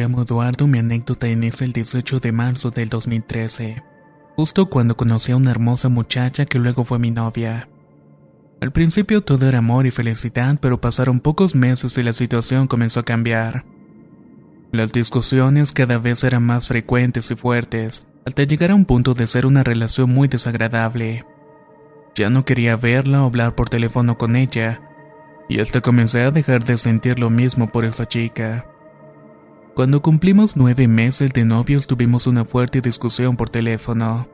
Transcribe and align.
llamo 0.00 0.22
Eduardo, 0.22 0.66
mi 0.66 0.78
anécdota 0.78 1.28
inicia 1.28 1.64
el 1.64 1.72
18 1.72 2.20
de 2.20 2.32
marzo 2.32 2.70
del 2.70 2.88
2013, 2.88 3.82
justo 4.36 4.70
cuando 4.70 4.96
conocí 4.96 5.32
a 5.32 5.36
una 5.36 5.50
hermosa 5.50 5.88
muchacha 5.88 6.46
que 6.46 6.58
luego 6.58 6.84
fue 6.84 6.98
mi 6.98 7.10
novia. 7.10 7.68
Al 8.60 8.72
principio 8.72 9.22
todo 9.22 9.48
era 9.48 9.58
amor 9.58 9.86
y 9.86 9.90
felicidad, 9.90 10.58
pero 10.60 10.80
pasaron 10.80 11.20
pocos 11.20 11.54
meses 11.54 11.98
y 11.98 12.02
la 12.02 12.12
situación 12.12 12.68
comenzó 12.68 13.00
a 13.00 13.04
cambiar. 13.04 13.64
Las 14.70 14.92
discusiones 14.92 15.72
cada 15.72 15.98
vez 15.98 16.24
eran 16.24 16.44
más 16.44 16.68
frecuentes 16.68 17.30
y 17.30 17.34
fuertes, 17.34 18.06
hasta 18.24 18.44
llegar 18.44 18.70
a 18.70 18.74
un 18.74 18.84
punto 18.84 19.14
de 19.14 19.26
ser 19.26 19.46
una 19.46 19.62
relación 19.62 20.10
muy 20.10 20.28
desagradable. 20.28 21.24
Ya 22.14 22.30
no 22.30 22.44
quería 22.44 22.76
verla 22.76 23.22
o 23.22 23.26
hablar 23.26 23.54
por 23.54 23.68
teléfono 23.68 24.16
con 24.16 24.36
ella, 24.36 24.80
y 25.48 25.60
hasta 25.60 25.80
comencé 25.80 26.22
a 26.22 26.30
dejar 26.30 26.64
de 26.64 26.78
sentir 26.78 27.18
lo 27.18 27.28
mismo 27.30 27.68
por 27.68 27.84
esa 27.84 28.06
chica. 28.06 28.71
Cuando 29.74 30.02
cumplimos 30.02 30.54
nueve 30.54 30.86
meses 30.86 31.32
de 31.32 31.46
novios 31.46 31.86
tuvimos 31.86 32.26
una 32.26 32.44
fuerte 32.44 32.82
discusión 32.82 33.36
por 33.36 33.48
teléfono. 33.48 34.28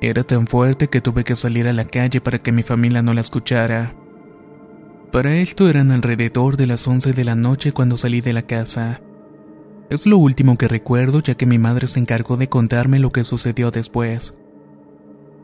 Era 0.00 0.24
tan 0.24 0.48
fuerte 0.48 0.88
que 0.88 1.00
tuve 1.00 1.22
que 1.22 1.36
salir 1.36 1.68
a 1.68 1.72
la 1.72 1.84
calle 1.84 2.20
para 2.20 2.40
que 2.40 2.50
mi 2.50 2.64
familia 2.64 3.00
no 3.00 3.14
la 3.14 3.20
escuchara. 3.20 3.94
Para 5.12 5.36
esto 5.36 5.68
eran 5.68 5.92
alrededor 5.92 6.56
de 6.56 6.66
las 6.66 6.86
11 6.86 7.12
de 7.12 7.24
la 7.24 7.36
noche 7.36 7.70
cuando 7.70 7.96
salí 7.96 8.20
de 8.20 8.32
la 8.32 8.42
casa. 8.42 9.00
Es 9.88 10.04
lo 10.04 10.18
último 10.18 10.58
que 10.58 10.66
recuerdo 10.66 11.20
ya 11.20 11.36
que 11.36 11.46
mi 11.46 11.58
madre 11.58 11.86
se 11.86 12.00
encargó 12.00 12.36
de 12.36 12.48
contarme 12.48 12.98
lo 12.98 13.12
que 13.12 13.22
sucedió 13.22 13.70
después. 13.70 14.34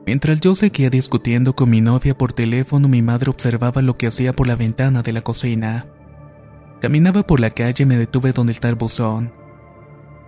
Mientras 0.04 0.40
yo 0.40 0.56
seguía 0.56 0.90
discutiendo 0.90 1.54
con 1.54 1.70
mi 1.70 1.80
novia 1.80 2.18
por 2.18 2.32
teléfono, 2.32 2.88
mi 2.88 3.02
madre 3.02 3.30
observaba 3.30 3.82
lo 3.82 3.96
que 3.96 4.08
hacía 4.08 4.32
por 4.32 4.48
la 4.48 4.56
ventana 4.56 5.02
de 5.02 5.12
la 5.12 5.22
cocina. 5.22 5.86
Caminaba 6.82 7.22
por 7.22 7.38
la 7.38 7.50
calle 7.50 7.84
y 7.84 7.86
me 7.86 7.96
detuve 7.96 8.32
donde 8.32 8.50
está 8.50 8.68
el 8.68 8.74
buzón. 8.74 9.32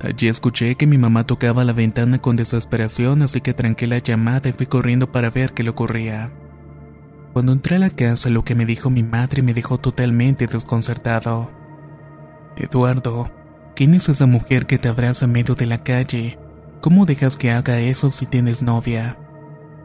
Allí 0.00 0.28
escuché 0.28 0.76
que 0.76 0.86
mi 0.86 0.98
mamá 0.98 1.26
tocaba 1.26 1.64
la 1.64 1.72
ventana 1.72 2.20
con 2.20 2.36
desesperación, 2.36 3.22
así 3.22 3.40
que 3.40 3.54
tranqué 3.54 3.88
la 3.88 3.98
llamada 3.98 4.48
y 4.48 4.52
fui 4.52 4.66
corriendo 4.66 5.10
para 5.10 5.30
ver 5.30 5.52
qué 5.52 5.64
le 5.64 5.70
ocurría. 5.70 6.30
Cuando 7.32 7.50
entré 7.50 7.74
a 7.74 7.80
la 7.80 7.90
casa, 7.90 8.30
lo 8.30 8.44
que 8.44 8.54
me 8.54 8.66
dijo 8.66 8.88
mi 8.88 9.02
madre 9.02 9.42
me 9.42 9.52
dejó 9.52 9.78
totalmente 9.78 10.46
desconcertado. 10.46 11.50
Eduardo, 12.56 13.32
¿quién 13.74 13.92
es 13.94 14.08
esa 14.08 14.26
mujer 14.26 14.66
que 14.66 14.78
te 14.78 14.86
abraza 14.86 15.24
en 15.24 15.32
medio 15.32 15.56
de 15.56 15.66
la 15.66 15.82
calle? 15.82 16.38
¿Cómo 16.80 17.04
dejas 17.04 17.36
que 17.36 17.50
haga 17.50 17.80
eso 17.80 18.12
si 18.12 18.26
tienes 18.26 18.62
novia? 18.62 19.18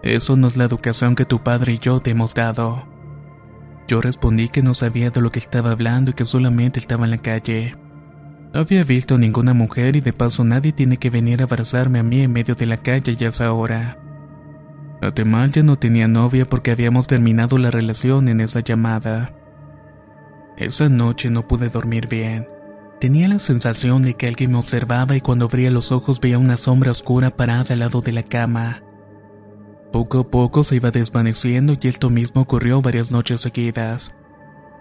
Eso 0.03 0.35
no 0.35 0.45
es 0.45 0.55
la 0.55 0.65
educación 0.65 1.15
que 1.15 1.25
tu 1.25 1.41
padre 1.41 1.73
y 1.73 1.77
yo 1.79 1.99
te 1.99 2.11
hemos 2.11 2.35
dado. 2.35 2.98
Yo 3.89 4.01
respondí 4.01 4.49
que 4.49 4.61
no 4.61 4.75
sabía 4.75 5.09
de 5.09 5.19
lo 5.19 5.31
que 5.31 5.39
estaba 5.39 5.71
hablando 5.71 6.11
y 6.11 6.13
que 6.13 6.23
solamente 6.23 6.79
estaba 6.79 7.05
en 7.05 7.11
la 7.11 7.17
calle. 7.17 7.73
No 8.53 8.59
había 8.59 8.83
visto 8.83 9.17
ninguna 9.17 9.55
mujer 9.55 9.95
y 9.95 9.99
de 9.99 10.13
paso 10.13 10.43
nadie 10.43 10.73
tiene 10.73 10.97
que 10.97 11.09
venir 11.09 11.41
a 11.41 11.45
abrazarme 11.45 11.97
a 11.97 12.03
mí 12.03 12.21
en 12.21 12.31
medio 12.31 12.53
de 12.53 12.67
la 12.67 12.77
calle 12.77 13.15
ya 13.15 13.29
es 13.29 13.41
ahora. 13.41 13.97
Además 15.01 15.53
ya 15.53 15.63
no 15.63 15.75
tenía 15.75 16.07
novia 16.07 16.45
porque 16.45 16.69
habíamos 16.69 17.07
terminado 17.07 17.57
la 17.57 17.71
relación 17.71 18.27
en 18.27 18.41
esa 18.41 18.59
llamada. 18.59 19.33
Esa 20.55 20.87
noche 20.87 21.31
no 21.31 21.47
pude 21.47 21.69
dormir 21.69 22.07
bien. 22.07 22.47
Tenía 22.99 23.27
la 23.27 23.39
sensación 23.39 24.03
de 24.03 24.13
que 24.13 24.27
alguien 24.27 24.51
me 24.51 24.59
observaba 24.59 25.15
y 25.15 25.21
cuando 25.21 25.45
abría 25.45 25.71
los 25.71 25.91
ojos 25.91 26.21
veía 26.21 26.37
una 26.37 26.57
sombra 26.57 26.91
oscura 26.91 27.31
parada 27.31 27.73
al 27.73 27.79
lado 27.79 28.01
de 28.01 28.11
la 28.11 28.21
cama. 28.21 28.83
Poco 29.91 30.19
a 30.19 30.23
poco 30.29 30.63
se 30.63 30.75
iba 30.75 30.91
desvaneciendo 30.91 31.73
y 31.81 31.87
esto 31.87 32.09
mismo 32.09 32.41
ocurrió 32.41 32.81
varias 32.81 33.11
noches 33.11 33.41
seguidas. 33.41 34.15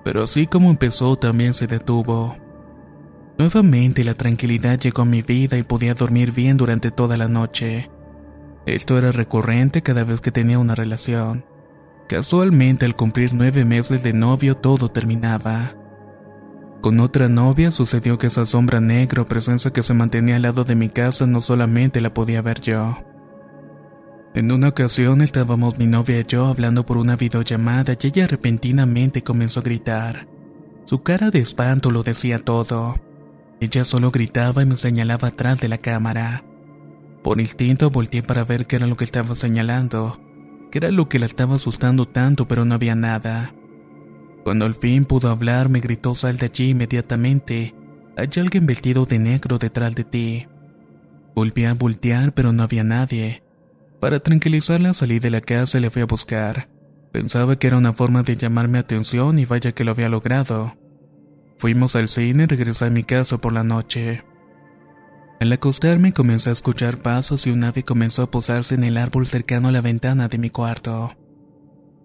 Pero 0.05 0.23
así 0.23 0.47
como 0.47 0.71
empezó 0.71 1.17
también 1.17 1.55
se 1.55 1.67
detuvo. 1.67 2.37
Nuevamente 3.39 4.05
la 4.05 4.15
tranquilidad 4.15 4.79
llegó 4.79 5.03
a 5.03 5.07
mi 5.07 5.23
vida 5.23 5.57
y 5.57 5.63
podía 5.63 5.95
dormir 5.95 6.33
bien 6.33 6.57
durante 6.57 6.91
toda 6.91 7.17
la 7.17 7.29
noche. 7.29 7.91
Esto 8.67 8.99
era 8.99 9.13
recurrente 9.13 9.83
cada 9.83 10.05
vez 10.05 10.21
que 10.21 10.33
tenía 10.33 10.59
una 10.59 10.75
relación. 10.75 11.45
Casualmente 12.09 12.85
al 12.85 12.97
cumplir 12.97 13.33
nueve 13.33 13.65
meses 13.65 14.03
de 14.03 14.13
novio 14.13 14.57
todo 14.57 14.91
terminaba. 14.91 15.75
Con 16.83 17.01
otra 17.01 17.29
novia 17.29 17.71
sucedió 17.71 18.19
que 18.19 18.27
esa 18.27 18.45
sombra 18.45 18.81
negra 18.81 19.23
o 19.23 19.25
presencia 19.25 19.73
que 19.73 19.83
se 19.83 19.95
mantenía 19.95 20.37
al 20.37 20.43
lado 20.43 20.65
de 20.65 20.75
mi 20.75 20.89
casa 20.89 21.27
no 21.27 21.41
solamente 21.41 22.01
la 22.01 22.11
podía 22.11 22.43
ver 22.43 22.61
yo. 22.61 22.97
En 24.39 24.53
una 24.53 24.69
ocasión 24.69 25.21
estábamos 25.21 25.79
mi 25.79 25.89
novia 25.89 26.21
y 26.21 26.25
yo 26.25 26.47
hablando 26.47 26.87
por 26.87 26.97
una 26.97 27.17
videollamada 27.17 27.95
y 28.01 28.07
ella 28.07 28.29
repentinamente 28.29 29.25
comenzó 29.25 29.59
a 29.59 29.65
gritar. 29.65 30.29
Su 30.85 31.03
cara 31.03 31.33
de 31.33 31.41
espanto 31.41 31.91
lo 31.91 32.05
decía 32.05 32.39
todo. 32.39 32.95
Ella 33.59 33.85
solo 33.85 34.13
gritaba 34.13 34.63
y 34.63 34.67
me 34.67 34.77
señalaba 34.77 35.27
atrás 35.27 35.59
de 35.59 35.67
la 35.67 35.79
cámara. 35.79 36.45
Por 37.25 37.41
instinto 37.41 37.91
volteé 37.91 38.23
para 38.23 38.45
ver 38.45 38.69
qué 38.69 38.77
era 38.77 38.87
lo 38.87 38.97
que 38.97 39.03
estaba 39.03 39.35
señalando, 39.35 40.21
qué 40.71 40.79
era 40.79 40.93
lo 40.93 41.09
que 41.09 41.19
la 41.19 41.27
estaba 41.27 41.57
asustando 41.57 42.05
tanto 42.05 42.47
pero 42.47 42.65
no 42.65 42.77
había 42.77 42.95
nada. 42.95 43.53
Cuando 44.45 44.67
al 44.67 44.77
fin 44.77 45.05
pudo 45.05 45.31
hablar 45.31 45.69
me 45.69 45.81
gritó 45.81 46.15
sal 46.15 46.37
de 46.37 46.47
allí 46.47 46.71
inmediatamente, 46.71 47.75
hay 48.17 48.29
alguien 48.37 48.67
vestido 48.67 49.05
de 49.05 49.19
negro 49.19 49.59
detrás 49.59 49.97
de 49.97 50.05
ti. 50.05 50.47
Volví 51.35 51.65
a 51.65 51.75
voltear 51.75 52.33
pero 52.35 52.53
no 52.53 52.63
había 52.63 52.85
nadie. 52.85 53.43
Para 54.01 54.21
tranquilizarla 54.21 54.95
salí 54.95 55.19
de 55.19 55.31
la 55.31 55.41
casa 55.41 55.79
y 55.79 55.81
le 55.81 55.91
fui 55.91 56.03
a 56.03 56.07
buscar. 56.07 56.69
Pensaba 57.13 57.59
que 57.59 57.67
era 57.67 57.79
una 57.79 57.93
forma 57.93 58.23
de 58.23 58.37
llamarme 58.37 58.79
atención 58.79 59.39
y 59.39 59.45
vaya 59.45 59.73
que 59.73 59.85
lo 59.85 59.91
había 59.91 60.09
logrado. 60.09 60.77
Fuimos 61.59 61.97
al 61.97 62.07
cine 62.07 62.45
y 62.45 62.47
regresé 62.47 62.87
a 62.87 62.91
mi 62.91 63.03
casa 63.03 63.39
por 63.39 63.53
la 63.53 63.65
noche. 63.65 64.23
Al 65.41 65.53
acostarme 65.53 66.13
comencé 66.13 66.51
a 66.51 66.53
escuchar 66.53 66.99
pasos 66.99 67.47
y 67.47 67.51
un 67.51 67.65
ave 67.65 67.83
comenzó 67.83 68.23
a 68.23 68.31
posarse 68.31 68.75
en 68.75 68.85
el 68.85 68.97
árbol 68.97 69.27
cercano 69.27 69.69
a 69.69 69.73
la 69.73 69.81
ventana 69.81 70.29
de 70.29 70.39
mi 70.39 70.51
cuarto. 70.51 71.17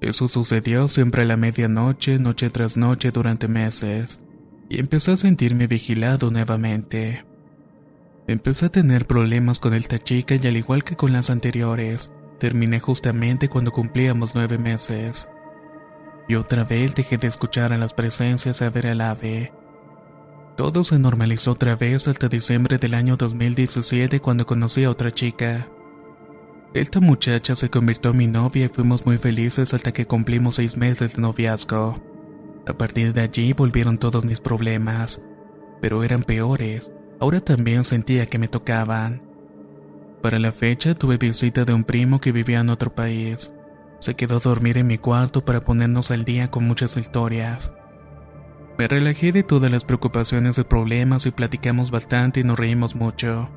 Eso 0.02 0.28
sucedió 0.28 0.88
siempre 0.88 1.24
a 1.24 1.26
la 1.26 1.38
medianoche, 1.38 2.20
noche 2.20 2.50
tras 2.50 2.78
noche 2.78 3.12
durante 3.12 3.48
meses, 3.48 4.20
y 4.70 4.80
empecé 4.80 5.12
a 5.12 5.18
sentirme 5.18 5.68
vigilado 5.68 6.30
nuevamente. 6.30 7.26
Empecé 8.26 8.68
a 8.68 8.72
tener 8.72 9.06
problemas 9.06 9.60
con 9.60 9.74
esta 9.74 10.00
chica 10.00 10.36
y 10.36 10.48
al 10.48 10.56
igual 10.56 10.86
que 10.86 10.96
con 10.96 11.12
las 11.12 11.30
anteriores, 11.30 12.10
terminé 12.40 12.80
justamente 12.80 13.50
cuando 13.50 13.72
cumplíamos 13.72 14.34
nueve 14.34 14.58
meses. 14.58 15.28
Y 16.30 16.36
otra 16.36 16.64
vez 16.64 16.96
dejé 16.96 17.18
de 17.18 17.28
escuchar 17.28 17.74
a 17.74 17.78
las 17.78 17.94
presencias 17.94 18.62
a 18.62 18.70
ver 18.70 18.88
al 18.88 19.02
ave. 19.02 19.52
Todo 20.56 20.86
se 20.86 21.00
normalizó 21.00 21.52
otra 21.52 21.76
vez 21.76 22.08
hasta 22.08 22.30
diciembre 22.30 22.78
del 22.78 22.94
año 22.94 23.18
2017 23.18 24.22
cuando 24.22 24.46
conocí 24.46 24.86
a 24.86 24.90
otra 24.90 25.12
chica. 25.12 25.68
Esta 26.74 27.02
muchacha 27.02 27.58
se 27.58 27.70
convirtió 27.70 28.12
en 28.12 28.18
mi 28.18 28.28
novia 28.28 28.66
y 28.66 28.70
fuimos 28.70 29.06
muy 29.06 29.18
felices 29.18 29.74
hasta 29.74 29.92
que 29.92 30.08
cumplimos 30.08 30.56
seis 30.56 30.78
meses 30.78 31.18
de 31.18 31.22
noviazgo. 31.22 32.02
A 32.66 32.74
partir 32.74 33.12
de 33.12 33.22
allí 33.22 33.52
volvieron 33.52 33.98
todos 33.98 34.24
mis 34.24 34.40
problemas, 34.40 35.22
pero 35.82 36.04
eran 36.04 36.24
peores. 36.24 36.90
Ahora 37.20 37.40
también 37.40 37.84
sentía 37.84 38.26
que 38.26 38.38
me 38.38 38.48
tocaban. 38.48 39.22
Para 40.22 40.40
la 40.40 40.52
fecha 40.52 40.96
tuve 40.96 41.18
visita 41.18 41.66
de 41.66 41.74
un 41.74 41.84
primo 41.84 42.22
que 42.22 42.32
vivía 42.32 42.60
en 42.60 42.70
otro 42.70 42.94
país. 42.94 43.54
Se 44.00 44.16
quedó 44.16 44.38
a 44.38 44.40
dormir 44.40 44.78
en 44.78 44.88
mi 44.88 44.98
cuarto 44.98 45.46
para 45.46 45.62
ponernos 45.62 46.12
al 46.12 46.26
día 46.26 46.50
con 46.50 46.66
muchas 46.66 46.98
historias. 46.98 47.74
Me 48.78 48.88
relajé 48.88 49.32
de 49.32 49.44
todas 49.44 49.72
las 49.72 49.86
preocupaciones 49.86 50.58
y 50.58 50.64
problemas 50.64 51.26
y 51.26 51.32
platicamos 51.32 51.92
bastante 51.92 52.40
y 52.40 52.44
nos 52.44 52.58
reímos 52.58 52.96
mucho. 52.96 53.50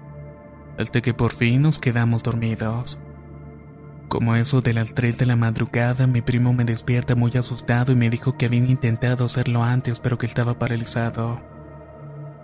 Hasta 0.79 1.01
que 1.01 1.15
por 1.15 1.33
fin 1.33 1.63
nos 1.63 1.79
quedamos 1.79 2.23
dormidos. 2.23 2.99
Como 4.09 4.37
eso 4.37 4.61
de 4.61 4.75
las 4.75 4.95
3 4.95 5.19
de 5.19 5.27
la 5.27 5.35
madrugada, 5.35 6.07
mi 6.07 6.21
primo 6.21 6.53
me 6.53 6.65
despierta 6.65 7.15
muy 7.17 7.33
asustado 7.35 7.93
y 7.93 7.97
me 7.97 8.11
dijo 8.11 8.37
que 8.37 8.47
habían 8.47 8.71
intentado 8.71 9.25
hacerlo 9.25 9.65
antes 9.65 9.99
pero 10.01 10.19
que 10.19 10.27
estaba 10.27 10.59
paralizado. 10.59 11.56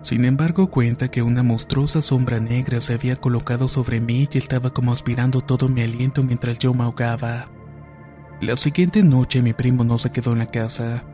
Sin 0.02 0.24
embargo, 0.24 0.68
cuenta 0.68 1.08
que 1.08 1.22
una 1.22 1.44
monstruosa 1.44 2.02
sombra 2.02 2.40
negra 2.40 2.80
se 2.80 2.94
había 2.94 3.14
colocado 3.14 3.68
sobre 3.68 4.00
mí 4.00 4.28
y 4.32 4.38
estaba 4.38 4.74
como 4.74 4.92
aspirando 4.92 5.40
todo 5.40 5.68
mi 5.68 5.82
aliento 5.82 6.24
mientras 6.24 6.58
yo 6.58 6.74
me 6.74 6.82
ahogaba. 6.82 7.46
La 8.40 8.56
siguiente 8.56 9.04
noche 9.04 9.40
mi 9.40 9.52
primo 9.52 9.84
no 9.84 9.98
se 9.98 10.10
quedó 10.10 10.32
en 10.32 10.40
la 10.40 10.46
casa. 10.46 11.04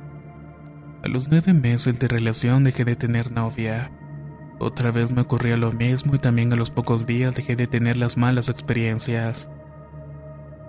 A 1.05 1.09
los 1.09 1.29
nueve 1.29 1.53
meses 1.53 1.99
de 1.99 2.09
relación 2.09 2.65
dejé 2.65 2.87
de 2.87 2.97
tener 2.97 3.31
novia. 3.31 3.93
Otra 4.59 4.91
vez 4.91 5.13
me 5.13 5.21
ocurría 5.21 5.59
lo 5.59 5.71
mismo 5.71 6.15
y 6.15 6.19
también 6.19 6.51
a 6.55 6.57
los 6.57 6.71
pocos 6.71 7.07
días 7.07 7.35
dejé 7.35 7.57
de 7.57 7.67
tener 7.67 7.99
las 7.99 8.17
malas 8.17 8.49
experiencias. 8.49 9.51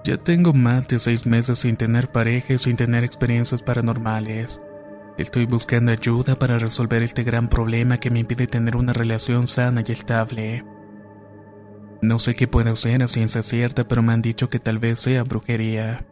Ya 0.04 0.18
tengo 0.18 0.52
más 0.54 0.90
de 0.90 1.00
seis 1.00 1.26
meses 1.26 1.60
sin 1.60 1.78
tener 1.78 2.12
pareja 2.12 2.54
y 2.54 2.60
sin 2.60 2.76
tener 2.76 3.06
experiencias 3.06 3.64
paranormales. 3.64 4.60
Estoy 5.20 5.46
buscando 5.48 5.92
ayuda 5.92 6.36
para 6.36 6.60
resolver 6.60 7.04
este 7.04 7.26
gran 7.26 7.50
problema 7.50 7.98
que 7.98 8.10
me 8.10 8.20
impide 8.20 8.48
tener 8.48 8.78
una 8.78 8.94
relación 8.94 9.50
sana 9.50 9.84
y 9.86 9.92
estable. 9.92 10.64
No 12.02 12.20
sé 12.20 12.36
qué 12.36 12.48
puedo 12.48 12.72
hacer 12.72 13.04
a 13.04 13.08
ciencia 13.10 13.44
cierta, 13.44 13.86
pero 13.86 14.02
me 14.02 14.14
han 14.14 14.22
dicho 14.22 14.50
que 14.50 14.60
tal 14.60 14.80
vez 14.80 15.02
sea 15.02 15.24
brujería. 15.24 16.06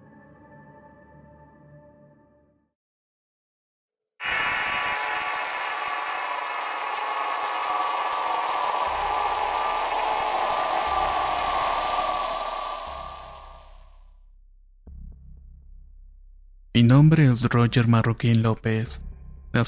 Mi 16.77 16.83
nombre 16.83 17.25
es 17.25 17.41
Roger 17.41 17.87
Marroquín 17.87 18.43
López. 18.43 19.01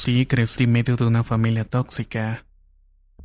Y 0.06 0.27
crecí 0.27 0.67
medio 0.67 0.95
de 0.95 1.07
una 1.07 1.23
familia 1.23 1.65
tóxica. 1.65 2.45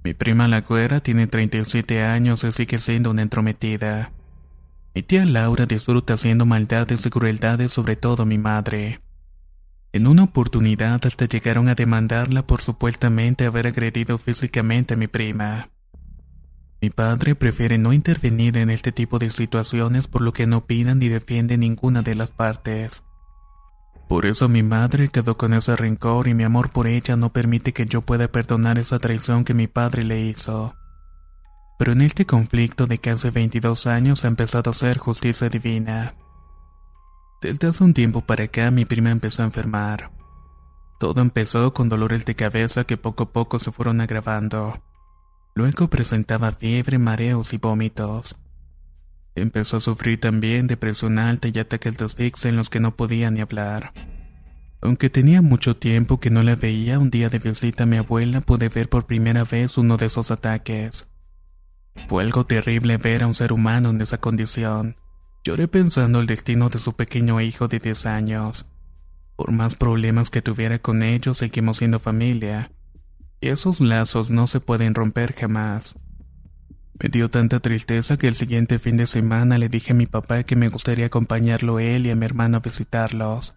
Mi 0.02 0.14
prima 0.14 0.48
la 0.48 0.62
güera 0.62 1.00
tiene 1.00 1.26
37 1.26 2.02
años 2.02 2.44
y 2.44 2.52
sigue 2.52 2.78
siendo 2.78 3.10
una 3.10 3.20
entrometida. 3.20 4.10
Mi 4.94 5.02
tía 5.02 5.26
Laura 5.26 5.66
disfruta 5.66 6.14
haciendo 6.14 6.46
maldades 6.46 7.04
y 7.04 7.10
crueldades 7.10 7.72
sobre 7.72 7.94
todo 7.96 8.24
mi 8.24 8.38
madre. 8.38 9.02
En 9.92 10.06
una 10.06 10.22
oportunidad 10.22 11.04
hasta 11.04 11.26
llegaron 11.26 11.68
a 11.68 11.74
demandarla 11.74 12.46
por 12.46 12.62
supuestamente 12.62 13.44
haber 13.44 13.66
agredido 13.66 14.16
físicamente 14.16 14.94
a 14.94 14.96
mi 14.96 15.08
prima. 15.08 15.68
Mi 16.80 16.88
padre 16.88 17.34
prefiere 17.34 17.76
no 17.76 17.92
intervenir 17.92 18.56
en 18.56 18.70
este 18.70 18.92
tipo 18.92 19.18
de 19.18 19.28
situaciones 19.28 20.08
por 20.08 20.22
lo 20.22 20.32
que 20.32 20.46
no 20.46 20.56
opina 20.56 20.94
ni 20.94 21.08
defiende 21.08 21.58
ninguna 21.58 22.00
de 22.00 22.14
las 22.14 22.30
partes. 22.30 23.04
Por 24.08 24.26
eso 24.26 24.48
mi 24.48 24.62
madre 24.62 25.08
quedó 25.08 25.36
con 25.36 25.54
ese 25.54 25.76
rencor 25.76 26.28
y 26.28 26.34
mi 26.34 26.44
amor 26.44 26.70
por 26.70 26.86
ella 26.86 27.16
no 27.16 27.32
permite 27.32 27.72
que 27.72 27.86
yo 27.86 28.02
pueda 28.02 28.28
perdonar 28.28 28.78
esa 28.78 28.98
traición 28.98 29.44
que 29.44 29.54
mi 29.54 29.66
padre 29.66 30.04
le 30.04 30.20
hizo. 30.20 30.74
Pero 31.78 31.92
en 31.92 32.02
este 32.02 32.26
conflicto 32.26 32.86
de 32.86 32.98
casi 32.98 33.30
22 33.30 33.86
años 33.86 34.24
ha 34.24 34.28
empezado 34.28 34.70
a 34.70 34.74
ser 34.74 34.98
justicia 34.98 35.48
divina. 35.48 36.14
Desde 37.40 37.66
hace 37.66 37.82
un 37.82 37.94
tiempo 37.94 38.20
para 38.20 38.44
acá 38.44 38.70
mi 38.70 38.84
prima 38.84 39.10
empezó 39.10 39.42
a 39.42 39.46
enfermar. 39.46 40.10
Todo 41.00 41.20
empezó 41.20 41.74
con 41.74 41.88
dolores 41.88 42.24
de 42.24 42.36
cabeza 42.36 42.84
que 42.84 42.96
poco 42.96 43.24
a 43.24 43.32
poco 43.32 43.58
se 43.58 43.72
fueron 43.72 44.00
agravando. 44.00 44.80
Luego 45.54 45.88
presentaba 45.88 46.52
fiebre, 46.52 46.98
mareos 46.98 47.52
y 47.52 47.58
vómitos. 47.58 48.36
Empezó 49.34 49.78
a 49.78 49.80
sufrir 49.80 50.20
también 50.20 50.66
depresión 50.66 51.18
alta 51.18 51.48
y 51.48 51.58
ataques 51.58 51.98
de 51.98 52.04
asfixia 52.04 52.50
en 52.50 52.56
los 52.56 52.70
que 52.70 52.80
no 52.80 52.94
podía 52.94 53.30
ni 53.30 53.40
hablar. 53.40 53.92
Aunque 54.80 55.10
tenía 55.10 55.42
mucho 55.42 55.76
tiempo 55.76 56.20
que 56.20 56.30
no 56.30 56.42
la 56.42 56.56
veía, 56.56 56.98
un 56.98 57.10
día 57.10 57.28
de 57.28 57.38
visita 57.38 57.84
a 57.84 57.86
mi 57.86 57.96
abuela 57.96 58.40
pude 58.40 58.68
ver 58.68 58.88
por 58.88 59.06
primera 59.06 59.44
vez 59.44 59.78
uno 59.78 59.96
de 59.96 60.06
esos 60.06 60.30
ataques. 60.30 61.08
Fue 62.06 62.22
algo 62.22 62.44
terrible 62.44 62.96
ver 62.98 63.22
a 63.22 63.26
un 63.26 63.34
ser 63.34 63.52
humano 63.52 63.90
en 63.90 64.00
esa 64.00 64.18
condición. 64.18 64.96
Lloré 65.42 65.68
pensando 65.68 66.20
el 66.20 66.26
destino 66.26 66.68
de 66.68 66.78
su 66.78 66.94
pequeño 66.94 67.40
hijo 67.40 67.66
de 67.66 67.78
10 67.78 68.06
años. 68.06 68.70
Por 69.36 69.52
más 69.52 69.74
problemas 69.74 70.30
que 70.30 70.42
tuviera 70.42 70.78
con 70.78 71.02
ellos, 71.02 71.38
seguimos 71.38 71.78
siendo 71.78 71.98
familia. 71.98 72.70
Y 73.40 73.48
esos 73.48 73.80
lazos 73.80 74.30
no 74.30 74.46
se 74.46 74.60
pueden 74.60 74.94
romper 74.94 75.34
jamás. 75.34 75.96
Me 77.00 77.08
dio 77.08 77.28
tanta 77.28 77.60
tristeza 77.60 78.16
que 78.16 78.28
el 78.28 78.36
siguiente 78.36 78.78
fin 78.78 78.96
de 78.96 79.06
semana 79.06 79.58
le 79.58 79.68
dije 79.68 79.92
a 79.92 79.96
mi 79.96 80.06
papá 80.06 80.44
que 80.44 80.54
me 80.54 80.68
gustaría 80.68 81.06
acompañarlo 81.06 81.80
él 81.80 82.06
y 82.06 82.10
a 82.10 82.14
mi 82.14 82.24
hermano 82.24 82.58
a 82.58 82.60
visitarlos. 82.60 83.56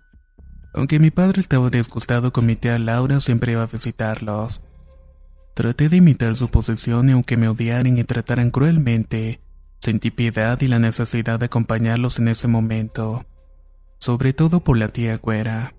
Aunque 0.74 1.00
mi 1.00 1.12
padre 1.12 1.42
estaba 1.42 1.70
disgustado 1.70 2.34
con 2.34 2.46
mi 2.46 2.56
tía 2.56 2.80
Laura, 2.80 3.20
siempre 3.20 3.52
iba 3.54 3.64
a 3.64 3.68
visitarlos. 3.68 4.62
Traté 5.54 5.90
de 5.90 5.98
imitar 5.98 6.36
su 6.36 6.48
posición 6.48 7.10
y 7.10 7.14
aunque 7.14 7.38
me 7.38 7.48
odiaran 7.48 7.98
y 7.98 8.04
trataran 8.04 8.52
cruelmente, 8.52 9.42
sentí 9.80 10.12
piedad 10.12 10.60
y 10.62 10.68
la 10.68 10.80
necesidad 10.80 11.40
de 11.40 11.46
acompañarlos 11.46 12.20
en 12.20 12.28
ese 12.28 12.48
momento. 12.48 13.26
Sobre 14.00 14.34
todo 14.34 14.60
por 14.60 14.78
la 14.78 14.88
tía 14.88 15.18
Güera. 15.18 15.74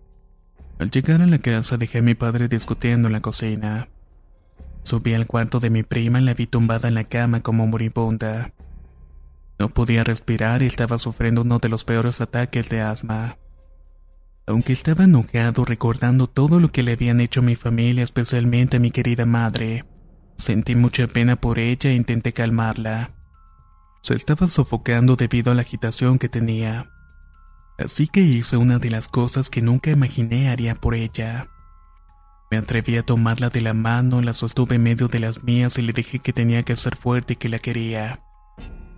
Al 0.79 0.91
llegar 0.91 1.23
a 1.23 1.27
la 1.27 1.39
casa 1.39 1.77
dejé 1.77 1.99
a 1.99 2.03
mi 2.03 2.15
padre 2.15 2.49
discutiendo 2.49 3.09
en 3.09 3.13
la 3.13 3.21
cocina. 3.21 3.89
Subí 4.89 5.13
al 5.13 5.27
cuarto 5.27 5.61
de 5.61 5.69
mi 5.69 5.83
prima 5.83 6.19
y 6.19 6.25
la 6.25 6.33
vi 6.33 6.47
tumbada 6.47 6.89
en 6.89 6.95
la 6.95 7.05
cama 7.05 7.43
como 7.43 7.67
moribunda. 7.67 8.55
No 9.59 9.69
podía 9.69 10.03
respirar 10.03 10.63
y 10.63 10.67
estaba 10.67 10.97
sufriendo 10.97 11.43
uno 11.43 11.59
de 11.59 11.69
los 11.69 11.85
peores 11.85 12.23
ataques 12.23 12.71
de 12.71 12.81
asma. 12.81 13.37
Aunque 14.47 14.73
estaba 14.73 15.05
enojado 15.05 15.67
recordando 15.67 16.27
todo 16.27 16.59
lo 16.59 16.71
que 16.71 16.83
le 16.83 16.93
habían 16.93 17.21
hecho 17.21 17.41
a 17.41 17.43
mi 17.43 17.55
familia, 17.55 18.03
especialmente 18.03 18.79
a 18.79 18.81
mi 18.81 18.91
querida 18.91 19.27
madre, 19.27 19.85
sentí 20.39 20.75
mucha 20.75 21.07
pena 21.07 21.37
por 21.37 21.59
ella 21.59 21.91
e 21.91 21.95
intenté 21.95 22.33
calmarla. 22.33 23.11
Se 24.01 24.15
estaba 24.15 24.49
sofocando 24.49 25.17
debido 25.17 25.53
a 25.53 25.55
la 25.55 25.61
agitación 25.61 26.19
que 26.19 26.31
tenía. 26.31 26.91
Así 27.77 28.07
que 28.07 28.21
hice 28.21 28.57
una 28.57 28.79
de 28.79 28.89
las 28.89 29.09
cosas 29.09 29.51
que 29.51 29.61
nunca 29.61 29.91
imaginé 29.91 30.49
haría 30.49 30.75
por 30.75 30.95
ella. 30.95 31.51
Me 32.51 32.57
atreví 32.57 32.97
a 32.97 33.03
tomarla 33.05 33.51
de 33.51 33.61
la 33.61 33.75
mano, 33.75 34.23
la 34.23 34.33
sostuve 34.33 34.77
en 34.77 34.83
medio 34.83 35.09
de 35.09 35.19
las 35.19 35.45
mías 35.45 35.79
y 35.79 35.83
le 35.83 35.93
dije 35.93 36.19
que 36.19 36.33
tenía 36.33 36.63
que 36.63 36.77
ser 36.77 36.97
fuerte 36.97 37.35
y 37.35 37.37
que 37.37 37.49
la 37.49 37.59
quería. 37.59 38.21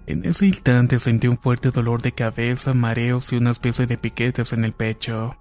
En 0.07 0.25
ese 0.25 0.47
instante 0.47 0.99
sentí 0.99 1.29
un 1.29 1.39
fuerte 1.39 1.71
dolor 1.71 2.03
de 2.03 2.13
cabeza, 2.13 2.75
mareos 2.75 3.33
y 3.33 3.37
una 3.37 3.51
especie 3.51 3.87
de 3.87 3.99
piquetes 3.99 4.53
en 4.53 4.65
el 4.65 4.73
pecho. 4.73 5.37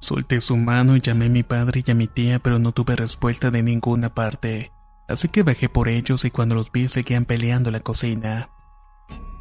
Solté 0.00 0.40
su 0.40 0.56
mano 0.56 0.96
y 0.96 1.00
llamé 1.00 1.26
a 1.26 1.30
mi 1.30 1.42
padre 1.42 1.82
y 1.84 1.90
a 1.90 1.94
mi 1.94 2.06
tía, 2.06 2.38
pero 2.38 2.58
no 2.58 2.72
tuve 2.72 2.96
respuesta 2.96 3.50
de 3.50 3.62
ninguna 3.62 4.14
parte. 4.14 4.72
Así 5.08 5.28
que 5.28 5.42
bajé 5.42 5.68
por 5.68 5.88
ellos 5.88 6.24
y 6.24 6.30
cuando 6.30 6.54
los 6.54 6.70
vi 6.70 6.88
seguían 6.88 7.24
peleando 7.24 7.70
la 7.70 7.80
cocina. 7.80 8.50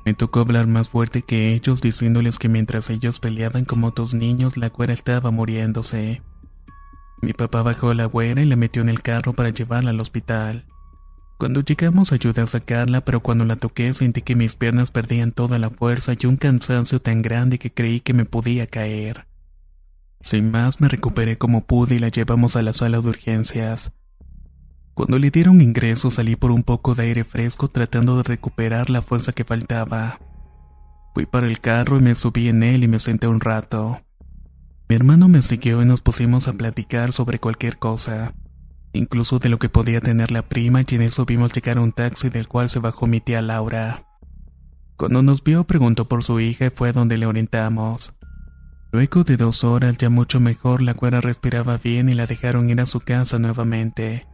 Me 0.05 0.13
tocó 0.13 0.39
hablar 0.39 0.67
más 0.67 0.89
fuerte 0.89 1.21
que 1.21 1.53
ellos 1.53 1.81
diciéndoles 1.81 2.39
que 2.39 2.49
mientras 2.49 2.89
ellos 2.89 3.19
peleaban 3.19 3.65
como 3.65 3.87
otros 3.87 4.13
niños 4.13 4.57
la 4.57 4.69
cuera 4.69 4.93
estaba 4.93 5.31
muriéndose. 5.31 6.21
Mi 7.21 7.33
papá 7.33 7.63
bajó 7.63 7.89
a 7.89 7.95
la 7.95 8.05
güera 8.05 8.41
y 8.41 8.45
la 8.45 8.55
metió 8.55 8.81
en 8.81 8.89
el 8.89 9.01
carro 9.01 9.33
para 9.33 9.49
llevarla 9.49 9.89
al 9.89 9.99
hospital. 9.99 10.65
Cuando 11.37 11.61
llegamos 11.61 12.11
ayudé 12.11 12.41
a 12.41 12.47
sacarla, 12.47 13.01
pero 13.01 13.21
cuando 13.21 13.45
la 13.45 13.55
toqué 13.55 13.93
sentí 13.93 14.23
que 14.23 14.35
mis 14.35 14.55
piernas 14.55 14.91
perdían 14.91 15.31
toda 15.31 15.59
la 15.59 15.69
fuerza 15.69 16.13
y 16.19 16.25
un 16.25 16.37
cansancio 16.37 16.99
tan 16.99 17.21
grande 17.21 17.59
que 17.59 17.71
creí 17.71 17.99
que 17.99 18.13
me 18.13 18.25
podía 18.25 18.65
caer. 18.65 19.27
Sin 20.21 20.49
más 20.49 20.81
me 20.81 20.87
recuperé 20.87 21.37
como 21.37 21.65
pude 21.65 21.95
y 21.95 21.99
la 21.99 22.09
llevamos 22.09 22.55
a 22.55 22.63
la 22.63 22.73
sala 22.73 22.99
de 23.01 23.07
urgencias. 23.07 23.91
Cuando 24.95 25.19
le 25.19 25.29
dieron 25.29 25.61
ingreso 25.61 26.09
salí 26.09 26.35
por 26.35 26.51
un 26.51 26.63
poco 26.63 26.95
de 26.95 27.03
aire 27.03 27.23
fresco 27.23 27.67
tratando 27.67 28.17
de 28.17 28.23
recuperar 28.23 28.89
la 28.89 29.03
fuerza 29.03 29.31
que 29.31 29.43
faltaba. 29.43 30.19
Fui 31.13 31.27
para 31.27 31.45
el 31.45 31.59
carro 31.59 31.97
y 31.97 32.01
me 32.01 32.15
subí 32.15 32.47
en 32.47 32.63
él 32.63 32.83
y 32.83 32.87
me 32.87 32.97
senté 32.97 33.27
un 33.27 33.39
rato. 33.39 34.01
Mi 34.89 34.95
hermano 34.95 35.27
me 35.27 35.41
siguió 35.41 35.81
y 35.81 35.85
nos 35.85 36.01
pusimos 36.01 36.47
a 36.47 36.53
platicar 36.53 37.11
sobre 37.11 37.39
cualquier 37.39 37.77
cosa, 37.77 38.33
incluso 38.93 39.37
de 39.37 39.49
lo 39.49 39.59
que 39.59 39.67
podía 39.67 39.99
tener 39.99 40.31
la 40.31 40.43
prima 40.43 40.81
y 40.81 40.95
en 40.95 41.01
eso 41.01 41.25
vimos 41.25 41.51
llegar 41.51 41.77
un 41.77 41.91
taxi 41.91 42.29
del 42.29 42.47
cual 42.47 42.69
se 42.69 42.79
bajó 42.79 43.05
mi 43.05 43.19
tía 43.19 43.41
Laura. 43.41 44.05
Cuando 44.95 45.21
nos 45.21 45.43
vio 45.43 45.65
preguntó 45.65 46.07
por 46.07 46.23
su 46.23 46.39
hija 46.39 46.67
y 46.67 46.69
fue 46.69 46.93
donde 46.93 47.17
le 47.17 47.25
orientamos. 47.25 48.13
Luego 48.93 49.25
de 49.25 49.35
dos 49.35 49.65
horas 49.65 49.97
ya 49.97 50.09
mucho 50.09 50.39
mejor 50.39 50.81
la 50.81 50.93
cuera 50.93 51.19
respiraba 51.19 51.77
bien 51.77 52.07
y 52.07 52.13
la 52.13 52.25
dejaron 52.25 52.69
ir 52.69 52.79
a 52.79 52.85
su 52.85 53.01
casa 53.01 53.37
nuevamente. 53.37 54.25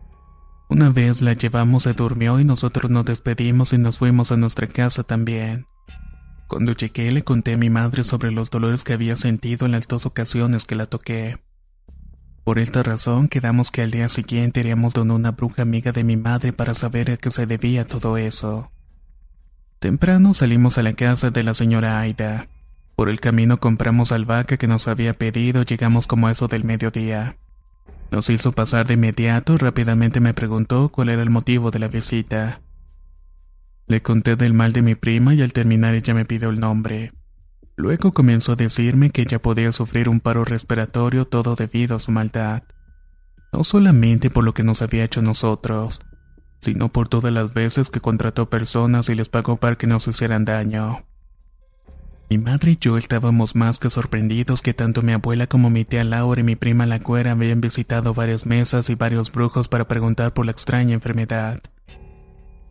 Una 0.70 0.90
vez 0.90 1.22
la 1.24 1.34
llevamos 1.34 1.84
se 1.84 1.94
durmió 1.94 2.40
y 2.40 2.46
nosotros 2.46 2.92
nos 2.92 3.06
despedimos 3.06 3.74
y 3.74 3.80
nos 3.80 3.98
fuimos 3.98 4.32
a 4.32 4.38
nuestra 4.38 4.68
casa 4.68 5.04
también. 5.04 5.66
Cuando 6.48 6.74
llegué 6.74 7.12
le 7.12 7.24
conté 7.24 7.54
a 7.54 7.58
mi 7.58 7.70
madre 7.70 8.04
sobre 8.04 8.32
los 8.32 8.50
dolores 8.52 8.84
que 8.84 8.94
había 8.94 9.16
sentido 9.16 9.66
en 9.66 9.72
las 9.72 9.88
dos 9.88 10.06
ocasiones 10.06 10.66
que 10.66 10.76
la 10.76 10.86
toqué. 10.86 11.40
Por 12.44 12.60
esta 12.60 12.84
razón 12.84 13.30
quedamos 13.30 13.72
que 13.72 13.82
al 13.82 13.92
día 13.92 14.10
siguiente 14.10 14.60
iríamos 14.60 14.94
donde 14.94 15.14
una 15.14 15.32
bruja 15.32 15.62
amiga 15.62 15.92
de 15.92 16.04
mi 16.04 16.18
madre 16.18 16.52
para 16.52 16.74
saber 16.74 17.12
a 17.12 17.18
qué 17.18 17.32
se 17.32 17.46
debía 17.46 17.86
todo 17.86 18.18
eso. 18.18 18.72
Temprano 19.80 20.34
salimos 20.34 20.78
a 20.78 20.84
la 20.84 20.94
casa 20.94 21.32
de 21.32 21.44
la 21.44 21.54
señora 21.54 22.00
Aida. 22.00 22.48
Por 22.96 23.10
el 23.10 23.20
camino 23.20 23.60
compramos 23.60 24.12
albahaca 24.12 24.58
que 24.58 24.68
nos 24.68 24.88
había 24.88 25.14
pedido, 25.14 25.64
llegamos 25.64 26.06
como 26.06 26.28
a 26.28 26.32
eso 26.32 26.48
del 26.48 26.64
mediodía. 26.64 27.38
Nos 28.12 28.30
hizo 28.30 28.52
pasar 28.52 28.88
de 28.88 28.94
inmediato 28.94 29.54
y 29.54 29.58
rápidamente 29.58 30.20
me 30.20 30.34
preguntó 30.34 30.90
cuál 30.90 31.10
era 31.10 31.24
el 31.24 31.30
motivo 31.30 31.72
de 31.72 31.80
la 31.80 31.88
visita. 31.88 32.62
Le 33.88 34.02
conté 34.02 34.36
del 34.36 34.54
mal 34.54 34.74
de 34.74 34.82
mi 34.82 34.96
prima 34.96 35.34
y 35.34 35.42
al 35.42 35.54
terminar 35.54 35.96
ella 35.96 36.14
me 36.14 36.26
pidió 36.26 36.50
el 36.50 36.60
nombre. 36.60 37.12
Luego 37.76 38.12
comenzó 38.12 38.54
a 38.54 38.56
decirme 38.56 39.10
que 39.10 39.24
ella 39.24 39.42
podía 39.42 39.72
sufrir 39.72 40.10
un 40.10 40.20
paro 40.20 40.46
respiratorio 40.46 41.26
todo 41.26 41.56
debido 41.56 41.96
a 41.96 42.00
su 42.00 42.12
maldad. 42.12 42.64
No 43.52 43.64
solamente 43.64 44.30
por 44.30 44.44
lo 44.44 44.54
que 44.54 44.64
nos 44.64 44.82
había 44.82 45.04
hecho 45.04 45.22
nosotros, 45.22 46.02
sino 46.62 46.90
por 46.90 47.10
todas 47.10 47.34
las 47.34 47.54
veces 47.54 47.90
que 47.90 48.00
contrató 48.00 48.50
personas 48.50 49.10
y 49.10 49.16
les 49.16 49.28
pagó 49.28 49.58
para 49.58 49.76
que 49.76 49.88
nos 49.88 50.08
hicieran 50.08 50.46
daño. 50.46 51.06
Mi 52.30 52.38
madre 52.38 52.72
y 52.72 52.78
yo 52.80 52.98
estábamos 52.98 53.56
más 53.56 53.80
que 53.80 53.90
sorprendidos 53.90 54.62
que 54.62 54.74
tanto 54.74 55.02
mi 55.02 55.12
abuela 55.12 55.46
como 55.46 55.70
mi 55.70 55.84
tía 55.86 56.04
Laura 56.04 56.42
y 56.42 56.44
mi 56.44 56.56
prima 56.56 56.86
la 56.86 57.00
cuera 57.00 57.32
habían 57.32 57.62
visitado 57.62 58.14
varias 58.14 58.46
mesas 58.46 58.90
y 58.90 58.96
varios 58.96 59.32
brujos 59.32 59.68
para 59.68 59.88
preguntar 59.88 60.34
por 60.34 60.46
la 60.46 60.52
extraña 60.52 60.94
enfermedad. 60.94 61.62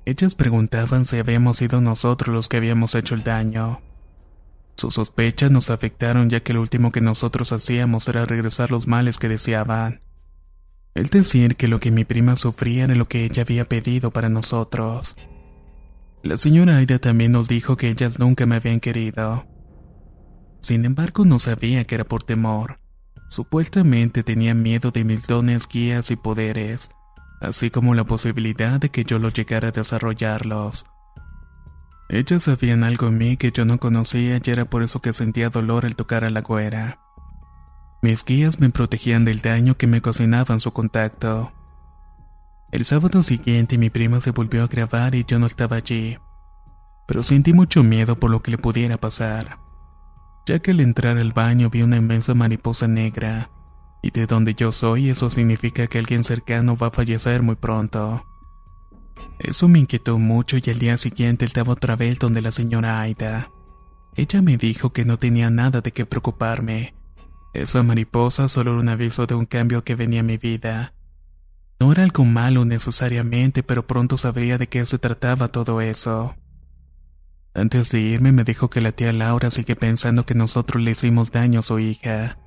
Ellas 0.04 0.34
preguntaban 0.34 1.06
si 1.06 1.18
habíamos 1.18 1.58
sido 1.58 1.80
nosotros 1.80 2.34
los 2.34 2.48
que 2.48 2.56
habíamos 2.56 2.94
hecho 2.94 3.14
el 3.14 3.22
daño. 3.22 3.80
Sus 4.76 4.94
sospechas 4.94 5.50
nos 5.50 5.70
afectaron 5.70 6.28
ya 6.28 6.40
que 6.40 6.54
lo 6.54 6.60
último 6.60 6.90
que 6.90 7.00
nosotros 7.00 7.52
hacíamos 7.52 8.08
era 8.08 8.24
regresar 8.24 8.70
los 8.70 8.88
males 8.88 9.18
que 9.18 9.28
deseaban. 9.28 10.00
El 10.94 11.06
decir 11.06 11.56
que 11.56 11.68
lo 11.68 11.78
que 11.78 11.90
mi 11.90 12.04
prima 12.04 12.36
sufría 12.36 12.84
era 12.84 12.94
lo 12.94 13.08
que 13.08 13.24
ella 13.24 13.42
había 13.42 13.64
pedido 13.64 14.10
para 14.10 14.28
nosotros. 14.28 15.16
La 16.22 16.36
señora 16.36 16.76
Aida 16.76 16.98
también 16.98 17.32
nos 17.32 17.48
dijo 17.48 17.76
que 17.76 17.88
ellas 17.88 18.18
nunca 18.18 18.44
me 18.44 18.56
habían 18.56 18.80
querido. 18.80 19.46
Sin 20.60 20.84
embargo, 20.84 21.24
no 21.24 21.38
sabía 21.38 21.84
que 21.84 21.94
era 21.94 22.04
por 22.04 22.22
temor. 22.22 22.78
Supuestamente 23.28 24.22
tenía 24.22 24.54
miedo 24.54 24.90
de 24.90 25.04
mis 25.04 25.26
dones, 25.26 25.66
guías 25.66 26.10
y 26.10 26.16
poderes, 26.16 26.90
así 27.42 27.70
como 27.70 27.94
la 27.94 28.04
posibilidad 28.04 28.80
de 28.80 28.90
que 28.90 29.04
yo 29.04 29.18
los 29.18 29.34
llegara 29.34 29.68
a 29.68 29.72
desarrollarlos. 29.72 30.86
Ellas 32.08 32.44
sabían 32.44 32.84
algo 32.84 33.08
en 33.08 33.18
mí 33.18 33.36
que 33.36 33.52
yo 33.52 33.64
no 33.64 33.78
conocía 33.78 34.40
y 34.42 34.50
era 34.50 34.64
por 34.64 34.82
eso 34.82 35.00
que 35.00 35.12
sentía 35.12 35.50
dolor 35.50 35.84
al 35.84 35.96
tocar 35.96 36.24
a 36.24 36.30
la 36.30 36.42
güera. 36.42 37.00
Mis 38.00 38.24
guías 38.24 38.60
me 38.60 38.70
protegían 38.70 39.24
del 39.24 39.40
daño 39.40 39.76
que 39.76 39.86
me 39.86 40.00
cocinaban 40.00 40.60
su 40.60 40.72
contacto. 40.72 41.52
El 42.70 42.84
sábado 42.84 43.22
siguiente 43.22 43.78
mi 43.78 43.90
prima 43.90 44.20
se 44.20 44.30
volvió 44.30 44.62
a 44.62 44.68
grabar 44.68 45.14
y 45.14 45.24
yo 45.24 45.38
no 45.38 45.46
estaba 45.46 45.76
allí, 45.76 46.18
pero 47.06 47.22
sentí 47.22 47.52
mucho 47.52 47.82
miedo 47.82 48.16
por 48.16 48.30
lo 48.30 48.42
que 48.42 48.50
le 48.50 48.58
pudiera 48.58 48.96
pasar, 48.98 49.58
ya 50.46 50.58
que 50.60 50.70
al 50.70 50.80
entrar 50.80 51.18
al 51.18 51.32
baño 51.32 51.70
vi 51.70 51.82
una 51.82 51.96
inmensa 51.96 52.34
mariposa 52.34 52.88
negra 52.88 53.50
y 54.02 54.10
de 54.10 54.26
donde 54.26 54.54
yo 54.54 54.72
soy 54.72 55.10
eso 55.10 55.30
significa 55.30 55.86
que 55.86 55.98
alguien 55.98 56.24
cercano 56.24 56.76
va 56.76 56.88
a 56.88 56.90
fallecer 56.90 57.42
muy 57.42 57.54
pronto. 57.54 58.26
Eso 59.38 59.68
me 59.68 59.78
inquietó 59.78 60.18
mucho 60.18 60.56
y 60.56 60.70
al 60.70 60.78
día 60.78 60.98
siguiente 60.98 61.44
estaba 61.44 61.72
otra 61.72 61.96
vez 61.96 62.18
donde 62.18 62.42
la 62.42 62.52
señora 62.52 63.00
Aida. 63.00 63.50
Ella 64.16 64.42
me 64.42 64.58
dijo 64.58 64.92
que 64.92 65.04
no 65.04 65.18
tenía 65.18 65.50
nada 65.50 65.80
de 65.80 65.92
qué 65.92 66.04
preocuparme. 66.04 66.94
Esa 67.54 67.82
mariposa 67.82 68.48
solo 68.48 68.72
era 68.72 68.80
un 68.80 68.88
aviso 68.88 69.26
de 69.26 69.34
un 69.34 69.46
cambio 69.46 69.84
que 69.84 69.94
venía 69.94 70.20
a 70.20 70.24
mi 70.24 70.36
vida. 70.36 70.94
No 71.78 71.92
era 71.92 72.02
algo 72.02 72.24
malo 72.24 72.64
necesariamente, 72.64 73.62
pero 73.62 73.86
pronto 73.86 74.16
sabría 74.16 74.58
de 74.58 74.68
qué 74.68 74.84
se 74.84 74.98
trataba 74.98 75.48
todo 75.48 75.80
eso. 75.80 76.34
Antes 77.54 77.90
de 77.90 78.00
irme 78.00 78.32
me 78.32 78.44
dijo 78.44 78.70
que 78.70 78.80
la 78.80 78.92
tía 78.92 79.12
Laura 79.12 79.50
sigue 79.50 79.76
pensando 79.76 80.24
que 80.24 80.34
nosotros 80.34 80.82
le 80.82 80.92
hicimos 80.92 81.30
daño 81.30 81.60
a 81.60 81.62
su 81.62 81.78
hija 81.78 82.38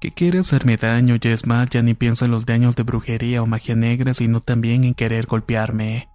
que 0.00 0.12
quiere 0.12 0.38
hacerme 0.38 0.76
daño 0.76 1.16
y 1.20 1.28
es 1.28 1.46
más 1.46 1.70
ya 1.70 1.82
ni 1.82 1.94
piensa 1.94 2.26
en 2.26 2.30
los 2.30 2.46
daños 2.46 2.76
de 2.76 2.82
brujería 2.82 3.42
o 3.42 3.46
magia 3.46 3.74
negra 3.74 4.14
sino 4.14 4.40
también 4.40 4.84
en 4.84 4.94
querer 4.94 5.26
golpearme. 5.26 6.08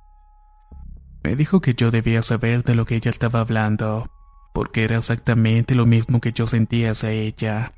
Me 1.23 1.35
dijo 1.35 1.61
que 1.61 1.73
yo 1.73 1.91
debía 1.91 2.21
saber 2.21 2.63
de 2.63 2.75
lo 2.75 2.85
que 2.85 2.95
ella 2.95 3.11
estaba 3.11 3.41
hablando, 3.41 4.09
porque 4.53 4.83
era 4.83 4.97
exactamente 4.97 5.75
lo 5.75 5.85
mismo 5.85 6.19
que 6.19 6.33
yo 6.33 6.47
sentía 6.47 6.91
hacia 6.91 7.11
ella. 7.11 7.73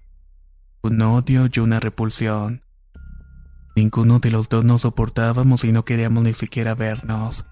Un 0.82 1.02
odio 1.02 1.50
y 1.52 1.60
una 1.60 1.80
repulsión. 1.80 2.64
Ninguno 3.76 4.20
de 4.20 4.32
los 4.32 4.50
dos 4.50 4.64
nos 4.64 4.82
soportábamos 4.82 5.64
y 5.64 5.72
no 5.72 5.84
queríamos 5.84 6.24
ni 6.24 6.34
siquiera 6.34 6.76
vernos. 6.76 7.46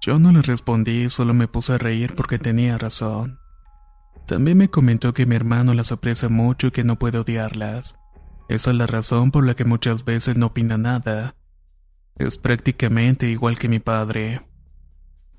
Yo 0.00 0.18
no 0.18 0.32
le 0.32 0.42
respondí, 0.42 1.08
solo 1.10 1.34
me 1.34 1.48
puse 1.48 1.74
a 1.74 1.78
reír 1.78 2.14
porque 2.14 2.38
tenía 2.38 2.78
razón. 2.78 3.38
También 4.26 4.56
me 4.58 4.70
comentó 4.70 5.12
que 5.12 5.26
mi 5.26 5.36
hermano 5.36 5.74
las 5.74 5.92
aprecia 5.92 6.28
mucho 6.28 6.68
y 6.68 6.70
que 6.70 6.84
no 6.84 6.98
puede 6.98 7.18
odiarlas. 7.18 7.96
Esa 8.48 8.70
es 8.70 8.76
la 8.76 8.86
razón 8.86 9.30
por 9.30 9.46
la 9.46 9.54
que 9.54 9.64
muchas 9.64 10.04
veces 10.04 10.36
no 10.36 10.46
opina 10.46 10.78
nada. 10.78 11.34
Es 12.16 12.38
prácticamente 12.38 13.28
igual 13.28 13.58
que 13.58 13.68
mi 13.68 13.80
padre. 13.80 14.40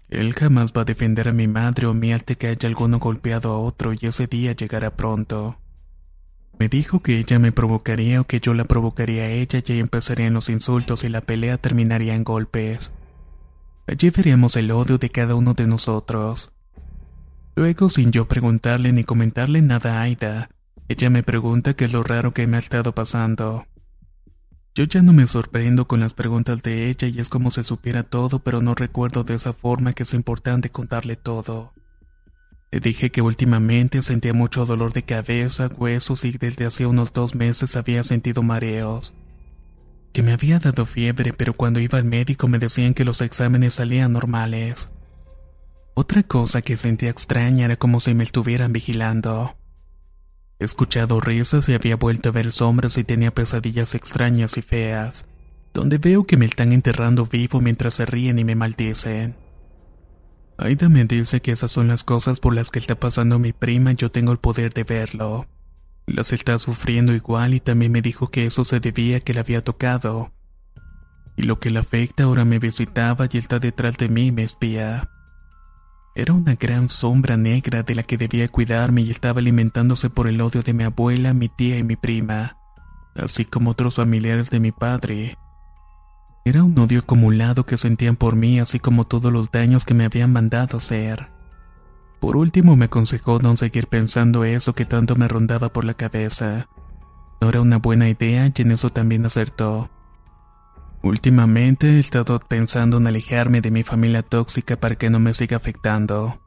Él 0.10 0.34
jamás 0.34 0.72
va 0.72 0.82
a 0.82 0.86
defender 0.86 1.30
a 1.30 1.34
mi 1.34 1.48
madre 1.48 1.88
o 1.88 1.94
mí 1.94 2.14
al 2.14 2.24
que 2.24 2.48
haya 2.48 2.70
alguno 2.70 3.00
golpeado 3.00 3.52
a 3.52 3.60
otro 3.60 3.94
y 3.94 4.00
ese 4.02 4.28
día 4.28 4.52
llegará 4.52 4.96
pronto. 4.96 5.58
Me 6.60 6.70
dijo 6.70 7.02
que 7.02 7.18
ella 7.18 7.38
me 7.40 7.52
provocaría 7.52 8.22
o 8.22 8.24
que 8.26 8.40
yo 8.40 8.54
la 8.54 8.66
provocaría 8.66 9.24
a 9.24 9.30
ella 9.30 9.62
y 9.66 9.80
empezarían 9.80 10.34
los 10.34 10.50
insultos 10.50 11.04
y 11.04 11.10
la 11.10 11.22
pelea 11.22 11.58
terminaría 11.58 12.16
en 12.16 12.24
golpes. 12.24 12.92
Allí 13.88 14.10
veríamos 14.10 14.56
el 14.56 14.72
odio 14.72 14.98
de 14.98 15.10
cada 15.10 15.36
uno 15.36 15.54
de 15.54 15.68
nosotros. 15.68 16.55
Luego, 17.56 17.90
sin 17.90 18.12
yo 18.12 18.28
preguntarle 18.28 18.92
ni 18.92 19.04
comentarle 19.06 19.62
nada 19.62 20.00
a 20.00 20.02
Aida, 20.02 20.50
ella 20.90 21.10
me 21.10 21.24
pregunta 21.24 21.74
qué 21.74 21.86
es 21.86 21.94
lo 21.94 22.04
raro 22.04 22.32
que 22.32 22.48
me 22.48 22.58
ha 22.58 22.60
estado 22.60 22.94
pasando. 22.94 23.66
Yo 24.76 24.84
ya 24.84 25.02
no 25.02 25.14
me 25.14 25.26
sorprendo 25.26 25.88
con 25.88 26.02
las 26.02 26.14
preguntas 26.14 26.62
de 26.62 26.90
ella 26.90 27.08
y 27.08 27.18
es 27.20 27.30
como 27.30 27.50
si 27.50 27.64
supiera 27.64 28.04
todo, 28.04 28.40
pero 28.40 28.62
no 28.62 28.76
recuerdo 28.76 29.24
de 29.24 29.36
esa 29.36 29.54
forma 29.54 29.94
que 29.94 30.04
es 30.04 30.14
importante 30.14 30.70
contarle 30.70 31.16
todo. 31.16 31.72
Le 32.72 32.82
dije 32.82 33.10
que 33.10 33.22
últimamente 33.22 34.02
sentía 34.02 34.34
mucho 34.34 34.66
dolor 34.66 34.92
de 34.92 35.04
cabeza, 35.04 35.70
huesos 35.78 36.26
y 36.26 36.32
desde 36.34 36.66
hace 36.66 36.86
unos 36.86 37.14
dos 37.14 37.36
meses 37.36 37.78
había 37.78 38.04
sentido 38.04 38.44
mareos. 38.44 39.14
Que 40.12 40.24
me 40.24 40.34
había 40.34 40.60
dado 40.60 40.86
fiebre, 40.86 41.32
pero 41.32 41.54
cuando 41.54 41.80
iba 41.80 41.98
al 41.98 42.04
médico 42.04 42.50
me 42.50 42.60
decían 42.60 42.94
que 42.94 43.06
los 43.06 43.22
exámenes 43.22 43.76
salían 43.76 44.12
normales. 44.12 44.92
Otra 45.98 46.24
cosa 46.24 46.62
que 46.62 46.76
sentía 46.76 47.10
extraña 47.10 47.64
era 47.64 47.78
como 47.78 48.02
si 48.02 48.14
me 48.14 48.26
estuvieran 48.26 48.74
vigilando. 48.74 49.56
He 50.60 50.66
escuchado 50.66 51.22
risas 51.22 51.70
y 51.70 51.74
había 51.74 51.96
vuelto 51.96 52.30
a 52.30 52.32
ver 52.34 52.52
sombras 52.52 52.98
y 52.98 53.06
tenía 53.06 53.34
pesadillas 53.34 53.96
extrañas 53.96 54.58
y 54.58 54.62
feas, 54.62 55.26
donde 55.74 55.98
veo 55.98 56.26
que 56.26 56.36
me 56.36 56.48
están 56.48 56.74
enterrando 56.74 57.26
vivo 57.26 57.62
mientras 57.62 57.94
se 57.94 58.06
ríen 58.06 58.40
y 58.40 58.44
me 58.44 58.56
maldicen. 58.56 59.38
Aida 60.58 60.90
me 60.90 61.06
dice 61.06 61.42
que 61.42 61.52
esas 61.52 61.72
son 61.72 61.88
las 61.88 62.04
cosas 62.04 62.42
por 62.42 62.54
las 62.54 62.70
que 62.70 62.80
está 62.80 63.00
pasando 63.00 63.40
mi 63.40 63.54
prima 63.54 63.94
y 63.94 63.96
yo 63.96 64.12
tengo 64.12 64.34
el 64.34 64.38
poder 64.38 64.74
de 64.74 64.84
verlo. 64.84 65.48
Las 66.08 66.34
está 66.34 66.60
sufriendo 66.60 67.14
igual 67.14 67.54
y 67.54 67.62
también 67.62 67.94
me 67.94 68.02
dijo 68.02 68.28
que 68.28 68.46
eso 68.46 68.66
se 68.66 68.82
debía 68.82 69.18
a 69.18 69.20
que 69.22 69.34
la 69.34 69.42
había 69.42 69.64
tocado. 69.64 70.34
Y 71.38 71.44
lo 71.44 71.58
que 71.62 71.70
la 71.70 71.80
afecta 71.80 72.24
ahora 72.24 72.44
me 72.44 72.60
visitaba 72.60 73.30
y 73.32 73.38
está 73.38 73.60
detrás 73.60 73.98
de 73.98 74.10
mí 74.10 74.28
y 74.28 74.32
me 74.34 74.44
espía. 74.44 75.10
Era 76.18 76.32
una 76.32 76.56
gran 76.56 76.88
sombra 76.90 77.36
negra 77.36 77.84
de 77.84 77.94
la 77.94 78.04
que 78.04 78.16
debía 78.16 78.48
cuidarme 78.48 79.02
y 79.02 79.12
estaba 79.12 79.42
alimentándose 79.42 80.10
por 80.10 80.28
el 80.30 80.40
odio 80.40 80.64
de 80.64 80.72
mi 80.72 80.86
abuela, 80.86 81.34
mi 81.34 81.50
tía 81.50 81.78
y 81.78 81.84
mi 81.84 81.98
prima, 81.98 82.58
así 83.16 83.44
como 83.44 83.72
otros 83.72 83.96
familiares 83.96 84.50
de 84.50 84.62
mi 84.62 84.72
padre. 84.72 85.38
Era 86.46 86.64
un 86.64 86.78
odio 86.80 87.00
acumulado 87.00 87.66
que 87.66 87.76
sentían 87.76 88.16
por 88.16 88.38
mí, 88.38 88.62
así 88.62 88.80
como 88.80 89.04
todos 89.04 89.34
los 89.34 89.52
daños 89.52 89.84
que 89.84 89.94
me 89.94 90.06
habían 90.06 90.32
mandado 90.32 90.78
hacer. 90.78 91.28
Por 92.22 92.38
último 92.38 92.78
me 92.78 92.86
aconsejó 92.86 93.40
no 93.40 93.58
seguir 93.58 93.88
pensando 93.88 94.46
eso 94.46 94.74
que 94.74 94.86
tanto 94.86 95.18
me 95.18 95.28
rondaba 95.28 95.74
por 95.74 95.84
la 95.84 95.96
cabeza. 95.96 96.70
No 97.42 97.50
era 97.50 97.60
una 97.60 97.78
buena 97.78 98.08
idea 98.08 98.50
y 98.56 98.62
en 98.62 98.72
eso 98.72 98.90
también 98.90 99.26
acertó. 99.26 99.90
Últimamente 101.06 101.88
he 101.88 102.00
estado 102.00 102.40
pensando 102.40 102.98
en 102.98 103.06
alejarme 103.06 103.62
de 103.62 103.70
mi 103.70 103.84
familia 103.84 104.24
tóxica 104.24 104.76
para 104.80 104.96
que 104.96 105.12
no 105.12 105.20
me 105.20 105.36
siga 105.36 105.56
afectando. 105.56 106.42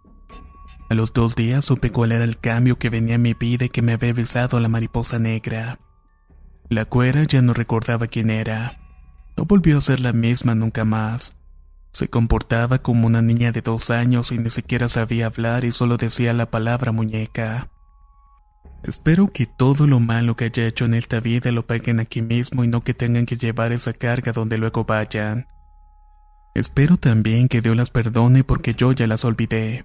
A 0.90 0.94
los 0.94 1.12
dos 1.12 1.36
días 1.36 1.64
supe 1.64 1.92
cuál 1.92 2.10
era 2.10 2.24
el 2.24 2.38
cambio 2.38 2.76
que 2.76 2.90
venía 2.90 3.14
en 3.14 3.22
mi 3.22 3.34
vida 3.34 3.66
y 3.66 3.68
que 3.68 3.82
me 3.82 3.92
había 3.92 4.12
besado 4.12 4.58
la 4.58 4.66
mariposa 4.66 5.20
negra. 5.20 5.78
La 6.68 6.86
cuera 6.86 7.22
ya 7.22 7.40
no 7.40 7.54
recordaba 7.54 8.08
quién 8.08 8.30
era. 8.30 8.80
No 9.36 9.44
volvió 9.44 9.78
a 9.78 9.80
ser 9.80 10.00
la 10.00 10.12
misma 10.12 10.56
nunca 10.56 10.84
más. 10.84 11.36
Se 11.92 12.08
comportaba 12.10 12.78
como 12.78 13.06
una 13.06 13.22
niña 13.22 13.52
de 13.52 13.60
dos 13.60 13.90
años 13.90 14.32
y 14.32 14.38
ni 14.38 14.50
siquiera 14.50 14.88
sabía 14.88 15.26
hablar 15.26 15.64
y 15.64 15.70
solo 15.70 15.98
decía 15.98 16.32
la 16.34 16.50
palabra 16.50 16.90
muñeca. 16.90 17.68
Espero 18.82 19.28
que 19.28 19.46
todo 19.46 19.86
lo 19.86 20.00
malo 20.00 20.36
que 20.36 20.46
haya 20.46 20.66
hecho 20.66 20.84
en 20.84 20.94
esta 20.94 21.20
vida 21.20 21.50
lo 21.50 21.66
paguen 21.66 22.00
aquí 22.00 22.22
mismo 22.22 22.64
y 22.64 22.68
no 22.68 22.82
que 22.82 22.94
tengan 22.94 23.26
que 23.26 23.36
llevar 23.36 23.72
esa 23.72 23.92
carga 23.92 24.32
donde 24.32 24.56
luego 24.56 24.84
vayan. 24.84 25.48
Espero 26.54 26.96
también 26.96 27.48
que 27.48 27.60
Dios 27.60 27.76
las 27.76 27.90
perdone 27.90 28.44
porque 28.44 28.74
yo 28.74 28.92
ya 28.92 29.06
las 29.06 29.24
olvidé. 29.24 29.84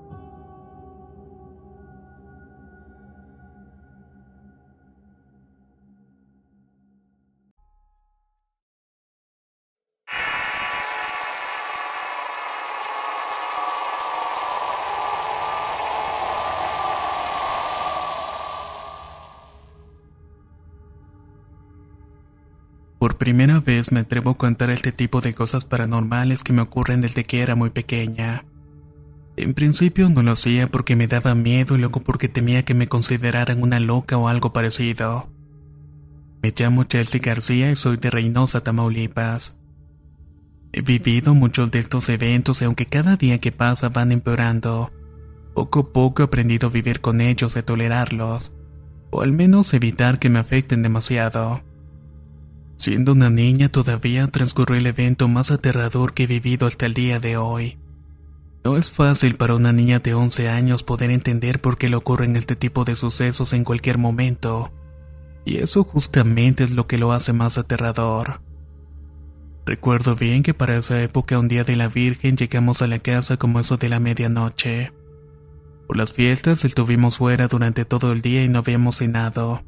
Primera 23.21 23.59
vez 23.59 23.91
me 23.91 23.99
atrevo 23.99 24.31
a 24.31 24.35
contar 24.35 24.71
este 24.71 24.91
tipo 24.91 25.21
de 25.21 25.35
cosas 25.35 25.63
paranormales 25.63 26.41
que 26.41 26.53
me 26.53 26.63
ocurren 26.63 27.01
desde 27.01 27.23
que 27.23 27.41
era 27.43 27.53
muy 27.53 27.69
pequeña. 27.69 28.45
En 29.37 29.53
principio 29.53 30.09
no 30.09 30.23
lo 30.23 30.31
hacía 30.31 30.65
porque 30.71 30.95
me 30.95 31.05
daba 31.05 31.35
miedo 31.35 31.75
y 31.75 31.77
luego 31.77 32.01
porque 32.01 32.29
temía 32.29 32.65
que 32.65 32.73
me 32.73 32.87
consideraran 32.87 33.61
una 33.61 33.79
loca 33.79 34.17
o 34.17 34.27
algo 34.27 34.53
parecido. 34.53 35.29
Me 36.41 36.51
llamo 36.57 36.85
Chelsea 36.85 37.21
García 37.23 37.69
y 37.69 37.75
soy 37.75 37.97
de 37.97 38.09
Reynosa, 38.09 38.63
Tamaulipas. 38.63 39.55
He 40.73 40.81
vivido 40.81 41.35
muchos 41.35 41.69
de 41.69 41.77
estos 41.77 42.09
eventos 42.09 42.63
y 42.63 42.65
aunque 42.65 42.87
cada 42.87 43.17
día 43.17 43.37
que 43.37 43.51
pasa 43.51 43.89
van 43.89 44.11
empeorando, 44.11 44.91
poco 45.53 45.81
a 45.81 45.93
poco 45.93 46.23
he 46.23 46.25
aprendido 46.25 46.69
a 46.69 46.71
vivir 46.71 47.01
con 47.01 47.21
ellos 47.21 47.55
y 47.55 47.59
a 47.59 47.65
tolerarlos, 47.67 48.51
o 49.11 49.21
al 49.21 49.31
menos 49.31 49.75
evitar 49.75 50.17
que 50.17 50.31
me 50.31 50.39
afecten 50.39 50.81
demasiado. 50.81 51.61
Siendo 52.81 53.11
una 53.11 53.29
niña 53.29 53.69
todavía 53.69 54.25
transcurrió 54.25 54.75
el 54.75 54.87
evento 54.87 55.27
más 55.27 55.51
aterrador 55.51 56.15
que 56.15 56.23
he 56.23 56.25
vivido 56.25 56.65
hasta 56.65 56.87
el 56.87 56.95
día 56.95 57.19
de 57.19 57.37
hoy. 57.37 57.77
No 58.63 58.75
es 58.75 58.89
fácil 58.89 59.35
para 59.35 59.53
una 59.53 59.71
niña 59.71 59.99
de 59.99 60.15
11 60.15 60.49
años 60.49 60.81
poder 60.81 61.11
entender 61.11 61.61
por 61.61 61.77
qué 61.77 61.89
le 61.89 61.95
ocurren 61.95 62.35
este 62.35 62.55
tipo 62.55 62.83
de 62.83 62.95
sucesos 62.95 63.53
en 63.53 63.65
cualquier 63.65 63.99
momento, 63.99 64.73
y 65.45 65.57
eso 65.57 65.83
justamente 65.83 66.63
es 66.63 66.71
lo 66.71 66.87
que 66.87 66.97
lo 66.97 67.11
hace 67.11 67.33
más 67.33 67.59
aterrador. 67.59 68.41
Recuerdo 69.63 70.15
bien 70.15 70.41
que 70.41 70.55
para 70.55 70.75
esa 70.75 71.03
época 71.03 71.37
un 71.37 71.49
día 71.49 71.63
de 71.63 71.75
la 71.75 71.87
Virgen 71.87 72.35
llegamos 72.35 72.81
a 72.81 72.87
la 72.87 72.97
casa 72.97 73.37
como 73.37 73.59
eso 73.59 73.77
de 73.77 73.89
la 73.89 73.99
medianoche. 73.99 74.91
Por 75.85 75.97
las 75.97 76.13
fiestas 76.13 76.65
estuvimos 76.65 77.19
fuera 77.19 77.47
durante 77.47 77.85
todo 77.85 78.11
el 78.11 78.23
día 78.23 78.43
y 78.43 78.49
no 78.49 78.57
habíamos 78.57 78.95
cenado. 78.95 79.61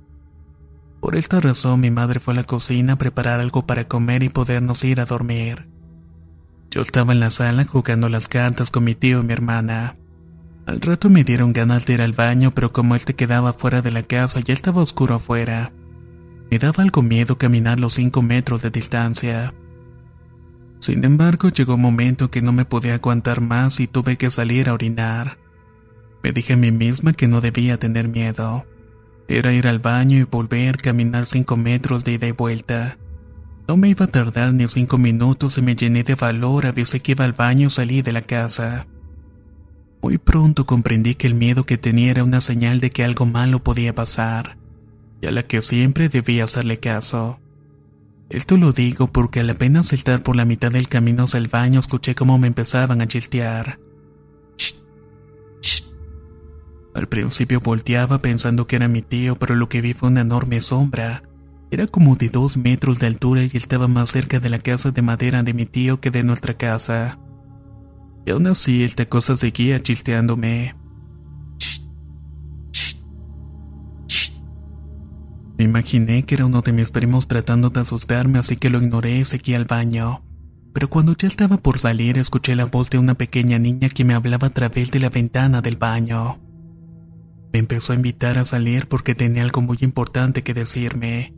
Por 1.04 1.18
esta 1.18 1.42
razón 1.42 1.82
mi 1.82 1.92
madre 1.92 2.22
fue 2.22 2.34
a 2.34 2.38
la 2.38 2.44
cocina 2.46 2.94
a 2.94 2.96
preparar 2.96 3.42
algo 3.42 3.66
para 3.66 3.90
comer 3.90 4.24
y 4.24 4.30
podernos 4.30 4.86
ir 4.86 5.02
a 5.02 5.06
dormir. 5.06 5.68
Yo 6.72 6.82
estaba 6.82 7.12
en 7.12 7.20
la 7.20 7.30
sala 7.30 7.66
jugando 7.66 8.08
las 8.08 8.30
cartas 8.30 8.72
con 8.72 8.86
mi 8.86 8.96
tío 8.96 9.20
y 9.20 9.26
mi 9.26 9.34
hermana. 9.34 9.98
Al 10.66 10.80
rato 10.80 11.10
me 11.10 11.26
dieron 11.26 11.52
ganas 11.52 11.86
de 11.86 11.96
ir 11.96 12.02
al 12.02 12.14
baño, 12.14 12.52
pero 12.52 12.72
como 12.72 12.96
él 12.96 13.04
te 13.04 13.16
quedaba 13.16 13.52
fuera 13.52 13.82
de 13.82 13.92
la 13.92 14.04
casa 14.04 14.40
ya 14.40 14.54
estaba 14.54 14.82
oscuro 14.82 15.16
afuera. 15.16 15.74
Me 16.50 16.58
daba 16.58 16.82
algo 16.82 17.02
miedo 17.02 17.38
caminar 17.38 17.82
los 17.82 17.96
cinco 17.96 18.22
metros 18.22 18.62
de 18.62 18.70
distancia. 18.70 19.54
Sin 20.80 21.04
embargo, 21.04 21.50
llegó 21.50 21.76
un 21.76 21.82
momento 21.82 22.32
que 22.32 22.42
no 22.42 22.54
me 22.54 22.64
podía 22.64 22.96
aguantar 22.96 23.42
más 23.42 23.82
y 23.82 23.88
tuve 23.88 24.16
que 24.16 24.32
salir 24.32 24.70
a 24.70 24.74
orinar. 24.74 25.38
Me 26.24 26.32
dije 26.32 26.54
a 26.54 26.58
mí 26.58 26.72
misma 26.72 27.12
que 27.12 27.28
no 27.28 27.42
debía 27.42 27.78
tener 27.78 28.08
miedo. 28.08 28.66
Era 29.28 29.54
ir 29.54 29.68
al 29.68 29.80
baño 29.80 30.18
y 30.18 30.24
volver, 30.24 30.78
caminar 30.78 31.26
cinco 31.26 31.56
metros 31.56 32.04
de 32.04 32.14
ida 32.14 32.28
y 32.28 32.32
vuelta. 32.32 32.98
No 33.68 33.78
me 33.78 33.90
iba 33.90 34.06
a 34.06 34.10
tardar 34.10 34.54
ni 34.54 34.68
cinco 34.68 34.98
minutos 34.98 35.58
y 35.58 35.62
me 35.62 35.76
llené 35.76 36.04
de 36.04 36.16
valor, 36.16 36.66
avisé 36.66 37.00
que 37.00 37.14
iba 37.14 37.24
al 37.24 37.34
baño 37.34 37.68
y 37.68 37.72
salí 37.72 38.02
de 38.02 38.12
la 38.12 38.22
casa. 38.22 38.88
Muy 40.02 40.18
pronto 40.18 40.66
comprendí 40.66 41.16
que 41.16 41.28
el 41.28 41.34
miedo 41.34 41.66
que 41.66 41.78
tenía 41.78 42.12
era 42.12 42.26
una 42.26 42.42
señal 42.42 42.82
de 42.82 42.92
que 42.92 43.06
algo 43.06 43.26
malo 43.26 43.64
podía 43.64 43.96
pasar 43.96 44.58
y 45.22 45.28
a 45.28 45.32
la 45.32 45.44
que 45.44 45.62
siempre 45.62 46.10
debía 46.10 46.44
hacerle 46.44 46.80
caso. 46.80 47.40
Esto 48.30 48.58
lo 48.58 48.74
digo 48.74 49.08
porque 49.08 49.40
al 49.40 49.50
apenas 49.50 49.88
saltar 49.88 50.22
por 50.22 50.36
la 50.36 50.44
mitad 50.44 50.72
del 50.72 50.90
camino 50.90 51.24
hacia 51.24 51.38
el 51.38 51.48
baño 51.48 51.80
escuché 51.80 52.16
cómo 52.16 52.38
me 52.38 52.48
empezaban 52.48 53.02
a 53.02 53.08
chistear. 53.08 53.80
Al 56.96 57.08
principio 57.08 57.60
volteaba 57.60 58.20
pensando 58.20 58.68
que 58.68 58.76
era 58.76 58.88
mi 58.88 59.02
tío, 59.02 59.36
pero 59.36 59.56
lo 59.56 59.68
que 59.68 59.82
vi 59.82 59.94
fue 59.94 60.10
una 60.10 60.22
enorme 60.22 60.62
sombra. 60.62 61.24
Era 61.72 61.88
como 61.88 62.16
de 62.16 62.30
dos 62.30 62.56
metros 62.56 63.00
de 63.00 63.08
altura 63.08 63.44
y 63.44 63.50
estaba 63.54 63.88
más 63.88 64.12
cerca 64.12 64.40
de 64.40 64.50
la 64.50 64.60
casa 64.60 64.92
de 64.92 65.02
madera 65.02 65.42
de 65.42 65.54
mi 65.54 65.66
tío 65.66 66.00
que 66.00 66.12
de 66.12 66.22
nuestra 66.22 66.54
casa. 66.54 67.18
Y 68.26 68.32
aún 68.32 68.46
así 68.46 68.84
esta 68.84 69.06
cosa 69.06 69.36
seguía 69.36 69.82
chisteándome. 69.82 70.76
Me 75.58 75.64
imaginé 75.64 76.24
que 76.24 76.36
era 76.36 76.46
uno 76.46 76.62
de 76.62 76.74
mis 76.74 76.92
primos 76.92 77.28
tratando 77.28 77.70
de 77.70 77.80
asustarme, 77.80 78.38
así 78.38 78.56
que 78.56 78.70
lo 78.70 78.80
ignoré 78.80 79.18
y 79.18 79.26
seguí 79.26 79.56
al 79.56 79.66
baño. 79.66 80.24
Pero 80.74 80.90
cuando 80.90 81.16
ya 81.16 81.28
estaba 81.28 81.58
por 81.58 81.80
salir, 81.80 82.18
escuché 82.18 82.56
la 82.56 82.66
voz 82.66 82.90
de 82.90 82.98
una 82.98 83.14
pequeña 83.14 83.60
niña 83.60 83.90
que 83.90 84.04
me 84.04 84.14
hablaba 84.14 84.48
a 84.48 84.52
través 84.52 84.92
de 84.92 85.00
la 85.00 85.10
ventana 85.10 85.62
del 85.62 85.78
baño. 85.78 86.43
Me 87.54 87.60
empezó 87.60 87.94
a 87.94 87.96
invitar 87.96 88.38
a 88.38 88.46
salir 88.46 88.88
porque 88.88 89.16
tenía 89.16 89.44
algo 89.44 89.62
muy 89.62 89.78
importante 89.82 90.44
que 90.44 90.54
decirme. 90.54 91.34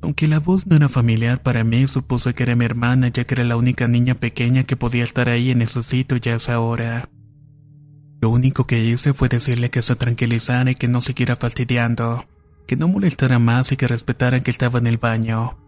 Aunque 0.00 0.28
la 0.28 0.40
voz 0.40 0.66
no 0.66 0.76
era 0.76 0.88
familiar 0.88 1.42
para 1.42 1.64
mí, 1.64 1.86
supuse 1.86 2.32
que 2.32 2.44
era 2.44 2.56
mi 2.56 2.64
hermana 2.64 3.08
ya 3.08 3.24
que 3.24 3.34
era 3.34 3.44
la 3.44 3.56
única 3.56 3.86
niña 3.86 4.14
pequeña 4.14 4.62
que 4.62 4.76
podía 4.76 5.04
estar 5.04 5.28
ahí 5.28 5.50
en 5.50 5.60
ese 5.60 5.82
sitio 5.82 6.16
ya 6.16 6.32
a 6.32 6.36
esa 6.36 6.60
hora. 6.60 7.10
Lo 8.22 8.30
único 8.30 8.66
que 8.66 8.82
hice 8.82 9.12
fue 9.12 9.28
decirle 9.28 9.68
que 9.70 9.82
se 9.82 9.96
tranquilizara 9.96 10.70
y 10.70 10.74
que 10.74 10.88
no 10.88 11.02
siguiera 11.02 11.36
fastidiando 11.36 12.24
que 12.70 12.76
no 12.76 12.86
molestara 12.86 13.40
más 13.40 13.72
y 13.72 13.76
que 13.76 13.88
respetaran 13.88 14.42
que 14.42 14.52
estaba 14.52 14.78
en 14.78 14.86
el 14.86 14.96
baño. 14.96 15.58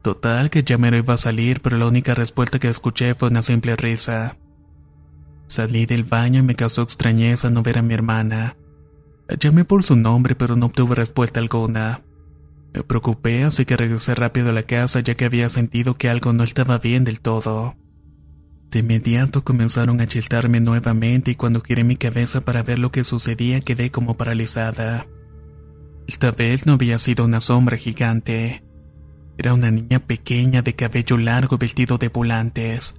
Total, 0.00 0.48
que 0.48 0.62
ya 0.62 0.78
me 0.78 0.96
iba 0.96 1.14
a 1.14 1.16
salir, 1.16 1.60
pero 1.60 1.76
la 1.76 1.88
única 1.88 2.14
respuesta 2.14 2.60
que 2.60 2.68
escuché 2.68 3.16
fue 3.16 3.30
una 3.30 3.42
simple 3.42 3.74
risa. 3.74 4.36
Salí 5.48 5.86
del 5.86 6.04
baño 6.04 6.38
y 6.38 6.44
me 6.44 6.54
causó 6.54 6.82
extrañeza 6.82 7.50
no 7.50 7.64
ver 7.64 7.78
a 7.78 7.82
mi 7.82 7.94
hermana. 7.94 8.54
La 9.28 9.36
llamé 9.36 9.64
por 9.64 9.82
su 9.82 9.96
nombre, 9.96 10.34
pero 10.34 10.56
no 10.56 10.66
obtuve 10.66 10.94
respuesta 10.94 11.40
alguna. 11.40 12.02
Me 12.74 12.82
preocupé, 12.82 13.44
así 13.44 13.64
que 13.64 13.76
regresé 13.76 14.14
rápido 14.14 14.50
a 14.50 14.52
la 14.52 14.64
casa 14.64 15.00
ya 15.00 15.14
que 15.14 15.24
había 15.24 15.48
sentido 15.48 15.96
que 15.96 16.08
algo 16.08 16.32
no 16.32 16.44
estaba 16.44 16.78
bien 16.78 17.04
del 17.04 17.20
todo. 17.20 17.76
De 18.70 18.80
inmediato 18.80 19.44
comenzaron 19.44 20.00
a 20.00 20.08
chistarme 20.08 20.58
nuevamente 20.58 21.30
y 21.30 21.34
cuando 21.36 21.60
giré 21.60 21.84
mi 21.84 21.96
cabeza 21.96 22.40
para 22.40 22.64
ver 22.64 22.80
lo 22.80 22.90
que 22.90 23.04
sucedía 23.04 23.60
quedé 23.60 23.90
como 23.90 24.16
paralizada. 24.16 25.06
Esta 26.08 26.32
vez 26.32 26.66
no 26.66 26.72
había 26.72 26.98
sido 26.98 27.24
una 27.24 27.40
sombra 27.40 27.76
gigante. 27.76 28.64
Era 29.38 29.54
una 29.54 29.70
niña 29.70 30.00
pequeña 30.00 30.62
de 30.62 30.74
cabello 30.74 31.16
largo 31.16 31.56
vestido 31.56 31.98
de 31.98 32.08
volantes. 32.08 32.96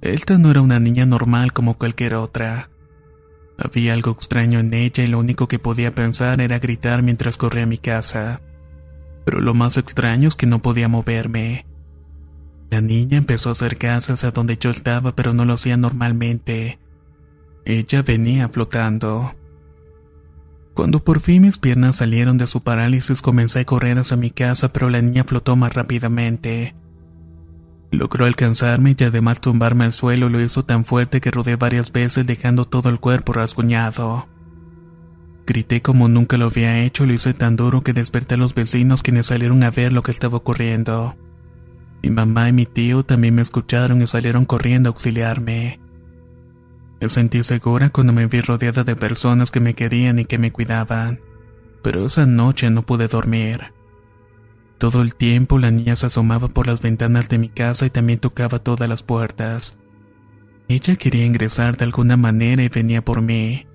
Esta 0.00 0.36
no 0.38 0.50
era 0.50 0.60
una 0.60 0.80
niña 0.80 1.06
normal 1.06 1.52
como 1.52 1.78
cualquier 1.78 2.14
otra. 2.16 2.69
Había 3.62 3.92
algo 3.92 4.12
extraño 4.12 4.58
en 4.58 4.72
ella 4.72 5.04
y 5.04 5.06
lo 5.06 5.18
único 5.18 5.46
que 5.46 5.58
podía 5.58 5.90
pensar 5.90 6.40
era 6.40 6.58
gritar 6.58 7.02
mientras 7.02 7.36
corría 7.36 7.64
a 7.64 7.66
mi 7.66 7.76
casa. 7.76 8.40
Pero 9.26 9.40
lo 9.40 9.52
más 9.52 9.76
extraño 9.76 10.28
es 10.28 10.34
que 10.34 10.46
no 10.46 10.62
podía 10.62 10.88
moverme. 10.88 11.66
La 12.70 12.80
niña 12.80 13.18
empezó 13.18 13.50
a 13.50 13.52
acercarse 13.52 14.14
hacia 14.14 14.30
donde 14.30 14.56
yo 14.56 14.70
estaba, 14.70 15.14
pero 15.14 15.34
no 15.34 15.44
lo 15.44 15.52
hacía 15.54 15.76
normalmente. 15.76 16.78
Ella 17.66 18.00
venía 18.02 18.48
flotando. 18.48 19.34
Cuando 20.72 21.04
por 21.04 21.20
fin 21.20 21.42
mis 21.42 21.58
piernas 21.58 21.96
salieron 21.96 22.38
de 22.38 22.46
su 22.46 22.62
parálisis 22.62 23.20
comencé 23.20 23.60
a 23.60 23.64
correr 23.66 23.98
hacia 23.98 24.16
mi 24.16 24.30
casa, 24.30 24.72
pero 24.72 24.88
la 24.88 25.02
niña 25.02 25.24
flotó 25.24 25.54
más 25.54 25.74
rápidamente. 25.74 26.74
Logró 27.90 28.24
alcanzarme 28.24 28.94
y 28.96 29.04
además 29.04 29.40
tumbarme 29.40 29.84
al 29.84 29.92
suelo 29.92 30.28
lo 30.28 30.40
hizo 30.40 30.64
tan 30.64 30.84
fuerte 30.84 31.20
que 31.20 31.30
rodé 31.30 31.56
varias 31.56 31.90
veces 31.90 32.26
dejando 32.26 32.64
todo 32.64 32.88
el 32.88 33.00
cuerpo 33.00 33.32
rasguñado. 33.32 34.28
Grité 35.46 35.82
como 35.82 36.06
nunca 36.06 36.36
lo 36.36 36.46
había 36.46 36.78
hecho 36.84 37.04
lo 37.04 37.12
hice 37.12 37.34
tan 37.34 37.56
duro 37.56 37.82
que 37.82 37.92
desperté 37.92 38.36
a 38.36 38.38
los 38.38 38.54
vecinos 38.54 39.02
quienes 39.02 39.26
salieron 39.26 39.64
a 39.64 39.70
ver 39.70 39.92
lo 39.92 40.02
que 40.02 40.12
estaba 40.12 40.36
ocurriendo. 40.36 41.16
Mi 42.02 42.10
mamá 42.10 42.48
y 42.48 42.52
mi 42.52 42.66
tío 42.66 43.02
también 43.02 43.34
me 43.34 43.42
escucharon 43.42 44.00
y 44.00 44.06
salieron 44.06 44.44
corriendo 44.44 44.88
a 44.88 44.92
auxiliarme. 44.92 45.80
Me 47.00 47.08
sentí 47.08 47.42
segura 47.42 47.90
cuando 47.90 48.12
me 48.12 48.26
vi 48.26 48.40
rodeada 48.40 48.84
de 48.84 48.94
personas 48.94 49.50
que 49.50 49.58
me 49.58 49.74
querían 49.74 50.20
y 50.20 50.26
que 50.26 50.38
me 50.38 50.52
cuidaban, 50.52 51.20
pero 51.82 52.06
esa 52.06 52.26
noche 52.26 52.70
no 52.70 52.82
pude 52.82 53.08
dormir. 53.08 53.72
Todo 54.80 55.02
el 55.02 55.14
tiempo 55.14 55.58
la 55.58 55.70
niña 55.70 55.94
se 55.94 56.06
asomaba 56.06 56.48
por 56.48 56.66
las 56.66 56.80
ventanas 56.80 57.28
de 57.28 57.36
mi 57.36 57.50
casa 57.50 57.84
y 57.84 57.90
también 57.90 58.18
tocaba 58.18 58.60
todas 58.60 58.88
las 58.88 59.02
puertas. 59.02 59.76
Ella 60.68 60.96
quería 60.96 61.26
ingresar 61.26 61.76
de 61.76 61.84
alguna 61.84 62.16
manera 62.16 62.62
y 62.62 62.70
venía 62.70 63.04
por 63.04 63.20
mí. 63.20 63.66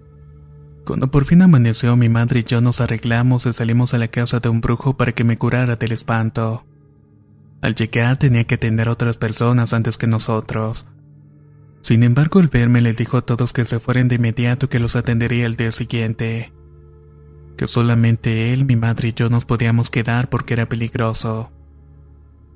Cuando 0.84 1.12
por 1.12 1.26
fin 1.26 1.44
amaneció, 1.44 1.96
mi 1.96 2.10
madre 2.10 2.40
y 2.40 2.44
yo 2.44 2.60
nos 2.60 2.82
arreglamos 2.82 3.46
y 3.46 3.54
salimos 3.54 3.94
a 3.94 4.00
la 4.00 4.08
casa 4.08 4.40
de 4.40 4.50
un 4.50 4.62
brujo 4.62 4.98
para 4.98 5.12
que 5.12 5.24
me 5.24 5.38
curara 5.38 5.76
del 5.76 5.92
espanto. 5.92 6.66
Al 7.62 7.76
llegar 7.76 8.18
tenía 8.18 8.46
que 8.46 8.56
atender 8.56 8.88
a 8.88 8.94
otras 8.94 9.18
personas 9.18 9.74
antes 9.74 10.00
que 10.00 10.08
nosotros, 10.08 10.88
sin 11.86 12.02
embargo, 12.02 12.40
al 12.40 12.48
verme 12.48 12.82
les 12.82 12.98
dijo 12.98 13.18
a 13.18 13.22
todos 13.22 13.54
que 13.54 13.64
se 13.64 13.80
fueran 13.80 14.08
de 14.08 14.16
inmediato 14.16 14.70
que 14.70 14.80
los 14.80 14.96
atendería 14.96 15.46
el 15.46 15.56
día 15.56 15.72
siguiente. 15.72 16.52
Que 17.58 17.68
solamente 17.68 18.54
él, 18.54 18.66
mi 18.66 18.76
madre 18.76 19.10
y 19.10 19.14
yo 19.14 19.30
nos 19.30 19.46
podíamos 19.46 19.90
quedar 19.90 20.30
porque 20.30 20.54
era 20.54 20.66
peligroso. 20.66 21.52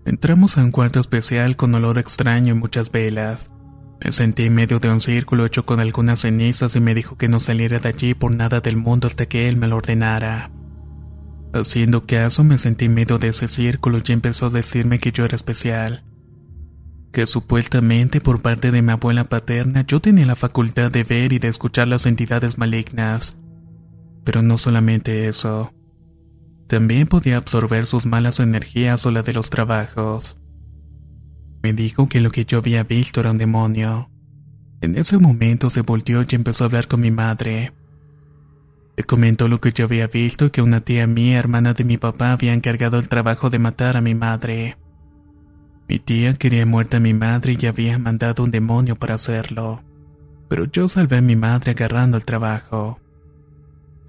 Entramos 0.06 0.58
a 0.58 0.64
un 0.64 0.72
cuarto 0.72 1.00
especial 1.00 1.56
con 1.56 1.74
olor 1.76 1.98
extraño 1.98 2.54
y 2.54 2.58
muchas 2.58 2.92
velas. 2.92 3.52
Me 4.04 4.12
sentí 4.12 4.44
en 4.44 4.56
medio 4.56 4.80
de 4.80 4.90
un 4.90 5.02
círculo 5.02 5.46
hecho 5.46 5.66
con 5.66 5.80
algunas 5.80 6.22
cenizas 6.22 6.76
y 6.76 6.80
me 6.80 6.96
dijo 6.96 7.18
que 7.18 7.28
no 7.28 7.40
saliera 7.40 7.80
de 7.80 7.90
allí 7.90 8.14
por 8.14 8.34
nada 8.34 8.62
del 8.62 8.78
mundo 8.78 9.08
hasta 9.08 9.26
que 9.26 9.50
él 9.50 9.58
me 9.58 9.68
lo 9.68 9.78
ordenara. 9.78 10.52
Haciendo 11.54 12.06
caso 12.06 12.44
me 12.44 12.58
sentí 12.58 12.86
en 12.86 12.94
medio 12.94 13.18
de 13.18 13.30
ese 13.30 13.48
círculo 13.48 14.00
y 14.06 14.12
empezó 14.12 14.48
a 14.48 14.52
decirme 14.52 15.00
que 15.00 15.12
yo 15.12 15.26
era 15.26 15.36
especial 15.36 16.04
que 17.12 17.26
supuestamente 17.26 18.22
por 18.22 18.42
parte 18.42 18.72
de 18.72 18.82
mi 18.82 18.92
abuela 18.92 19.24
paterna 19.24 19.86
yo 19.86 20.00
tenía 20.00 20.26
la 20.26 20.36
facultad 20.36 20.92
de 20.92 21.04
ver 21.04 21.34
y 21.34 21.40
de 21.40 21.48
escuchar 21.48 21.88
las 21.88 22.06
entidades 22.06 22.58
malignas. 22.58 23.38
Pero 24.30 24.44
no 24.44 24.60
solamente 24.60 25.28
eso. 25.28 25.74
También 26.68 27.08
podía 27.08 27.38
absorber 27.38 27.88
sus 27.88 28.06
malas 28.06 28.40
energías 28.40 29.04
o 29.08 29.10
la 29.10 29.24
de 29.24 29.34
los 29.34 29.50
trabajos. 29.50 30.38
Me 31.64 31.74
dijo 31.74 32.08
que 32.08 32.22
lo 32.22 32.30
que 32.30 32.46
yo 32.46 32.60
había 32.60 32.84
visto 32.84 33.22
era 33.22 33.32
un 33.32 33.38
demonio. 33.38 34.12
En 34.82 34.96
ese 35.00 35.18
momento 35.18 35.72
se 35.72 35.82
volteó 35.82 36.22
y 36.22 36.36
empezó 36.36 36.64
a 36.64 36.68
hablar 36.68 36.88
con 36.88 37.02
mi 37.02 37.10
madre. 37.10 37.74
Le 38.96 39.04
comentó 39.04 39.48
lo 39.48 39.60
que 39.60 39.72
yo 39.72 39.86
había 39.86 40.06
visto 40.06 40.46
y 40.46 40.50
que 40.52 40.62
una 40.62 40.82
tía 40.82 41.08
mía, 41.08 41.40
hermana 41.40 41.74
de 41.74 41.84
mi 41.84 41.98
papá, 41.98 42.32
había 42.32 42.54
encargado 42.54 43.00
el 43.00 43.10
trabajo 43.10 43.50
de 43.50 43.58
matar 43.58 43.98
a 43.98 44.02
mi 44.02 44.14
madre. 44.14 44.78
Mi 45.88 45.98
tía 45.98 46.36
quería 46.36 46.68
muerta 46.68 46.98
a 46.98 47.00
mi 47.00 47.16
madre 47.16 47.58
y 47.60 47.66
había 47.66 47.98
mandado 47.98 48.44
un 48.44 48.52
demonio 48.52 48.96
para 48.96 49.16
hacerlo. 49.16 49.82
Pero 50.50 50.66
yo 50.66 50.88
salvé 50.88 51.18
a 51.18 51.22
mi 51.22 51.36
madre 51.36 51.72
agarrando 51.72 52.16
el 52.16 52.26
trabajo. 52.26 53.00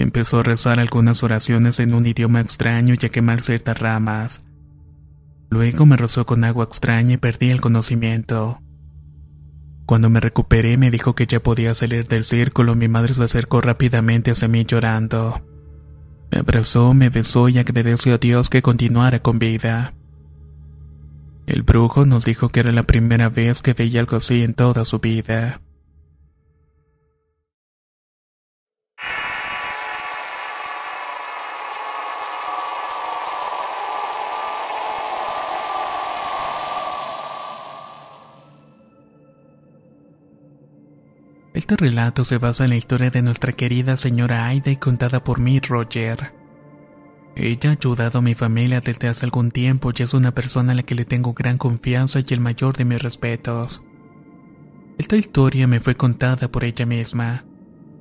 Empezó 0.01 0.41
a 0.41 0.43
rezar 0.43 0.81
algunas 0.81 1.23
oraciones 1.23 1.79
en 1.79 1.93
un 1.93 2.07
idioma 2.07 2.41
extraño 2.41 2.95
y 2.99 3.05
a 3.05 3.11
quemar 3.11 3.43
ciertas 3.43 3.79
ramas. 3.79 4.43
Luego 5.51 5.85
me 5.85 5.99
rozó 5.99 6.25
con 6.25 6.43
agua 6.43 6.65
extraña 6.65 7.13
y 7.13 7.17
perdí 7.19 7.51
el 7.51 7.61
conocimiento. 7.61 8.63
Cuando 9.85 10.09
me 10.09 10.21
recuperé 10.21 10.79
me 10.79 10.91
dijo 10.91 11.15
que 11.15 11.27
ya 11.27 11.43
podía 11.43 11.75
salir 11.75 12.09
del 12.09 12.25
círculo. 12.25 12.75
Mi 12.75 12.89
madre 12.89 13.13
se 13.13 13.25
acercó 13.25 13.61
rápidamente 13.61 14.31
hacia 14.31 14.49
mí 14.49 14.65
llorando. 14.65 15.47
Me 16.31 16.39
abrazó, 16.39 16.95
me 16.95 17.11
besó 17.11 17.51
y 17.51 17.59
agradeció 17.59 18.15
a 18.15 18.19
Dios 18.19 18.49
que 18.49 18.63
continuara 18.63 19.21
con 19.21 19.39
vida. 19.39 19.93
El 21.47 21.61
brujo 21.61 22.07
nos 22.07 22.25
dijo 22.25 22.49
que 22.49 22.61
era 22.61 22.73
la 22.73 22.85
primera 22.85 23.29
vez 23.29 23.61
que 23.61 23.75
veía 23.75 24.01
algo 24.01 24.17
así 24.17 24.45
en 24.45 24.55
toda 24.55 24.87
su 24.87 24.99
vida. 24.99 25.61
Este 41.61 41.77
relato 41.77 42.25
se 42.25 42.39
basa 42.39 42.65
en 42.65 42.71
la 42.71 42.77
historia 42.77 43.11
de 43.11 43.21
nuestra 43.21 43.53
querida 43.53 43.99
señora 43.99 44.47
Aida 44.47 44.71
y 44.71 44.77
contada 44.77 45.23
por 45.23 45.41
mí, 45.41 45.61
Roger. 45.61 46.33
Ella 47.37 47.69
ha 47.69 47.73
ayudado 47.75 48.21
a 48.21 48.23
mi 48.23 48.35
familia 48.35 48.81
desde 48.81 49.09
hace 49.09 49.27
algún 49.27 49.51
tiempo 49.51 49.91
y 49.95 50.03
es 50.03 50.15
una 50.15 50.35
persona 50.35 50.73
a 50.73 50.75
la 50.75 50.85
que 50.85 50.95
le 50.95 51.05
tengo 51.05 51.35
gran 51.35 51.59
confianza 51.59 52.21
y 52.21 52.25
el 52.33 52.41
mayor 52.41 52.79
de 52.79 52.87
mis 52.87 53.03
respetos. 53.03 53.83
Esta 54.97 55.17
historia 55.17 55.67
me 55.67 55.81
fue 55.81 55.97
contada 55.97 56.51
por 56.51 56.65
ella 56.65 56.87
misma, 56.87 57.45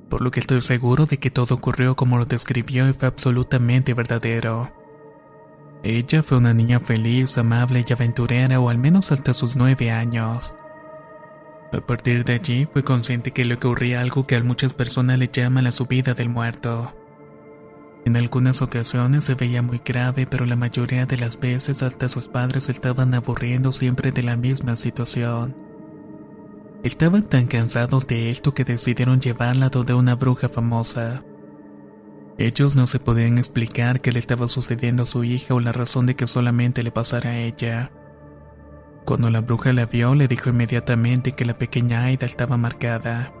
por 0.08 0.22
lo 0.22 0.30
que 0.30 0.40
estoy 0.40 0.62
seguro 0.62 1.04
de 1.04 1.18
que 1.18 1.30
todo 1.30 1.54
ocurrió 1.54 1.96
como 1.96 2.16
lo 2.16 2.24
describió 2.24 2.88
y 2.88 2.94
fue 2.94 3.08
absolutamente 3.08 3.92
verdadero. 3.92 4.72
Ella 5.82 6.22
fue 6.22 6.38
una 6.38 6.54
niña 6.54 6.80
feliz, 6.80 7.36
amable 7.36 7.84
y 7.86 7.92
aventurera, 7.92 8.58
o 8.58 8.70
al 8.70 8.78
menos 8.78 9.12
hasta 9.12 9.34
sus 9.34 9.54
nueve 9.54 9.90
años. 9.90 10.54
A 11.72 11.80
partir 11.80 12.24
de 12.24 12.34
allí 12.34 12.66
fue 12.66 12.82
consciente 12.82 13.30
que 13.30 13.44
le 13.44 13.54
ocurría 13.54 14.00
algo 14.00 14.26
que 14.26 14.36
a 14.36 14.42
muchas 14.42 14.74
personas 14.74 15.18
le 15.18 15.28
llaman 15.32 15.64
la 15.64 15.72
subida 15.72 16.14
del 16.14 16.28
muerto. 16.28 16.94
En 18.04 18.16
algunas 18.16 18.60
ocasiones 18.60 19.24
se 19.24 19.34
veía 19.34 19.62
muy 19.62 19.80
grave, 19.84 20.26
pero 20.26 20.46
la 20.46 20.56
mayoría 20.56 21.06
de 21.06 21.16
las 21.16 21.38
veces 21.38 21.82
hasta 21.82 22.08
sus 22.08 22.28
padres 22.28 22.68
estaban 22.68 23.14
aburriendo 23.14 23.72
siempre 23.72 24.10
de 24.10 24.22
la 24.22 24.36
misma 24.36 24.74
situación. 24.74 25.54
Estaban 26.82 27.28
tan 27.28 27.46
cansados 27.46 28.06
de 28.06 28.30
esto 28.30 28.54
que 28.54 28.64
decidieron 28.64 29.20
llevarla 29.20 29.68
donde 29.68 29.94
una 29.94 30.14
bruja 30.16 30.48
famosa. 30.48 31.22
Ellos 32.38 32.74
no 32.74 32.86
se 32.86 32.98
podían 32.98 33.36
explicar 33.36 34.00
qué 34.00 34.12
le 34.12 34.18
estaba 34.18 34.48
sucediendo 34.48 35.02
a 35.02 35.06
su 35.06 35.22
hija 35.22 35.54
o 35.54 35.60
la 35.60 35.72
razón 35.72 36.06
de 36.06 36.16
que 36.16 36.26
solamente 36.26 36.82
le 36.82 36.90
pasara 36.90 37.30
a 37.30 37.38
ella. 37.38 37.92
Cuando 39.10 39.28
la 39.28 39.40
bruja 39.40 39.72
la 39.72 39.86
vio, 39.86 40.14
le 40.14 40.28
dijo 40.28 40.50
inmediatamente 40.50 41.32
que 41.32 41.44
la 41.44 41.58
pequeña 41.58 42.04
Aida 42.04 42.26
estaba 42.26 42.56
marcada 42.56 43.32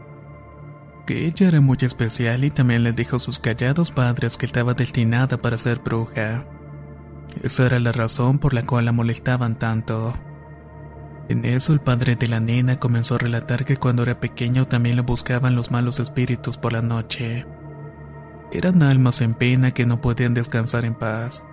que 1.06 1.28
ella 1.28 1.46
era 1.46 1.60
muy 1.60 1.78
especial 1.80 2.42
y 2.42 2.50
también 2.50 2.82
les 2.82 2.96
dijo 2.96 3.14
a 3.14 3.20
sus 3.20 3.38
callados 3.38 3.92
padres 3.92 4.36
que 4.36 4.46
estaba 4.46 4.74
destinada 4.74 5.36
para 5.36 5.56
ser 5.58 5.78
bruja. 5.78 6.44
Esa 7.44 7.66
era 7.66 7.78
la 7.78 7.92
razón 7.92 8.40
por 8.40 8.52
la 8.52 8.64
cual 8.64 8.86
la 8.86 8.90
molestaban 8.90 9.60
tanto. 9.60 10.12
En 11.28 11.44
eso 11.44 11.72
el 11.72 11.78
padre 11.78 12.16
de 12.16 12.26
la 12.26 12.40
nena 12.40 12.80
comenzó 12.80 13.14
a 13.14 13.18
relatar 13.18 13.64
que 13.64 13.76
cuando 13.76 14.02
era 14.02 14.18
pequeño 14.18 14.66
también 14.66 14.96
lo 14.96 15.04
buscaban 15.04 15.54
los 15.54 15.70
malos 15.70 16.00
espíritus 16.00 16.58
por 16.58 16.72
la 16.72 16.82
noche. 16.82 17.46
Eran 18.50 18.82
almas 18.82 19.20
en 19.20 19.34
pena 19.34 19.70
que 19.70 19.86
no 19.86 20.00
podían 20.00 20.34
descansar 20.34 20.84
en 20.84 20.96
paz. 20.96 21.44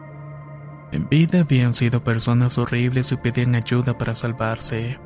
En 0.92 1.10
vida 1.10 1.42
habían 1.42 1.74
sido 1.74 2.04
personas 2.04 2.58
horribles 2.58 3.12
y 3.12 3.18
pedían 3.18 3.56
ayuda 3.56 3.98
para 3.98 4.16
salvarse. 4.16 5.00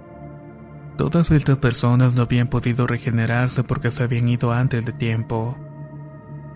Todas 0.97 1.31
estas 1.31 1.57
personas 1.57 2.15
no 2.15 2.21
habían 2.23 2.47
podido 2.47 2.85
regenerarse 2.85 3.63
porque 3.63 3.89
se 3.89 4.03
habían 4.03 4.29
ido 4.29 4.51
antes 4.51 4.85
de 4.85 4.93
tiempo. 4.93 5.57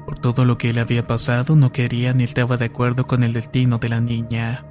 Por 0.05 0.19
todo 0.19 0.45
lo 0.45 0.59
que 0.59 0.71
le 0.71 0.81
había 0.81 1.01
pasado, 1.01 1.55
no 1.55 1.71
quería 1.71 2.13
ni 2.13 2.23
estaba 2.23 2.57
de 2.57 2.65
acuerdo 2.65 3.07
con 3.07 3.23
el 3.23 3.33
destino 3.33 3.79
de 3.79 3.89
la 3.89 4.01
niña. 4.01 4.63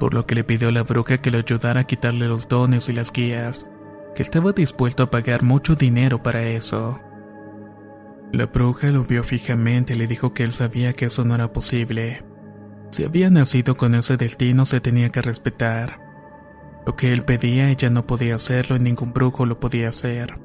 Por 0.00 0.14
lo 0.14 0.24
que 0.26 0.34
le 0.34 0.44
pidió 0.44 0.68
a 0.68 0.72
la 0.72 0.84
bruja 0.84 1.18
que 1.18 1.30
le 1.30 1.38
ayudara 1.38 1.80
a 1.80 1.84
quitarle 1.84 2.28
los 2.28 2.48
dones 2.48 2.88
y 2.88 2.94
las 2.94 3.12
guías, 3.12 3.68
que 4.14 4.22
estaba 4.22 4.52
dispuesto 4.52 5.02
a 5.02 5.10
pagar 5.10 5.42
mucho 5.42 5.74
dinero 5.74 6.22
para 6.22 6.42
eso. 6.44 6.98
La 8.32 8.46
bruja 8.46 8.88
lo 8.88 9.04
vio 9.04 9.22
fijamente 9.22 9.94
y 9.94 9.98
le 9.98 10.06
dijo 10.06 10.32
que 10.32 10.44
él 10.44 10.54
sabía 10.54 10.94
que 10.94 11.06
eso 11.06 11.24
no 11.24 11.34
era 11.34 11.52
posible. 11.52 12.24
Si 12.90 13.04
había 13.04 13.30
nacido 13.30 13.76
con 13.76 13.94
ese 13.94 14.16
destino 14.16 14.66
se 14.66 14.80
tenía 14.80 15.10
que 15.10 15.22
respetar. 15.22 16.00
Lo 16.86 16.96
que 16.96 17.12
él 17.12 17.24
pedía 17.24 17.70
ella 17.70 17.90
no 17.90 18.06
podía 18.06 18.36
hacerlo 18.36 18.76
y 18.76 18.80
ningún 18.80 19.12
brujo 19.12 19.44
lo 19.46 19.60
podía 19.60 19.90
hacer. 19.90 20.40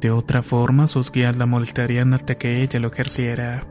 De 0.00 0.10
otra 0.10 0.42
forma, 0.42 0.88
sus 0.88 1.10
guías 1.10 1.36
la 1.36 1.46
molestarían 1.46 2.14
hasta 2.14 2.36
que 2.36 2.62
ella 2.62 2.80
lo 2.80 2.88
ejerciera. 2.88 3.66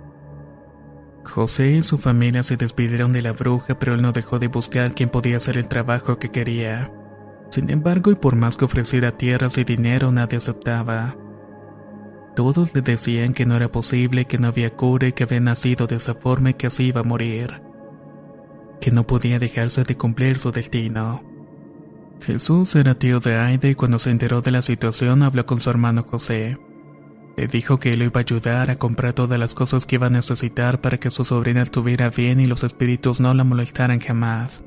José 1.23 1.71
y 1.71 1.83
su 1.83 1.97
familia 1.97 2.43
se 2.43 2.57
despidieron 2.57 3.11
de 3.11 3.21
la 3.21 3.33
bruja, 3.33 3.77
pero 3.77 3.93
él 3.93 4.01
no 4.01 4.11
dejó 4.11 4.39
de 4.39 4.47
buscar 4.47 4.93
quién 4.93 5.09
podía 5.09 5.37
hacer 5.37 5.57
el 5.57 5.67
trabajo 5.67 6.19
que 6.19 6.31
quería. 6.31 6.91
Sin 7.49 7.69
embargo, 7.69 8.11
y 8.11 8.15
por 8.15 8.35
más 8.35 8.57
que 8.57 8.65
ofreciera 8.65 9.17
tierras 9.17 9.57
y 9.57 9.63
dinero, 9.63 10.11
nadie 10.11 10.37
aceptaba. 10.37 11.15
Todos 12.37 12.75
le 12.75 12.81
decían 12.81 13.33
que 13.33 13.47
no 13.47 13.55
era 13.55 13.71
posible, 13.71 14.25
que 14.25 14.37
no 14.37 14.49
había 14.49 14.69
cura 14.69 15.07
y 15.07 15.13
que 15.13 15.23
había 15.23 15.39
nacido 15.39 15.87
de 15.87 15.95
esa 15.95 16.13
forma 16.13 16.51
y 16.51 16.53
que 16.53 16.67
así 16.67 16.83
iba 16.83 17.01
a 17.01 17.03
morir. 17.03 17.63
Que 18.79 18.91
no 18.91 19.07
podía 19.07 19.39
dejarse 19.39 19.83
de 19.83 19.97
cumplir 19.97 20.37
su 20.37 20.51
destino. 20.51 21.23
Jesús 22.21 22.75
era 22.75 22.93
tío 22.93 23.19
de 23.19 23.39
Aida 23.39 23.69
y 23.69 23.73
cuando 23.73 23.97
se 23.97 24.11
enteró 24.11 24.41
de 24.41 24.51
la 24.51 24.61
situación 24.61 25.23
habló 25.23 25.47
con 25.47 25.59
su 25.59 25.71
hermano 25.71 26.03
José. 26.03 26.59
Le 27.37 27.47
dijo 27.47 27.79
que 27.79 27.93
él 27.93 27.99
lo 27.99 28.05
iba 28.05 28.19
a 28.19 28.23
ayudar 28.23 28.69
a 28.69 28.75
comprar 28.75 29.13
todas 29.13 29.39
las 29.39 29.55
cosas 29.55 29.87
que 29.87 29.95
iba 29.95 30.05
a 30.05 30.11
necesitar 30.11 30.79
para 30.79 30.99
que 30.99 31.09
su 31.09 31.25
sobrina 31.25 31.63
estuviera 31.63 32.11
bien 32.11 32.39
y 32.39 32.45
los 32.45 32.63
espíritus 32.63 33.19
no 33.19 33.33
la 33.33 33.45
molestaran 33.45 33.99
jamás. 33.99 34.63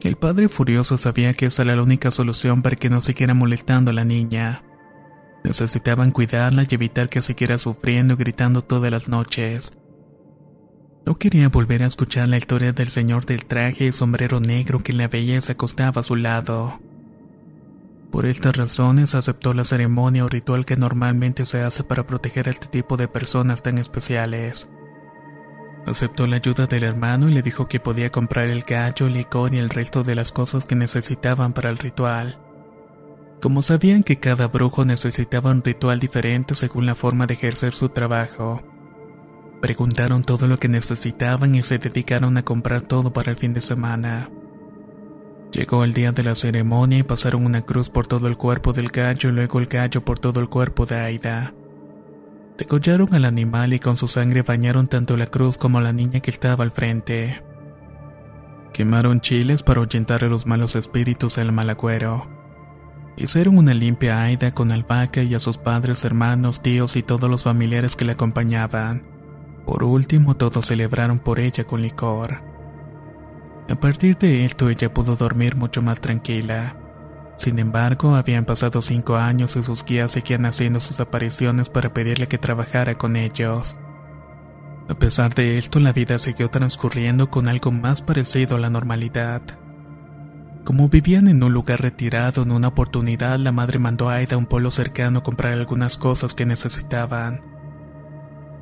El 0.00 0.14
padre 0.14 0.48
furioso 0.48 0.96
sabía 0.96 1.34
que 1.34 1.46
esa 1.46 1.62
era 1.62 1.74
la 1.74 1.82
única 1.82 2.12
solución 2.12 2.62
para 2.62 2.76
que 2.76 2.88
no 2.88 3.00
siguiera 3.00 3.34
molestando 3.34 3.90
a 3.90 3.94
la 3.94 4.04
niña. 4.04 4.62
Necesitaban 5.44 6.12
cuidarla 6.12 6.64
y 6.68 6.74
evitar 6.74 7.08
que 7.08 7.22
siguiera 7.22 7.58
sufriendo 7.58 8.14
y 8.14 8.16
gritando 8.16 8.62
todas 8.62 8.90
las 8.90 9.08
noches. 9.08 9.72
No 11.04 11.18
quería 11.18 11.48
volver 11.48 11.82
a 11.82 11.86
escuchar 11.86 12.28
la 12.28 12.36
historia 12.36 12.72
del 12.72 12.88
señor 12.88 13.26
del 13.26 13.44
traje 13.44 13.86
y 13.86 13.92
sombrero 13.92 14.38
negro 14.38 14.82
que 14.82 14.92
la 14.92 15.08
veía 15.08 15.36
y 15.36 15.40
se 15.40 15.52
acostaba 15.52 16.00
a 16.00 16.04
su 16.04 16.14
lado. 16.14 16.78
Por 18.12 18.26
estas 18.26 18.56
razones 18.56 19.14
aceptó 19.14 19.54
la 19.54 19.64
ceremonia 19.64 20.24
o 20.24 20.28
ritual 20.28 20.64
que 20.64 20.76
normalmente 20.76 21.46
se 21.46 21.62
hace 21.62 21.82
para 21.82 22.06
proteger 22.06 22.46
a 22.46 22.50
este 22.50 22.66
tipo 22.66 22.96
de 22.96 23.08
personas 23.08 23.62
tan 23.62 23.78
especiales. 23.78 24.68
Aceptó 25.86 26.26
la 26.28 26.36
ayuda 26.36 26.66
del 26.66 26.84
hermano 26.84 27.28
y 27.28 27.32
le 27.32 27.42
dijo 27.42 27.66
que 27.66 27.80
podía 27.80 28.12
comprar 28.12 28.46
el 28.46 28.62
gallo, 28.62 29.08
licor 29.08 29.54
y 29.54 29.58
el 29.58 29.70
resto 29.70 30.04
de 30.04 30.14
las 30.14 30.30
cosas 30.30 30.66
que 30.66 30.76
necesitaban 30.76 31.52
para 31.52 31.70
el 31.70 31.78
ritual. 31.78 32.38
Como 33.42 33.62
sabían 33.62 34.04
que 34.04 34.18
cada 34.18 34.46
brujo 34.46 34.86
necesitaba 34.86 35.50
un 35.50 35.62
ritual 35.62 36.00
diferente 36.00 36.54
según 36.54 36.86
la 36.86 36.94
forma 36.94 37.26
de 37.26 37.34
ejercer 37.34 37.74
su 37.74 37.90
trabajo, 37.90 38.62
Preguntaron 39.62 40.24
todo 40.24 40.48
lo 40.48 40.58
que 40.58 40.66
necesitaban 40.66 41.54
y 41.54 41.62
se 41.62 41.78
dedicaron 41.78 42.36
a 42.36 42.44
comprar 42.44 42.82
todo 42.82 43.12
para 43.12 43.30
el 43.30 43.36
fin 43.36 43.54
de 43.54 43.60
semana. 43.60 44.28
Llegó 45.52 45.84
el 45.84 45.94
día 45.94 46.10
de 46.10 46.24
la 46.24 46.34
ceremonia 46.34 46.98
y 46.98 47.02
pasaron 47.04 47.46
una 47.46 47.62
cruz 47.62 47.88
por 47.88 48.08
todo 48.08 48.26
el 48.26 48.36
cuerpo 48.36 48.72
del 48.72 48.88
gallo 48.88 49.28
y 49.28 49.32
luego 49.32 49.60
el 49.60 49.66
gallo 49.66 50.04
por 50.04 50.18
todo 50.18 50.40
el 50.40 50.48
cuerpo 50.48 50.84
de 50.84 50.96
Aida. 50.96 51.54
Degollaron 52.58 53.14
al 53.14 53.24
animal 53.24 53.72
y 53.72 53.78
con 53.78 53.96
su 53.96 54.08
sangre 54.08 54.42
bañaron 54.42 54.88
tanto 54.88 55.16
la 55.16 55.28
cruz 55.28 55.58
como 55.58 55.80
la 55.80 55.92
niña 55.92 56.18
que 56.18 56.32
estaba 56.32 56.64
al 56.64 56.72
frente. 56.72 57.40
Quemaron 58.72 59.20
chiles 59.20 59.62
para 59.62 59.78
ahuyentar 59.78 60.24
a 60.24 60.28
los 60.28 60.44
malos 60.44 60.74
espíritus 60.74 61.36
del 61.36 61.52
malagüero. 61.52 62.41
Hicieron 63.16 63.58
una 63.58 63.74
limpia 63.74 64.22
Aida 64.22 64.54
con 64.54 64.72
albahaca 64.72 65.22
y 65.22 65.34
a 65.34 65.40
sus 65.40 65.58
padres, 65.58 66.04
hermanos, 66.04 66.62
tíos 66.62 66.96
y 66.96 67.02
todos 67.02 67.28
los 67.28 67.44
familiares 67.44 67.94
que 67.94 68.06
la 68.06 68.12
acompañaban. 68.12 69.02
Por 69.66 69.84
último, 69.84 70.36
todos 70.36 70.66
celebraron 70.66 71.18
por 71.18 71.38
ella 71.38 71.64
con 71.64 71.82
licor. 71.82 72.42
A 73.68 73.74
partir 73.76 74.16
de 74.18 74.44
esto, 74.44 74.70
ella 74.70 74.92
pudo 74.92 75.16
dormir 75.16 75.56
mucho 75.56 75.82
más 75.82 76.00
tranquila. 76.00 76.76
Sin 77.36 77.58
embargo, 77.58 78.14
habían 78.14 78.44
pasado 78.44 78.82
cinco 78.82 79.16
años 79.16 79.56
y 79.56 79.62
sus 79.62 79.84
guías 79.84 80.12
seguían 80.12 80.46
haciendo 80.46 80.80
sus 80.80 81.00
apariciones 81.00 81.68
para 81.68 81.92
pedirle 81.92 82.28
que 82.28 82.38
trabajara 82.38 82.96
con 82.96 83.16
ellos. 83.16 83.76
A 84.88 84.94
pesar 84.94 85.34
de 85.34 85.58
esto, 85.58 85.80
la 85.80 85.92
vida 85.92 86.18
siguió 86.18 86.50
transcurriendo 86.50 87.30
con 87.30 87.48
algo 87.48 87.70
más 87.70 88.02
parecido 88.02 88.56
a 88.56 88.60
la 88.60 88.70
normalidad. 88.70 89.42
Como 90.64 90.88
vivían 90.88 91.26
en 91.26 91.42
un 91.42 91.52
lugar 91.52 91.82
retirado, 91.82 92.42
en 92.42 92.52
una 92.52 92.68
oportunidad 92.68 93.38
la 93.38 93.50
madre 93.50 93.78
mandó 93.78 94.08
a 94.08 94.14
Aida 94.14 94.36
a 94.36 94.38
un 94.38 94.46
pueblo 94.46 94.70
cercano 94.70 95.18
a 95.18 95.22
comprar 95.22 95.54
algunas 95.54 95.96
cosas 95.96 96.34
que 96.34 96.46
necesitaban. 96.46 97.42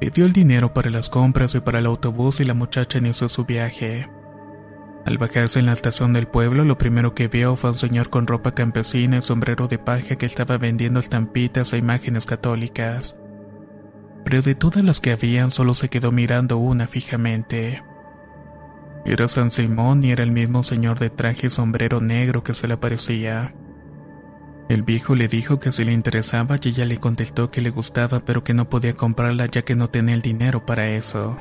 Pidió 0.01 0.25
el 0.25 0.33
dinero 0.33 0.73
para 0.73 0.91
las 0.91 1.11
compras 1.11 1.55
y 1.55 1.61
para 1.61 1.79
el 1.79 1.87
autobús 1.87 2.41
y 2.41 2.45
la 2.45 2.55
muchacha 2.55 2.99
inició 2.99 3.29
su 3.29 3.45
viaje. 3.45 4.09
Al 5.05 5.19
bajarse 5.19 5.59
en 5.59 5.67
la 5.67 5.75
estación 5.75 6.15
del 6.15 6.27
pueblo, 6.27 6.65
lo 6.65 6.79
primero 6.79 7.15
que 7.15 7.29
vio 7.29 7.55
fue 7.57 7.71
un 7.71 7.79
señor 7.79 8.09
con 8.09 8.27
ropa 8.27 8.55
campesina 8.55 9.19
y 9.19 9.23
sombrero 9.23 9.69
de 9.69 9.79
paja 9.79 10.17
que 10.17 10.27
estaba 10.27 10.57
vendiendo 10.57 11.01
estampitas 11.01 11.75
e 11.75 11.79
imágenes 11.79 12.25
católicas. 12.25 13.17
Pero 14.25 14.41
de 14.41 14.55
todas 14.55 14.83
las 14.83 15.01
que 15.01 15.13
habían, 15.13 15.51
solo 15.51 15.75
se 15.75 15.91
quedó 15.91 16.13
mirando 16.13 16.57
una 16.57 16.87
fijamente. 16.87 17.83
Era 19.05 19.29
San 19.29 19.51
Simón 19.51 20.05
y 20.05 20.13
era 20.13 20.23
el 20.23 20.33
mismo 20.33 20.63
señor 20.63 20.99
de 20.99 21.11
traje 21.11 21.47
y 21.47 21.51
sombrero 21.51 22.01
negro 22.01 22.43
que 22.43 22.55
se 22.55 22.69
le 22.69 22.75
aparecía. 22.75 23.55
El 24.69 24.83
viejo 24.83 25.17
le 25.17 25.27
dijo 25.27 25.59
que 25.59 25.73
si 25.73 25.85
le 25.85 25.93
interesaba 25.93 26.57
y 26.63 26.69
ella 26.69 26.85
le 26.85 26.99
contestó 26.99 27.51
que 27.51 27.61
le 27.61 27.71
gustaba 27.71 28.21
pero 28.21 28.45
que 28.45 28.55
no 28.55 28.69
podía 28.69 28.93
comprarla 28.93 29.47
ya 29.47 29.63
que 29.63 29.75
no 29.75 29.91
tenía 29.91 30.15
el 30.15 30.23
dinero 30.23 30.65
para 30.65 30.89
eso. 30.89 31.37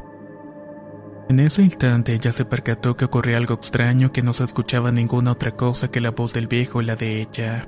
En 1.30 1.39
ese 1.39 1.62
instante 1.62 2.15
ella 2.15 2.34
se 2.34 2.45
percató 2.45 2.98
que 2.98 3.06
ocurría 3.06 3.38
algo 3.38 3.54
extraño 3.54 4.12
que 4.12 4.24
no 4.24 4.34
se 4.34 4.45
escuchaba 4.45 4.91
ninguna 4.91 5.34
otra 5.34 5.52
cosa 5.56 5.91
que 5.91 6.02
la 6.02 6.10
voz 6.10 6.34
del 6.34 6.48
viejo 6.48 6.82
y 6.82 6.86
la 6.86 6.95
de 6.95 7.22
ella. 7.22 7.67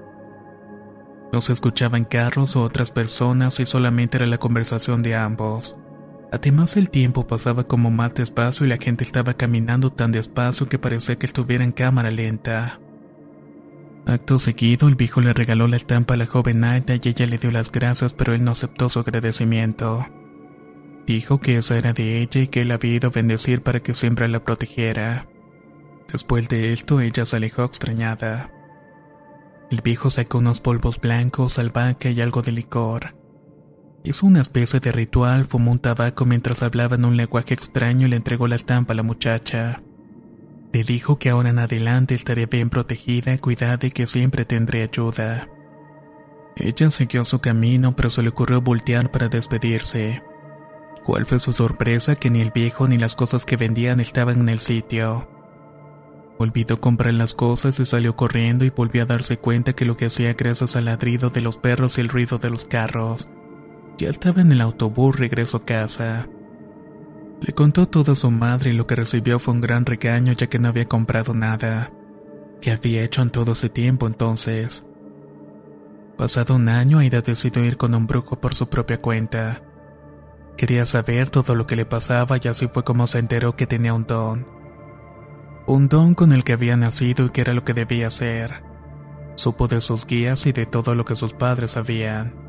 No 1.32 1.42
se 1.42 1.54
escuchaban 1.54 2.06
carros 2.06 2.56
o 2.56 2.64
otras 2.64 2.90
personas 2.90 3.60
y 3.60 3.68
solamente 3.68 4.18
era 4.18 4.26
la 4.26 4.40
conversación 4.40 5.04
de 5.04 5.16
ambos. 5.16 5.78
Además 6.32 6.78
el 6.78 6.90
tiempo 6.90 7.28
pasaba 7.28 7.66
como 7.66 7.92
más 7.92 8.14
despacio 8.14 8.66
y 8.66 8.70
la 8.70 8.78
gente 8.78 9.04
estaba 9.04 9.34
caminando 9.34 9.90
tan 9.90 10.14
despacio 10.14 10.70
que 10.70 10.80
parecía 10.80 11.18
que 11.18 11.26
estuviera 11.26 11.64
en 11.64 11.74
cámara 11.74 12.10
lenta. 12.10 12.80
Acto 14.06 14.40
seguido, 14.40 14.88
el 14.88 14.96
viejo 14.96 15.22
le 15.22 15.34
regaló 15.34 15.68
la 15.68 15.76
estampa 15.76 16.14
a 16.14 16.18
la 16.18 16.26
joven 16.26 16.64
Aida 16.64 16.96
y 16.96 17.10
ella 17.10 17.28
le 17.28 17.38
dio 17.38 17.52
las 17.52 17.72
gracias, 17.72 18.14
pero 18.14 18.34
él 18.34 18.44
no 18.44 18.52
aceptó 18.52 18.88
su 18.88 19.00
agradecimiento. 19.00 20.00
Dijo 21.06 21.40
que 21.40 21.58
esa 21.58 21.78
era 21.78 21.92
de 21.94 22.22
ella 22.22 22.42
y 22.42 22.48
que 22.48 22.62
él 22.62 22.72
había 22.72 22.96
ido 22.96 23.10
a 23.10 23.12
bendecir 23.12 23.62
para 23.62 23.82
que 23.82 23.94
siempre 23.94 24.28
la 24.28 24.44
protegiera. 24.44 25.28
Después 26.12 26.48
de 26.48 26.72
esto, 26.72 27.02
ella 27.02 27.26
se 27.26 27.36
alejó 27.36 27.64
extrañada. 27.64 28.52
El 29.70 29.82
viejo 29.82 30.10
sacó 30.10 30.40
unos 30.40 30.62
polvos 30.62 31.00
blancos, 31.00 31.60
albahaca 31.60 32.10
y 32.10 32.22
algo 32.22 32.42
de 32.42 32.52
licor. 32.54 33.21
Hizo 34.04 34.26
una 34.26 34.42
especie 34.42 34.80
de 34.80 34.92
ritual, 34.92 35.46
fumó 35.46 35.72
un 35.72 35.80
tabaco 35.80 36.26
mientras 36.26 36.64
hablaba 36.64 36.96
en 36.96 37.06
un 37.06 37.18
lenguaje 37.18 37.54
extraño 37.54 38.08
y 38.08 38.10
le 38.10 38.16
entregó 38.16 38.48
la 38.48 38.56
estampa 38.56 38.94
a 38.94 38.96
la 38.96 39.04
muchacha. 39.04 39.82
Le 40.74 40.84
dijo 40.84 41.20
que 41.20 41.30
ahora 41.30 41.50
en 41.50 41.60
adelante 41.60 42.16
estaría 42.16 42.48
bien 42.48 42.70
protegida, 42.70 43.38
cuidada 43.38 43.86
y 43.86 43.92
que 43.92 44.08
siempre 44.08 44.46
tendría 44.46 44.86
ayuda. 44.86 45.48
Ella 46.56 46.90
siguió 46.90 47.26
su 47.26 47.40
camino, 47.40 47.96
pero 47.96 48.10
se 48.10 48.24
le 48.24 48.30
ocurrió 48.30 48.62
voltear 48.62 49.12
para 49.12 49.30
despedirse. 49.30 50.24
¿Cuál 51.06 51.26
fue 51.26 51.40
su 51.40 51.54
sorpresa 51.54 52.16
que 52.16 52.30
ni 52.30 52.42
el 52.42 52.52
viejo 52.52 52.88
ni 52.88 52.98
las 52.98 53.16
cosas 53.16 53.46
que 53.46 53.58
vendían 53.58 54.00
estaban 54.00 54.42
en 54.42 54.50
el 54.50 54.60
sitio? 54.60 55.28
Olvidó 56.38 56.82
comprar 56.82 57.14
las 57.14 57.36
cosas 57.36 57.80
y 57.80 57.86
salió 57.86 58.16
corriendo 58.16 58.66
y 58.66 58.72
volvió 58.72 59.04
a 59.04 59.06
darse 59.06 59.38
cuenta 59.38 59.74
que 59.74 59.86
lo 59.86 59.96
que 59.96 60.08
hacía 60.08 60.34
gracias 60.34 60.76
al 60.76 60.86
ladrido 60.86 61.30
de 61.30 61.42
los 61.42 61.58
perros 61.58 61.98
y 61.98 62.02
el 62.02 62.10
ruido 62.10 62.40
de 62.40 62.50
los 62.50 62.66
carros. 62.66 63.30
Ya 64.02 64.10
estaba 64.10 64.42
en 64.42 64.52
el 64.52 64.62
autobús 64.62 65.20
regreso 65.20 65.58
a 65.58 65.64
casa. 65.64 66.28
Le 67.40 67.54
contó 67.54 67.88
todo 67.88 68.14
a 68.14 68.16
su 68.16 68.32
madre 68.32 68.72
y 68.72 68.74
lo 68.74 68.88
que 68.88 68.96
recibió 68.96 69.38
fue 69.38 69.54
un 69.54 69.62
gran 69.62 69.86
regaño 69.86 70.34
ya 70.34 70.48
que 70.48 70.58
no 70.58 70.70
había 70.70 70.88
comprado 70.88 71.36
nada. 71.36 71.92
¿Qué 72.62 72.72
había 72.72 73.04
hecho 73.04 73.22
en 73.22 73.30
todo 73.30 73.52
ese 73.52 73.70
tiempo 73.70 74.08
entonces? 74.08 74.88
Pasado 76.18 76.56
un 76.56 76.68
año, 76.68 76.98
Aida 76.98 77.22
decidió 77.22 77.64
ir 77.64 77.78
con 77.78 77.94
un 77.94 78.08
brujo 78.08 78.42
por 78.42 78.56
su 78.56 78.70
propia 78.70 79.00
cuenta. 79.00 79.62
Quería 80.58 80.88
saber 80.88 81.30
todo 81.30 81.54
lo 81.54 81.68
que 81.68 81.76
le 81.76 81.86
pasaba 81.86 82.38
y 82.42 82.48
así 82.48 82.68
fue 82.70 82.84
como 82.84 83.06
se 83.06 83.20
enteró 83.20 83.56
que 83.56 83.68
tenía 83.68 83.94
un 83.94 84.08
don. 84.08 84.48
Un 85.68 85.90
don 85.90 86.16
con 86.16 86.32
el 86.32 86.44
que 86.44 86.54
había 86.54 86.76
nacido 86.76 87.28
y 87.28 87.30
que 87.30 87.42
era 87.42 87.54
lo 87.54 87.64
que 87.64 87.76
debía 87.76 88.08
hacer. 88.08 88.64
Supo 89.36 89.68
de 89.68 89.80
sus 89.80 90.08
guías 90.08 90.48
y 90.48 90.54
de 90.54 90.66
todo 90.66 90.96
lo 90.96 91.06
que 91.06 91.16
sus 91.16 91.34
padres 91.34 91.70
sabían. 91.70 92.41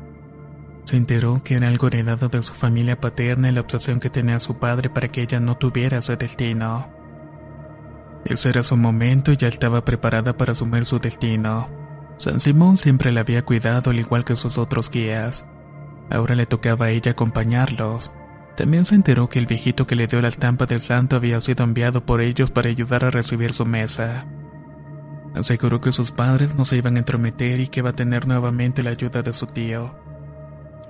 Se 0.85 0.97
enteró 0.97 1.41
que 1.43 1.55
era 1.55 1.69
algo 1.69 1.87
heredado 1.87 2.27
de 2.29 2.43
su 2.43 2.53
familia 2.53 2.99
paterna 2.99 3.49
y 3.49 3.53
la 3.53 3.61
obsesión 3.61 3.99
que 3.99 4.09
tenía 4.09 4.39
su 4.39 4.57
padre 4.59 4.89
para 4.89 5.07
que 5.07 5.21
ella 5.21 5.39
no 5.39 5.57
tuviera 5.57 5.99
ese 5.99 6.17
destino. 6.17 6.89
Ese 8.25 8.49
era 8.49 8.63
su 8.63 8.77
momento 8.77 9.31
y 9.31 9.37
ya 9.37 9.47
estaba 9.47 9.83
preparada 9.83 10.35
para 10.35 10.53
asumir 10.53 10.85
su 10.85 10.99
destino. 10.99 11.69
San 12.17 12.39
Simón 12.39 12.77
siempre 12.77 13.11
la 13.11 13.21
había 13.21 13.43
cuidado 13.43 13.91
al 13.91 13.99
igual 13.99 14.23
que 14.23 14.35
sus 14.35 14.57
otros 14.57 14.89
guías. 14.89 15.45
Ahora 16.09 16.35
le 16.35 16.45
tocaba 16.45 16.87
a 16.87 16.89
ella 16.91 17.11
acompañarlos. 17.11 18.11
También 18.55 18.85
se 18.85 18.95
enteró 18.95 19.29
que 19.29 19.39
el 19.39 19.47
viejito 19.47 19.87
que 19.87 19.95
le 19.95 20.07
dio 20.07 20.21
la 20.21 20.27
estampa 20.27 20.65
del 20.65 20.81
santo 20.81 21.15
había 21.15 21.41
sido 21.41 21.63
enviado 21.63 22.05
por 22.05 22.21
ellos 22.21 22.51
para 22.51 22.69
ayudar 22.69 23.03
a 23.03 23.11
recibir 23.11 23.53
su 23.53 23.65
mesa. 23.65 24.25
Aseguró 25.33 25.81
que 25.81 25.91
sus 25.91 26.11
padres 26.11 26.55
no 26.55 26.63
se 26.63 26.77
iban 26.77 26.95
a 26.95 26.99
entrometer 26.99 27.59
y 27.59 27.67
que 27.67 27.79
iba 27.79 27.89
a 27.89 27.95
tener 27.95 28.27
nuevamente 28.27 28.83
la 28.83 28.91
ayuda 28.91 29.23
de 29.23 29.33
su 29.33 29.47
tío. 29.47 29.95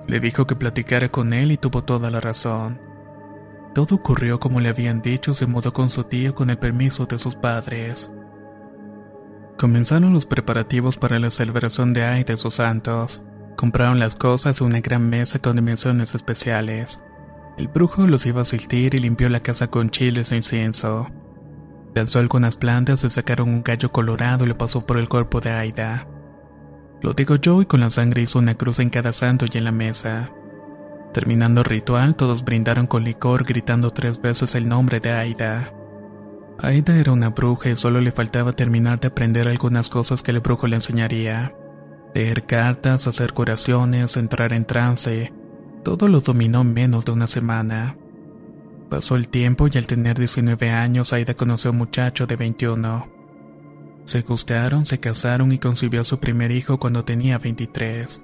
Le 0.08 0.20
dijo 0.20 0.46
que 0.46 0.56
platicara 0.56 1.10
con 1.10 1.34
él 1.34 1.52
y 1.52 1.58
tuvo 1.58 1.84
toda 1.84 2.12
la 2.12 2.20
razón. 2.20 2.80
Todo 3.74 3.96
ocurrió 3.96 4.40
como 4.40 4.60
le 4.60 4.70
habían 4.70 5.02
dicho, 5.02 5.34
se 5.34 5.48
mudó 5.48 5.74
con 5.74 5.90
su 5.90 6.04
tío 6.04 6.36
con 6.36 6.50
el 6.50 6.58
permiso 6.58 7.06
de 7.06 7.18
sus 7.18 7.36
padres. 7.36 8.12
Comenzaron 9.58 10.14
los 10.14 10.26
preparativos 10.26 10.98
para 10.98 11.20
la 11.20 11.32
celebración 11.32 11.94
de 11.94 12.04
Ay 12.04 12.24
de 12.24 12.38
sus 12.38 12.56
santos. 12.56 13.24
Compraron 13.56 14.00
las 14.00 14.16
cosas 14.16 14.60
de 14.60 14.66
una 14.66 14.82
gran 14.82 15.10
mesa 15.10 15.40
con 15.40 15.56
dimensiones 15.56 16.14
especiales. 16.16 17.00
El 17.58 17.68
brujo 17.68 18.06
los 18.08 18.26
iba 18.26 18.40
a 18.40 18.42
asistir 18.44 18.96
y 18.96 19.00
limpió 19.00 19.30
la 19.30 19.40
casa 19.40 19.68
con 19.68 19.90
chiles 19.90 20.32
e 20.32 20.38
incienso. 20.38 21.08
Lanzó 21.96 22.20
algunas 22.20 22.58
plantas 22.58 23.04
y 23.04 23.10
sacaron 23.10 23.50
un 23.50 23.64
gallo 23.64 23.92
colorado 23.92 24.46
y 24.46 24.48
lo 24.48 24.58
pasó 24.58 24.86
por 24.86 24.98
el 24.98 25.08
cuerpo 25.08 25.40
de 25.40 25.52
Aida. 25.52 26.08
Lo 27.04 27.12
digo 27.12 27.36
yo 27.36 27.62
y 27.62 27.66
con 27.66 27.82
la 27.82 27.90
sangre 27.90 28.22
hizo 28.22 28.40
una 28.40 28.56
cruz 28.56 28.80
en 28.80 28.90
cada 28.90 29.12
santo 29.12 29.46
y 29.52 29.58
en 29.58 29.66
la 29.66 29.74
mesa. 29.74 30.32
Terminando 31.14 31.60
el 31.60 31.66
ritual, 31.66 32.16
todos 32.16 32.46
brindaron 32.46 32.88
con 32.88 33.04
licor 33.04 33.44
gritando 33.44 33.92
tres 33.92 34.22
veces 34.22 34.56
el 34.56 34.70
nombre 34.70 35.02
de 35.02 35.12
Aida. 35.12 35.74
Aida 36.60 36.96
era 36.96 37.12
una 37.12 37.30
bruja 37.30 37.70
y 37.70 37.76
solo 37.76 38.00
le 38.00 38.14
faltaba 38.14 38.54
terminar 38.54 39.02
de 39.02 39.10
aprender 39.10 39.50
algunas 39.50 39.90
cosas 39.90 40.24
que 40.24 40.32
el 40.32 40.40
brujo 40.40 40.66
le 40.68 40.78
enseñaría. 40.78 41.54
Leer 42.16 42.46
cartas, 42.46 43.06
hacer 43.06 43.34
curaciones, 43.34 44.16
entrar 44.16 44.54
en 44.54 44.64
trance. 44.64 45.34
Todo 45.84 46.08
lo 46.08 46.22
dominó 46.22 46.62
en 46.62 46.74
menos 46.74 47.04
de 47.04 47.12
una 47.12 47.28
semana. 47.28 47.98
Pasó 48.90 49.18
el 49.18 49.28
tiempo 49.28 49.68
y 49.68 49.78
al 49.78 49.88
tener 49.88 50.18
19 50.18 50.70
años 50.70 51.12
Aida 51.12 51.34
conoció 51.34 51.70
a 51.70 51.74
un 51.74 51.80
muchacho 51.80 52.28
de 52.28 52.38
21. 52.38 53.13
Se 54.06 54.22
gustaron, 54.22 54.86
se 54.86 55.00
casaron 55.00 55.52
y 55.52 55.60
concibió 55.60 56.02
a 56.02 56.06
su 56.06 56.20
primer 56.20 56.52
hijo 56.52 56.80
cuando 56.80 57.06
tenía 57.06 57.38
23. 57.38 58.22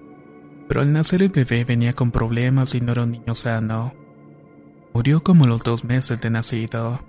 Pero 0.68 0.82
al 0.82 0.94
nacer 0.94 1.24
el 1.24 1.30
bebé 1.30 1.64
venía 1.64 1.94
con 1.94 2.12
problemas 2.12 2.76
y 2.76 2.82
no 2.82 2.92
era 2.92 3.04
un 3.04 3.12
niño 3.12 3.34
sano. 3.34 3.94
Murió 4.94 5.24
como 5.24 5.48
los 5.48 5.64
dos 5.64 5.84
meses 5.84 6.20
de 6.22 6.30
nacido. 6.30 7.06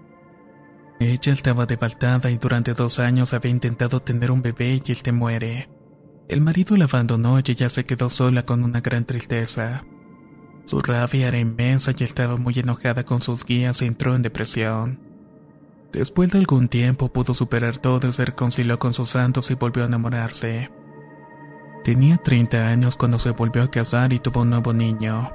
Ella 1.00 1.32
estaba 1.32 1.66
devastada 1.66 2.30
y 2.30 2.38
durante 2.38 2.74
dos 2.74 2.98
años 2.98 3.34
había 3.34 3.50
intentado 3.50 4.00
tener 4.00 4.30
un 4.30 4.42
bebé 4.42 4.80
y 4.84 4.92
él 4.92 5.02
te 5.02 5.12
muere. 5.12 5.68
El 6.28 6.40
marido 6.40 6.76
la 6.76 6.84
abandonó 6.84 7.38
y 7.38 7.42
ella 7.50 7.68
se 7.68 7.84
quedó 7.84 8.08
sola 8.08 8.44
con 8.44 8.62
una 8.62 8.80
gran 8.80 9.04
tristeza. 9.04 9.82
Su 10.64 10.80
rabia 10.80 11.28
era 11.28 11.38
inmensa 11.38 11.92
y 11.98 12.04
estaba 12.04 12.36
muy 12.36 12.54
enojada 12.56 13.04
con 13.04 13.20
sus 13.20 13.44
guías 13.44 13.82
e 13.82 13.86
entró 13.86 14.14
en 14.14 14.22
depresión. 14.22 15.09
Después 15.92 16.30
de 16.30 16.38
algún 16.38 16.68
tiempo 16.68 17.12
pudo 17.12 17.34
superar 17.34 17.78
todo 17.78 18.08
y 18.08 18.12
se 18.12 18.24
reconcilió 18.24 18.78
con 18.78 18.94
sus 18.94 19.10
santos 19.10 19.50
y 19.50 19.54
volvió 19.54 19.82
a 19.82 19.86
enamorarse. 19.86 20.70
Tenía 21.82 22.16
30 22.16 22.68
años 22.68 22.96
cuando 22.96 23.18
se 23.18 23.30
volvió 23.30 23.62
a 23.62 23.70
casar 23.70 24.12
y 24.12 24.18
tuvo 24.18 24.42
un 24.42 24.50
nuevo 24.50 24.72
niño. 24.72 25.32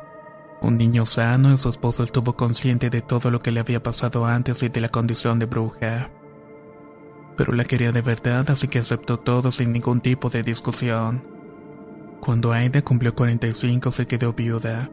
Un 0.61 0.77
niño 0.77 1.05
sano 1.05 1.53
y 1.53 1.57
su 1.57 1.69
esposo 1.69 2.03
estuvo 2.03 2.35
consciente 2.35 2.89
de 2.89 3.01
todo 3.01 3.31
lo 3.31 3.41
que 3.41 3.51
le 3.51 3.59
había 3.59 3.83
pasado 3.83 4.25
antes 4.25 4.63
y 4.63 4.69
de 4.69 4.81
la 4.81 4.89
condición 4.89 5.39
de 5.39 5.45
bruja 5.45 6.09
pero 7.35 7.53
la 7.53 7.65
quería 7.65 7.91
de 7.91 8.01
verdad, 8.01 8.49
así 8.49 8.67
que 8.67 8.79
aceptó 8.79 9.19
todo 9.19 9.51
sin 9.51 9.71
ningún 9.71 10.01
tipo 10.01 10.29
de 10.29 10.43
discusión. 10.43 11.25
Cuando 12.21 12.51
Aida 12.51 12.81
cumplió 12.81 13.13
45 13.13 13.91
se 13.91 14.07
quedó 14.07 14.33
viuda. 14.33 14.89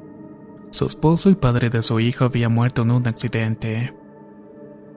Su 0.71 0.87
esposo 0.87 1.31
y 1.31 1.35
padre 1.35 1.71
de 1.71 1.83
su 1.83 2.01
hijo 2.01 2.25
había 2.25 2.49
muerto 2.49 2.83
en 2.83 2.91
un 2.91 3.07
accidente. 3.07 3.95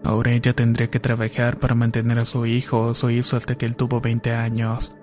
Ahora 0.06 0.34
ella 0.34 0.54
tendría 0.54 0.88
que 0.92 1.00
trabajar 1.00 1.58
para 1.58 1.74
mantener 1.74 2.20
a 2.20 2.26
su 2.26 2.46
hijo 2.46 2.80
o 2.80 2.94
su 2.94 3.10
hijo 3.10 3.38
hasta 3.38 3.56
que 3.56 3.66
él 3.66 3.76
tuvo 3.76 4.02
20 4.02 4.36
años. 4.36 4.96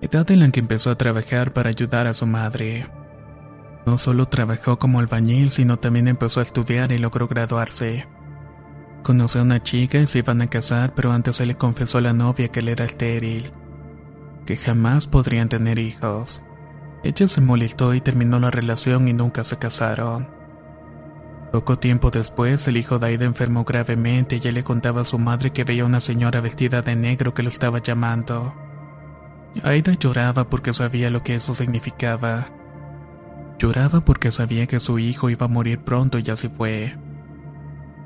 Edad 0.00 0.30
en 0.30 0.40
la 0.40 0.50
que 0.50 0.60
empezó 0.60 0.90
a 0.90 0.96
trabajar 0.96 1.52
para 1.52 1.68
ayudar 1.68 2.06
a 2.06 2.14
su 2.14 2.26
madre. 2.26 2.86
No 3.84 3.98
solo 3.98 4.24
trabajó 4.24 4.78
como 4.78 5.00
albañil, 5.00 5.50
sino 5.50 5.78
también 5.78 6.08
empezó 6.08 6.40
a 6.40 6.44
estudiar 6.44 6.90
y 6.90 6.96
logró 6.96 7.28
graduarse. 7.28 8.08
Conoció 9.02 9.42
a 9.42 9.44
una 9.44 9.62
chica 9.62 9.98
y 9.98 10.06
se 10.06 10.20
iban 10.20 10.40
a 10.40 10.48
casar, 10.48 10.94
pero 10.94 11.12
antes 11.12 11.36
se 11.36 11.44
le 11.44 11.56
confesó 11.56 11.98
a 11.98 12.02
la 12.02 12.14
novia 12.14 12.48
que 12.48 12.60
él 12.60 12.68
era 12.68 12.86
estéril, 12.86 13.52
que 14.46 14.56
jamás 14.56 15.06
podrían 15.06 15.50
tener 15.50 15.78
hijos. 15.78 16.42
Ella 17.04 17.28
se 17.28 17.42
molestó 17.42 17.92
y 17.92 18.00
terminó 18.00 18.40
la 18.40 18.50
relación 18.50 19.06
y 19.06 19.12
nunca 19.12 19.44
se 19.44 19.58
casaron. 19.58 20.37
Poco 21.52 21.78
tiempo 21.78 22.10
después, 22.10 22.68
el 22.68 22.76
hijo 22.76 22.98
de 22.98 23.06
Aida 23.06 23.24
enfermó 23.24 23.64
gravemente 23.64 24.36
y 24.36 24.38
ella 24.38 24.52
le 24.52 24.64
contaba 24.64 25.00
a 25.00 25.04
su 25.04 25.18
madre 25.18 25.50
que 25.50 25.64
veía 25.64 25.86
una 25.86 26.00
señora 26.00 26.40
vestida 26.42 26.82
de 26.82 26.94
negro 26.94 27.32
que 27.32 27.42
lo 27.42 27.48
estaba 27.48 27.78
llamando. 27.78 28.54
Aida 29.62 29.94
lloraba 29.94 30.50
porque 30.50 30.74
sabía 30.74 31.08
lo 31.08 31.22
que 31.22 31.36
eso 31.36 31.54
significaba. 31.54 32.48
Lloraba 33.58 34.02
porque 34.02 34.30
sabía 34.30 34.66
que 34.66 34.78
su 34.78 34.98
hijo 34.98 35.30
iba 35.30 35.46
a 35.46 35.48
morir 35.48 35.80
pronto 35.80 36.18
y 36.18 36.30
así 36.30 36.48
fue. 36.48 36.96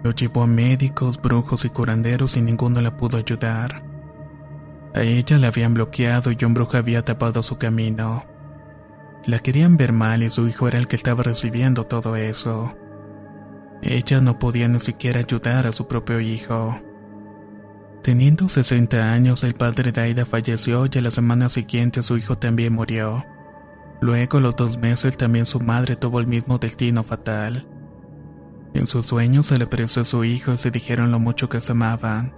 Lo 0.04 0.12
llevó 0.12 0.44
a 0.44 0.46
médicos, 0.46 1.20
brujos 1.20 1.64
y 1.64 1.68
curanderos 1.68 2.36
y 2.36 2.42
ninguno 2.42 2.80
la 2.80 2.96
pudo 2.96 3.18
ayudar. 3.18 3.82
A 4.94 5.02
ella 5.02 5.38
la 5.38 5.48
habían 5.48 5.74
bloqueado 5.74 6.30
y 6.30 6.44
un 6.44 6.54
brujo 6.54 6.76
había 6.76 7.04
tapado 7.04 7.42
su 7.42 7.58
camino. 7.58 8.24
La 9.26 9.40
querían 9.40 9.76
ver 9.76 9.92
mal 9.92 10.22
y 10.22 10.30
su 10.30 10.46
hijo 10.46 10.68
era 10.68 10.78
el 10.78 10.86
que 10.86 10.96
estaba 10.96 11.22
recibiendo 11.22 11.84
todo 11.84 12.16
eso. 12.16 12.76
Ella 13.82 14.20
no 14.20 14.38
podía 14.38 14.68
ni 14.68 14.78
siquiera 14.78 15.20
ayudar 15.20 15.66
a 15.66 15.72
su 15.72 15.88
propio 15.88 16.20
hijo. 16.20 16.80
Teniendo 18.02 18.48
60 18.48 19.12
años, 19.12 19.42
el 19.44 19.54
padre 19.54 19.90
de 19.92 20.00
Aida 20.00 20.24
falleció 20.24 20.86
y 20.86 20.98
a 20.98 21.02
la 21.02 21.10
semana 21.10 21.48
siguiente 21.48 22.02
su 22.02 22.16
hijo 22.16 22.38
también 22.38 22.72
murió. 22.72 23.24
Luego, 24.00 24.38
a 24.38 24.40
los 24.40 24.56
dos 24.56 24.78
meses, 24.78 25.16
también 25.16 25.46
su 25.46 25.60
madre 25.60 25.96
tuvo 25.96 26.20
el 26.20 26.26
mismo 26.26 26.58
destino 26.58 27.02
fatal. 27.04 27.68
En 28.74 28.86
sus 28.86 29.06
sueños 29.06 29.46
se 29.46 29.58
le 29.58 29.64
apareció 29.64 30.02
a 30.02 30.04
su 30.04 30.24
hijo 30.24 30.52
y 30.52 30.58
se 30.58 30.70
dijeron 30.70 31.10
lo 31.10 31.20
mucho 31.20 31.48
que 31.48 31.60
se 31.60 31.72
amaban. 31.72 32.34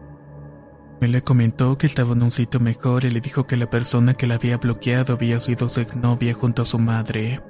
Él 1.01 1.13
le 1.13 1.23
comentó 1.23 1.77
que 1.77 1.87
estaba 1.87 2.13
en 2.13 2.23
un 2.23 2.33
sitio 2.33 2.61
mejor 2.61 3.05
y 3.05 3.11
le 3.11 3.21
dijo 3.21 3.47
que 3.47 3.57
la 3.57 3.69
persona 3.69 4.15
que 4.15 4.27
la 4.27 4.37
había 4.37 4.57
bloqueado 4.57 5.15
había 5.15 5.41
sido 5.41 5.69
su 5.69 5.81
exnovia 5.81 6.35
junto 6.35 6.63
a 6.63 6.67
su 6.67 6.79
madre. 6.79 7.41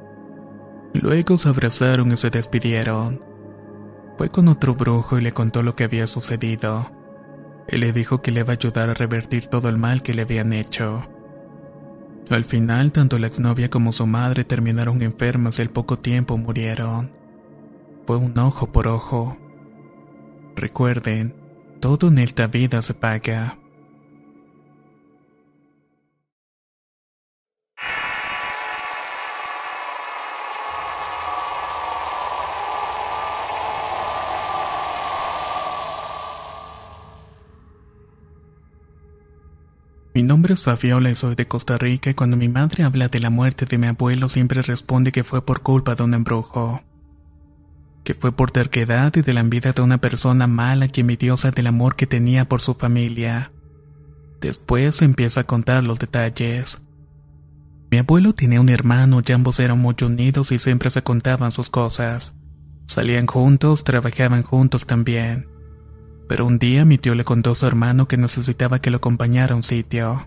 Luego 0.92 1.38
se 1.38 1.48
abrazaron 1.48 2.12
y 2.12 2.16
se 2.16 2.30
despidieron. 2.30 3.33
Fue 4.16 4.28
con 4.28 4.48
otro 4.48 4.74
brujo 4.74 5.18
y 5.18 5.22
le 5.22 5.32
contó 5.32 5.62
lo 5.62 5.74
que 5.74 5.84
había 5.84 6.06
sucedido. 6.06 6.90
Él 7.66 7.80
le 7.80 7.92
dijo 7.92 8.22
que 8.22 8.30
le 8.30 8.40
iba 8.40 8.52
a 8.52 8.56
ayudar 8.56 8.90
a 8.90 8.94
revertir 8.94 9.46
todo 9.46 9.68
el 9.68 9.76
mal 9.76 10.02
que 10.02 10.14
le 10.14 10.22
habían 10.22 10.52
hecho. 10.52 11.00
Al 12.30 12.44
final, 12.44 12.92
tanto 12.92 13.18
la 13.18 13.26
exnovia 13.26 13.68
como 13.68 13.92
su 13.92 14.06
madre 14.06 14.44
terminaron 14.44 15.02
enfermas 15.02 15.58
y 15.58 15.62
al 15.62 15.70
poco 15.70 15.98
tiempo 15.98 16.36
murieron. 16.36 17.12
Fue 18.06 18.16
un 18.16 18.38
ojo 18.38 18.70
por 18.70 18.88
ojo. 18.88 19.36
Recuerden, 20.56 21.34
todo 21.80 22.08
en 22.08 22.18
esta 22.18 22.46
vida 22.46 22.80
se 22.82 22.94
paga. 22.94 23.58
Nombre 40.44 40.52
es 40.52 40.62
Fabiola 40.62 41.10
y 41.10 41.16
soy 41.16 41.36
de 41.36 41.46
Costa 41.46 41.78
Rica 41.78 42.10
y 42.10 42.14
cuando 42.14 42.36
mi 42.36 42.48
madre 42.48 42.84
habla 42.84 43.08
de 43.08 43.18
la 43.18 43.30
muerte 43.30 43.64
de 43.64 43.78
mi 43.78 43.86
abuelo 43.86 44.28
siempre 44.28 44.60
responde 44.60 45.10
que 45.10 45.24
fue 45.24 45.42
por 45.42 45.62
culpa 45.62 45.94
de 45.94 46.02
un 46.02 46.12
embrujo. 46.12 46.82
Que 48.04 48.12
fue 48.12 48.30
por 48.30 48.50
terquedad 48.50 49.10
y 49.16 49.22
de 49.22 49.32
la 49.32 49.40
envidia 49.40 49.72
de 49.72 49.80
una 49.80 49.96
persona 49.96 50.46
mala 50.46 50.86
que 50.88 51.00
envidiosa 51.00 51.50
del 51.50 51.68
amor 51.68 51.96
que 51.96 52.06
tenía 52.06 52.44
por 52.46 52.60
su 52.60 52.74
familia. 52.74 53.52
Después 54.42 55.00
empieza 55.00 55.40
a 55.40 55.44
contar 55.44 55.82
los 55.82 55.98
detalles. 55.98 56.76
Mi 57.90 57.96
abuelo 57.96 58.34
tenía 58.34 58.60
un 58.60 58.68
hermano 58.68 59.22
y 59.26 59.32
ambos 59.32 59.58
eran 59.60 59.78
muy 59.78 59.96
unidos 60.02 60.52
y 60.52 60.58
siempre 60.58 60.90
se 60.90 61.02
contaban 61.02 61.52
sus 61.52 61.70
cosas. 61.70 62.34
Salían 62.86 63.26
juntos, 63.26 63.82
trabajaban 63.82 64.42
juntos 64.42 64.84
también. 64.84 65.48
Pero 66.28 66.44
un 66.44 66.58
día 66.58 66.84
mi 66.84 66.98
tío 66.98 67.14
le 67.14 67.24
contó 67.24 67.52
a 67.52 67.54
su 67.54 67.66
hermano 67.66 68.08
que 68.08 68.18
necesitaba 68.18 68.82
que 68.82 68.90
lo 68.90 68.98
acompañara 68.98 69.54
a 69.54 69.56
un 69.56 69.62
sitio. 69.62 70.26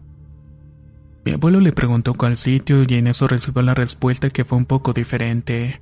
Mi 1.28 1.34
abuelo 1.34 1.60
le 1.60 1.74
preguntó 1.74 2.14
cuál 2.14 2.38
sitio 2.38 2.86
y 2.88 2.94
en 2.94 3.08
eso 3.08 3.28
recibió 3.28 3.62
la 3.62 3.74
respuesta 3.74 4.30
que 4.30 4.46
fue 4.46 4.58
un 4.58 4.66
poco 4.66 4.94
diferente. 4.94 5.82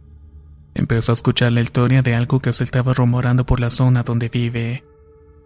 Empezó 0.73 1.11
a 1.11 1.13
escuchar 1.13 1.51
la 1.51 1.61
historia 1.61 2.01
de 2.01 2.15
algo 2.15 2.39
que 2.39 2.51
se 2.51 2.63
estaba 2.63 2.95
rumorando 2.95 3.45
por 3.45 3.59
la 3.59 3.69
zona 3.69 4.01
donde 4.01 4.27
vive. 4.27 4.83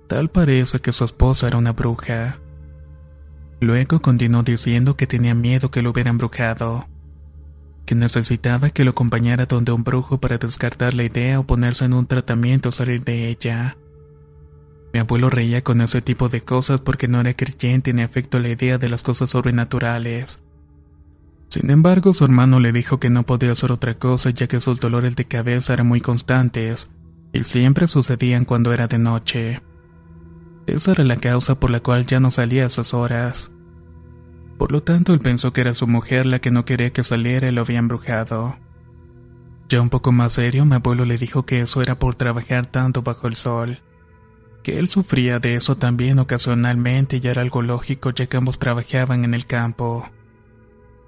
Tal 0.08 0.30
parece 0.30 0.80
que 0.80 0.94
su 0.94 1.04
esposa 1.04 1.48
era 1.48 1.58
una 1.58 1.74
bruja. 1.74 2.40
Luego 3.60 4.02
continuó 4.02 4.42
diciendo 4.42 4.96
que 4.96 5.06
tenía 5.06 5.36
miedo 5.36 5.70
que 5.70 5.82
lo 5.82 5.90
hubieran 5.90 6.18
brujado, 6.18 6.88
que 7.86 7.94
necesitaba 7.94 8.70
que 8.70 8.86
lo 8.86 8.92
acompañara 8.92 9.48
donde 9.48 9.74
un 9.74 9.84
brujo 9.84 10.22
para 10.22 10.38
descartar 10.38 10.94
la 10.94 11.04
idea 11.04 11.42
o 11.42 11.44
ponerse 11.44 11.84
en 11.84 11.92
un 11.92 12.06
tratamiento 12.06 12.70
o 12.70 12.72
salir 12.72 13.04
de 13.04 13.28
ella. 13.28 13.76
Mi 14.94 15.00
abuelo 15.00 15.30
reía 15.30 15.64
con 15.64 15.82
ese 15.82 16.02
tipo 16.02 16.30
de 16.30 16.42
cosas 16.42 16.82
porque 16.82 17.08
no 17.08 17.22
era 17.22 17.34
creyente 17.34 17.94
ni 17.94 18.02
afecto 18.02 18.38
a 18.38 18.42
la 18.42 18.50
idea 18.50 18.78
de 18.78 18.90
las 18.90 19.04
cosas 19.04 19.30
sobrenaturales. 19.30 20.42
Sin 21.50 21.70
embargo, 21.70 22.14
su 22.14 22.26
hermano 22.26 22.60
le 22.60 22.72
dijo 22.72 23.00
que 23.00 23.10
no 23.10 23.24
podía 23.24 23.52
hacer 23.52 23.72
otra 23.72 23.96
cosa 23.96 24.30
ya 24.32 24.48
que 24.48 24.62
sus 24.62 24.80
dolores 24.80 25.16
de 25.16 25.26
cabeza 25.26 25.74
eran 25.74 25.88
muy 25.88 26.02
constantes 26.02 26.90
y 27.34 27.44
siempre 27.44 27.88
sucedían 27.88 28.46
cuando 28.46 28.74
era 28.74 28.88
de 28.88 28.98
noche. 28.98 29.62
Esa 30.66 30.92
era 30.92 31.04
la 31.04 31.18
causa 31.18 31.60
por 31.60 31.72
la 31.72 31.80
cual 31.80 32.06
ya 32.06 32.20
no 32.20 32.32
salía 32.32 32.64
a 32.64 32.68
esas 32.68 32.94
horas. 32.94 33.52
Por 34.58 34.72
lo 34.72 34.84
tanto, 34.84 35.14
él 35.14 35.20
pensó 35.20 35.54
que 35.54 35.62
era 35.62 35.74
su 35.74 35.88
mujer 35.88 36.26
la 36.26 36.40
que 36.40 36.52
no 36.52 36.66
quería 36.66 36.92
que 36.92 37.04
saliera 37.04 37.48
y 37.48 37.52
lo 37.52 37.62
había 37.62 37.80
embrujado. 37.80 38.58
Ya 39.70 39.82
un 39.82 39.90
poco 39.90 40.12
más 40.12 40.34
serio, 40.34 40.66
mi 40.66 40.76
abuelo 40.76 41.06
le 41.06 41.18
dijo 41.18 41.46
que 41.46 41.62
eso 41.62 41.82
era 41.82 41.98
por 41.98 42.16
trabajar 42.16 42.66
tanto 42.66 43.04
bajo 43.04 43.28
el 43.28 43.36
sol 43.36 43.80
que 44.64 44.80
él 44.80 44.88
sufría 44.88 45.40
de 45.40 45.56
eso 45.56 45.78
también 45.78 46.20
ocasionalmente 46.20 47.20
y 47.22 47.28
era 47.28 47.42
algo 47.42 47.62
lógico 47.62 48.12
ya 48.12 48.28
que 48.28 48.38
ambos 48.38 48.60
trabajaban 48.60 49.24
en 49.24 49.34
el 49.34 49.46
campo. 49.46 50.10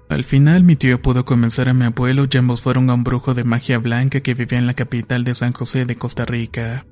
Al 0.08 0.24
final 0.24 0.62
mi 0.62 0.76
tío 0.76 1.00
pudo 1.00 1.24
convencer 1.24 1.68
a 1.68 1.74
mi 1.74 1.84
abuelo 1.84 2.26
y 2.30 2.36
ambos 2.36 2.60
fueron 2.60 2.90
a 2.90 2.94
un 2.94 3.04
brujo 3.04 3.34
de 3.34 3.44
magia 3.44 3.78
blanca 3.78 4.20
que 4.20 4.34
vivía 4.34 4.58
en 4.58 4.66
la 4.66 4.74
capital 4.74 5.24
de 5.24 5.34
San 5.34 5.52
José 5.52 5.86
de 5.86 5.96
Costa 5.96 6.26
Rica. 6.26 6.84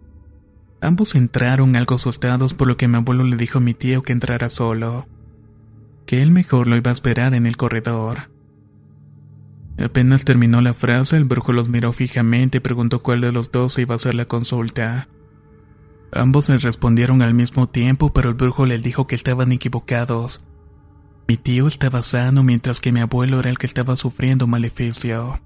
Ambos 0.80 1.14
entraron 1.14 1.76
algo 1.76 1.96
asustados 1.96 2.54
por 2.54 2.66
lo 2.66 2.78
que 2.78 2.88
mi 2.88 2.96
abuelo 2.96 3.24
le 3.24 3.36
dijo 3.36 3.58
a 3.58 3.61
mi 3.61 3.74
tío 3.74 4.02
que 4.02 4.12
entrara 4.12 4.48
solo, 4.48 5.06
que 6.06 6.22
él 6.22 6.30
mejor 6.30 6.66
lo 6.66 6.76
iba 6.76 6.90
a 6.90 6.94
esperar 6.94 7.34
en 7.34 7.46
el 7.46 7.58
corredor. 7.58 8.30
Apenas 9.78 10.24
terminó 10.24 10.61
la 10.62 10.74
frase, 10.74 11.16
el 11.16 11.24
brujo 11.24 11.52
los 11.52 11.68
miró 11.68 11.92
fijamente 11.92 12.58
y 12.58 12.61
preguntó 12.61 13.02
cuál 13.02 13.20
de 13.20 13.32
los 13.32 13.52
dos 13.52 13.78
iba 13.78 13.94
a 13.94 13.96
hacer 13.96 14.14
la 14.14 14.24
consulta. 14.24 15.08
Ambos 16.12 16.48
le 16.48 16.58
respondieron 16.58 17.22
al 17.22 17.34
mismo 17.34 17.68
tiempo, 17.68 18.12
pero 18.12 18.30
el 18.30 18.34
brujo 18.34 18.66
les 18.66 18.82
dijo 18.82 19.06
que 19.06 19.14
estaban 19.14 19.52
equivocados. 19.52 20.44
Mi 21.28 21.36
tío 21.36 21.68
estaba 21.68 22.02
sano 22.02 22.42
mientras 22.42 22.80
que 22.80 22.90
mi 22.90 23.00
abuelo 23.00 23.38
era 23.38 23.50
el 23.50 23.58
que 23.58 23.66
estaba 23.66 23.94
sufriendo 23.94 24.48
maleficio. 24.48 25.40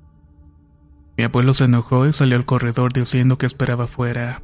Mi 1.17 1.25
abuelo 1.25 1.53
se 1.53 1.65
enojó 1.65 2.07
y 2.07 2.13
salió 2.13 2.37
al 2.37 2.47
corredor 2.47 2.93
diciendo 2.93 3.37
que 3.37 3.47
esperaba 3.47 3.87
fuera. 3.87 4.43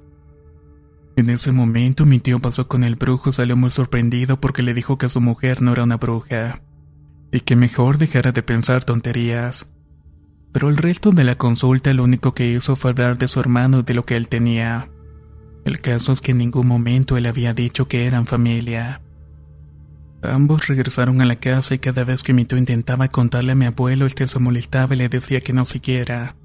En 1.17 1.31
ese 1.31 1.53
momento 1.53 2.07
mi 2.07 2.21
tío 2.21 2.39
pasó 2.41 2.69
con 2.69 2.85
el 2.85 2.97
brujo 2.97 3.31
y 3.31 3.33
salió 3.33 3.57
muy 3.57 3.71
sorprendido 3.71 4.41
porque 4.41 4.63
le 4.63 4.75
dijo 4.75 4.99
que 4.99 5.09
su 5.09 5.21
mujer 5.21 5.63
no 5.63 5.73
era 5.73 5.85
una 5.85 5.97
bruja 5.97 6.61
y 7.33 7.41
que 7.41 7.57
mejor 7.57 7.99
dejara 7.99 8.33
de 8.33 8.43
pensar 8.43 8.85
tonterías. 8.85 9.71
Pero 10.53 10.69
el 10.69 10.77
resto 10.77 11.13
de 11.13 11.25
la 11.25 11.37
consulta 11.37 11.95
lo 11.95 12.05
único 12.05 12.35
que 12.35 12.51
hizo 12.53 12.77
fue 12.77 12.91
hablar 12.91 13.19
de 13.19 13.29
su 13.29 13.41
hermano 13.41 13.81
y 13.81 13.83
de 13.83 13.95
lo 13.95 14.05
que 14.05 14.17
él 14.17 14.29
tenía. 14.29 14.91
El 15.65 15.81
caso 15.81 16.13
es 16.13 16.21
que 16.21 16.33
en 16.33 16.39
ningún 16.39 16.67
momento 16.67 17.17
él 17.17 17.27
había 17.27 17.53
dicho 17.53 17.87
que 17.87 18.07
eran 18.07 18.27
familia. 18.27 19.03
Ambos 20.23 20.67
regresaron 20.67 21.21
a 21.21 21.25
la 21.25 21.37
casa 21.37 21.75
y 21.75 21.79
cada 21.79 22.05
vez 22.05 22.23
que 22.23 22.33
mi 22.33 22.45
tío 22.45 22.59
intentaba 22.59 23.09
contarle 23.09 23.53
a 23.53 23.55
mi 23.55 23.67
abuelo, 23.67 24.07
el 24.07 24.15
que 24.15 24.29
se 24.29 24.39
molestaba 24.39 24.95
y 24.95 24.99
le 24.99 25.09
decía 25.09 25.41
que 25.41 25.53
no 25.53 25.65
siguiera. 25.67 26.37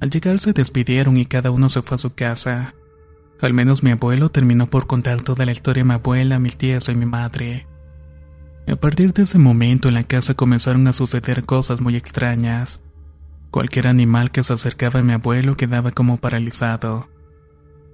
Al 0.00 0.10
llegar 0.10 0.40
se 0.40 0.52
despidieron 0.52 1.16
y 1.16 1.26
cada 1.26 1.50
uno 1.50 1.68
se 1.68 1.82
fue 1.82 1.96
a 1.96 1.98
su 1.98 2.14
casa. 2.14 2.74
Al 3.40 3.52
menos 3.54 3.82
mi 3.82 3.90
abuelo 3.90 4.30
terminó 4.30 4.68
por 4.68 4.86
contar 4.86 5.20
toda 5.22 5.44
la 5.46 5.52
historia 5.52 5.82
a 5.82 5.86
mi 5.86 5.94
abuela, 5.94 6.38
mis 6.38 6.56
tías 6.56 6.88
y 6.88 6.94
mi 6.94 7.06
madre. 7.06 7.66
A 8.66 8.76
partir 8.76 9.12
de 9.12 9.22
ese 9.22 9.38
momento 9.38 9.88
en 9.88 9.94
la 9.94 10.04
casa 10.04 10.34
comenzaron 10.34 10.86
a 10.86 10.92
suceder 10.92 11.44
cosas 11.44 11.80
muy 11.80 11.96
extrañas. 11.96 12.80
Cualquier 13.50 13.88
animal 13.88 14.30
que 14.30 14.42
se 14.42 14.52
acercaba 14.52 15.00
a 15.00 15.02
mi 15.02 15.12
abuelo 15.12 15.56
quedaba 15.56 15.90
como 15.90 16.18
paralizado 16.18 17.08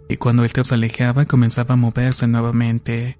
y 0.08 0.16
cuando 0.16 0.44
él 0.44 0.50
se 0.50 0.74
alejaba 0.74 1.26
comenzaba 1.26 1.74
a 1.74 1.76
moverse 1.76 2.26
nuevamente. 2.26 3.18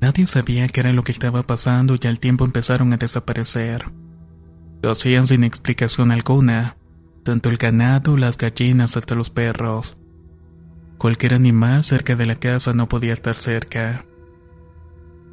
Nadie 0.00 0.26
sabía 0.26 0.68
qué 0.68 0.80
era 0.80 0.92
lo 0.92 1.02
que 1.02 1.12
estaba 1.12 1.42
pasando 1.42 1.96
y 2.00 2.06
al 2.06 2.20
tiempo 2.20 2.44
empezaron 2.44 2.92
a 2.92 2.96
desaparecer. 2.96 3.84
Lo 4.82 4.90
hacían 4.90 5.26
sin 5.26 5.42
explicación 5.44 6.12
alguna, 6.12 6.76
tanto 7.24 7.50
el 7.50 7.56
ganado, 7.56 8.16
las 8.16 8.38
gallinas 8.38 8.96
hasta 8.96 9.14
los 9.14 9.30
perros. 9.30 9.98
Cualquier 10.98 11.34
animal 11.34 11.84
cerca 11.84 12.16
de 12.16 12.26
la 12.26 12.36
casa 12.36 12.72
no 12.72 12.88
podía 12.88 13.12
estar 13.12 13.34
cerca. 13.34 14.04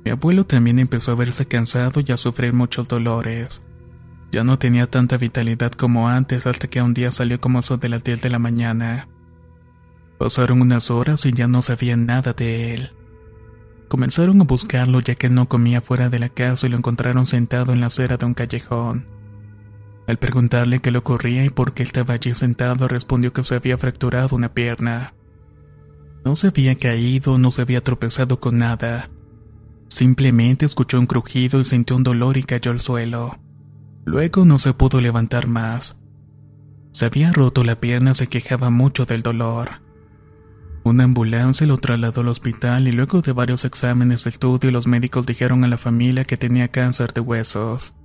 Mi 0.04 0.12
abuelo 0.12 0.46
también 0.46 0.78
empezó 0.80 1.12
a 1.12 1.16
verse 1.16 1.46
cansado 1.46 2.02
y 2.06 2.12
a 2.12 2.18
sufrir 2.18 2.54
muchos 2.54 2.88
dolores. 2.88 3.64
Ya 4.32 4.43
no 4.43 4.60
tenía 4.60 4.88
tanta 4.88 5.18
vitalidad 5.18 5.72
como 5.72 6.10
antes 6.10 6.46
hasta 6.46 6.68
que 6.68 6.82
un 6.82 6.93
día 6.93 7.12
salió 7.12 7.39
como 7.39 7.60
eso 7.60 7.78
de 7.78 7.89
las 7.89 8.04
10 8.04 8.22
de 8.22 8.30
la 8.30 8.39
mañana. 8.39 9.08
Pasaron 10.18 10.61
unas 10.61 10.91
horas 10.91 11.26
y 11.26 11.34
ya 11.34 11.47
no 11.47 11.61
sabían 11.61 12.05
nada 12.05 12.34
de 12.34 12.74
él. 12.74 12.91
Comenzaron 13.88 14.41
a 14.41 14.45
buscarlo 14.45 14.99
ya 14.99 15.16
que 15.16 15.30
no 15.30 15.47
comía 15.47 15.82
fuera 15.82 16.09
de 16.09 16.20
la 16.20 16.30
casa 16.30 16.66
y 16.66 16.70
lo 16.70 16.78
encontraron 16.78 17.26
sentado 17.26 17.74
en 17.74 17.82
la 17.82 17.88
acera 17.88 18.18
de 18.18 18.26
un 18.26 18.34
callejón. 18.34 19.05
Al 20.07 20.18
preguntarle 20.18 20.80
qué 20.80 20.91
le 20.91 20.99
ocurría 20.99 21.45
y 21.45 21.49
por 21.49 21.74
qué 21.74 21.84
estaba 21.84 22.13
allí 22.13 22.34
sentado, 22.34 22.88
respondió 22.88 23.34
que 23.34 23.43
se 23.43 23.55
había 23.55 23.78
fracturado 23.78 24.36
una 24.36 24.53
pierna. 24.53 25.13
No 26.24 26.36
se 26.36 26.47
había 26.47 26.76
caído, 26.76 27.38
no 27.38 27.51
se 27.51 27.61
había 27.61 27.84
tropezado 27.84 28.39
con 28.39 28.57
nada. 28.57 29.09
Simplemente 29.89 30.66
escuchó 30.66 30.99
un 30.99 31.05
crujido 31.05 31.59
y 31.59 31.66
sintió 31.66 31.95
un 31.95 32.03
dolor 32.03 32.38
y 32.38 32.43
cayó 32.43 32.72
al 32.72 32.80
suelo. 32.80 33.38
Luego 34.05 34.45
no 34.45 34.59
se 34.59 34.74
pudo 34.74 35.01
levantar 35.01 35.47
más. 35.47 35.97
Se 36.91 37.05
había 37.05 37.32
roto 37.32 37.63
la 37.63 37.80
pierna, 37.80 38.13
se 38.13 38.28
quejaba 38.28 38.70
mucho 38.70 39.05
del 39.05 39.22
dolor. 39.22 39.84
Una 40.86 41.05
ambulancia 41.05 41.65
lo 41.65 41.77
trasladó 41.77 42.21
al 42.21 42.27
hospital 42.27 42.88
y 42.88 42.91
luego 42.91 43.23
de 43.23 43.31
varios 43.31 43.65
exámenes 43.65 44.23
de 44.23 44.29
estudio 44.29 44.69
los 44.69 44.86
médicos 44.86 45.25
dijeron 45.25 45.63
a 45.63 45.67
la 45.67 45.79
familia 45.79 46.25
que 46.25 46.38
tenía 46.38 46.67
cáncer 46.67 47.11
de 47.11 47.21
huesos. 47.21 47.95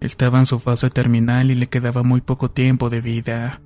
Estaba 0.00 0.38
en 0.38 0.46
su 0.46 0.58
fase 0.58 0.88
terminal 0.88 1.50
y 1.50 1.54
le 1.54 1.68
quedaba 1.68 2.02
muy 2.02 2.22
poco 2.22 2.50
tiempo 2.50 2.88
de 2.88 3.02
vida. 3.02 3.60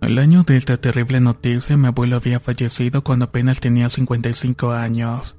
Al 0.00 0.18
año 0.18 0.42
de 0.42 0.56
esta 0.56 0.78
terrible 0.78 1.20
noticia, 1.20 1.76
mi 1.76 1.86
abuelo 1.86 2.16
había 2.16 2.40
fallecido 2.40 3.04
cuando 3.04 3.26
apenas 3.26 3.60
tenía 3.60 3.88
55 3.88 4.72
años. 4.72 5.38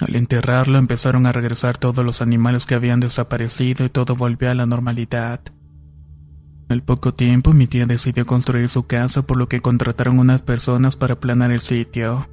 Al 0.00 0.14
enterrarlo 0.14 0.78
empezaron 0.78 1.26
a 1.26 1.32
regresar 1.32 1.76
todos 1.76 2.04
los 2.04 2.22
animales 2.22 2.66
que 2.66 2.76
habían 2.76 3.00
desaparecido 3.00 3.84
y 3.84 3.88
todo 3.88 4.14
volvió 4.14 4.48
a 4.48 4.54
la 4.54 4.64
normalidad. 4.64 5.40
Al 6.68 6.82
poco 6.82 7.12
tiempo 7.12 7.52
mi 7.52 7.66
tía 7.66 7.86
decidió 7.86 8.24
construir 8.24 8.68
su 8.68 8.86
casa 8.86 9.22
por 9.22 9.36
lo 9.36 9.48
que 9.48 9.60
contrataron 9.60 10.18
unas 10.18 10.42
personas 10.42 10.96
para 10.96 11.20
planar 11.20 11.50
el 11.50 11.60
sitio. 11.60 12.26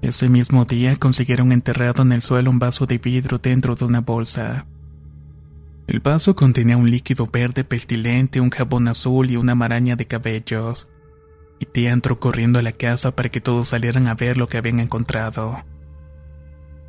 Ese 0.00 0.28
mismo 0.28 0.64
día 0.64 0.96
consiguieron 0.96 1.52
enterrado 1.52 2.02
en 2.02 2.12
el 2.12 2.22
suelo 2.22 2.50
un 2.50 2.58
vaso 2.58 2.86
de 2.86 2.98
vidrio 2.98 3.38
dentro 3.38 3.76
de 3.76 3.84
una 3.84 4.00
bolsa. 4.00 4.66
El 5.86 6.00
vaso 6.00 6.34
contenía 6.34 6.76
un 6.76 6.90
líquido 6.90 7.28
verde 7.30 7.64
pestilente, 7.64 8.40
un 8.40 8.50
jabón 8.50 8.88
azul 8.88 9.30
y 9.30 9.36
una 9.36 9.54
maraña 9.54 9.94
de 9.94 10.06
cabellos. 10.06 10.88
Mi 11.60 11.66
tía 11.66 11.92
entró 11.92 12.18
corriendo 12.18 12.58
a 12.58 12.62
la 12.62 12.72
casa 12.72 13.14
para 13.14 13.28
que 13.28 13.40
todos 13.40 13.68
salieran 13.68 14.08
a 14.08 14.14
ver 14.14 14.38
lo 14.38 14.48
que 14.48 14.56
habían 14.56 14.80
encontrado. 14.80 15.62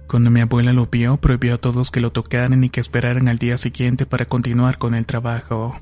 Cuando 0.07 0.31
mi 0.31 0.41
abuela 0.41 0.73
lo 0.73 0.87
vio, 0.87 1.17
prohibió 1.17 1.55
a 1.55 1.57
todos 1.57 1.91
que 1.91 2.01
lo 2.01 2.11
tocaran 2.11 2.63
y 2.63 2.69
que 2.69 2.81
esperaran 2.81 3.27
al 3.27 3.37
día 3.37 3.57
siguiente 3.57 4.05
para 4.05 4.25
continuar 4.25 4.77
con 4.77 4.95
el 4.95 5.05
trabajo. 5.05 5.75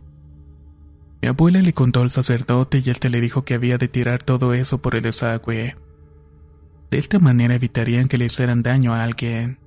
Mi 1.22 1.28
abuela 1.28 1.62
le 1.62 1.74
contó 1.74 2.02
al 2.02 2.10
sacerdote 2.10 2.82
y 2.84 2.90
éste 2.90 3.10
le 3.10 3.22
dijo 3.22 3.46
que 3.46 3.54
había 3.54 3.78
de 3.78 3.88
tirar 3.88 4.24
todo 4.24 4.54
eso 4.54 4.82
por 4.82 4.96
el 4.96 5.04
desagüe. 5.04 5.76
De 6.90 6.98
esta 6.98 7.20
manera 7.20 7.56
evitarían 7.56 8.08
que 8.08 8.18
le 8.18 8.26
hicieran 8.26 8.64
daño 8.64 8.94
a 8.94 9.04
alguien. 9.04 9.60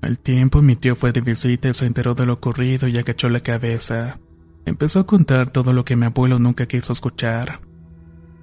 Al 0.00 0.18
tiempo 0.18 0.62
mi 0.62 0.76
tío 0.76 0.96
fue 0.96 1.12
de 1.12 1.22
visita 1.22 1.68
y 1.68 1.74
se 1.74 1.86
enteró 1.86 2.14
de 2.14 2.26
lo 2.26 2.34
ocurrido 2.34 2.86
y 2.86 2.96
agachó 2.96 3.28
la 3.28 3.40
cabeza. 3.40 4.20
Empezó 4.64 5.00
a 5.00 5.06
contar 5.06 5.50
todo 5.50 5.72
lo 5.72 5.84
que 5.84 5.96
mi 5.96 6.06
abuelo 6.06 6.38
nunca 6.38 6.66
quiso 6.66 6.92
escuchar. 6.92 7.60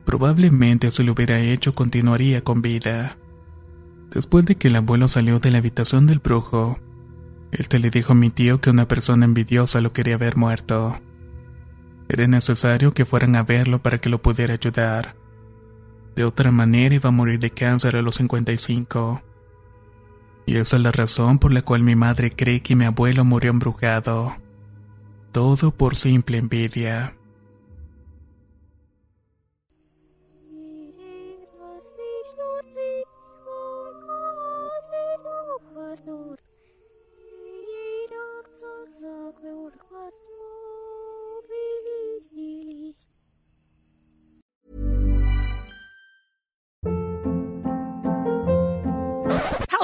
Probablemente 0.06 0.92
si 0.92 1.04
lo 1.04 1.14
hubiera 1.14 1.40
hecho 1.40 1.74
continuaría 1.74 2.44
con 2.44 2.62
vida. 2.62 3.18
Después 4.14 4.46
de 4.46 4.56
que 4.56 4.68
el 4.68 4.76
abuelo 4.76 5.08
salió 5.08 5.40
de 5.40 5.52
la 5.52 5.60
habitación 5.60 6.08
del 6.08 6.20
brujo, 6.20 6.80
éste 7.52 7.80
le 7.80 7.90
dijo 7.90 8.12
a 8.12 8.16
mi 8.16 8.30
tío 8.30 8.60
que 8.60 8.70
una 8.70 8.88
persona 8.88 9.24
envidiosa 9.26 9.80
lo 9.80 9.94
quería 9.94 10.18
ver 10.18 10.36
muerto. 10.36 11.00
Era 12.14 12.28
necesario 12.28 12.92
que 12.92 13.06
fueran 13.06 13.38
a 13.38 13.44
verlo 13.44 13.82
para 13.82 14.02
que 14.02 14.10
lo 14.10 14.22
pudiera 14.22 14.56
ayudar. 14.56 15.16
De 16.14 16.26
otra 16.26 16.52
manera 16.52 16.94
iba 16.94 17.08
a 17.08 17.14
morir 17.14 17.40
de 17.40 17.52
cáncer 17.52 17.96
a 17.96 18.02
los 18.02 18.16
55. 18.16 19.22
Y 20.46 20.58
esa 20.58 20.76
es 20.76 20.84
la 20.84 20.92
razón 20.92 21.40
por 21.40 21.54
la 21.54 21.62
cual 21.62 21.84
mi 21.84 21.96
madre 21.96 22.30
cree 22.30 22.62
que 22.62 22.76
mi 22.76 22.84
abuelo 22.84 23.24
murió 23.24 23.52
embrujado. 23.52 24.36
Todo 25.32 25.72
por 25.72 25.96
simple 25.96 26.38
envidia. 26.38 27.16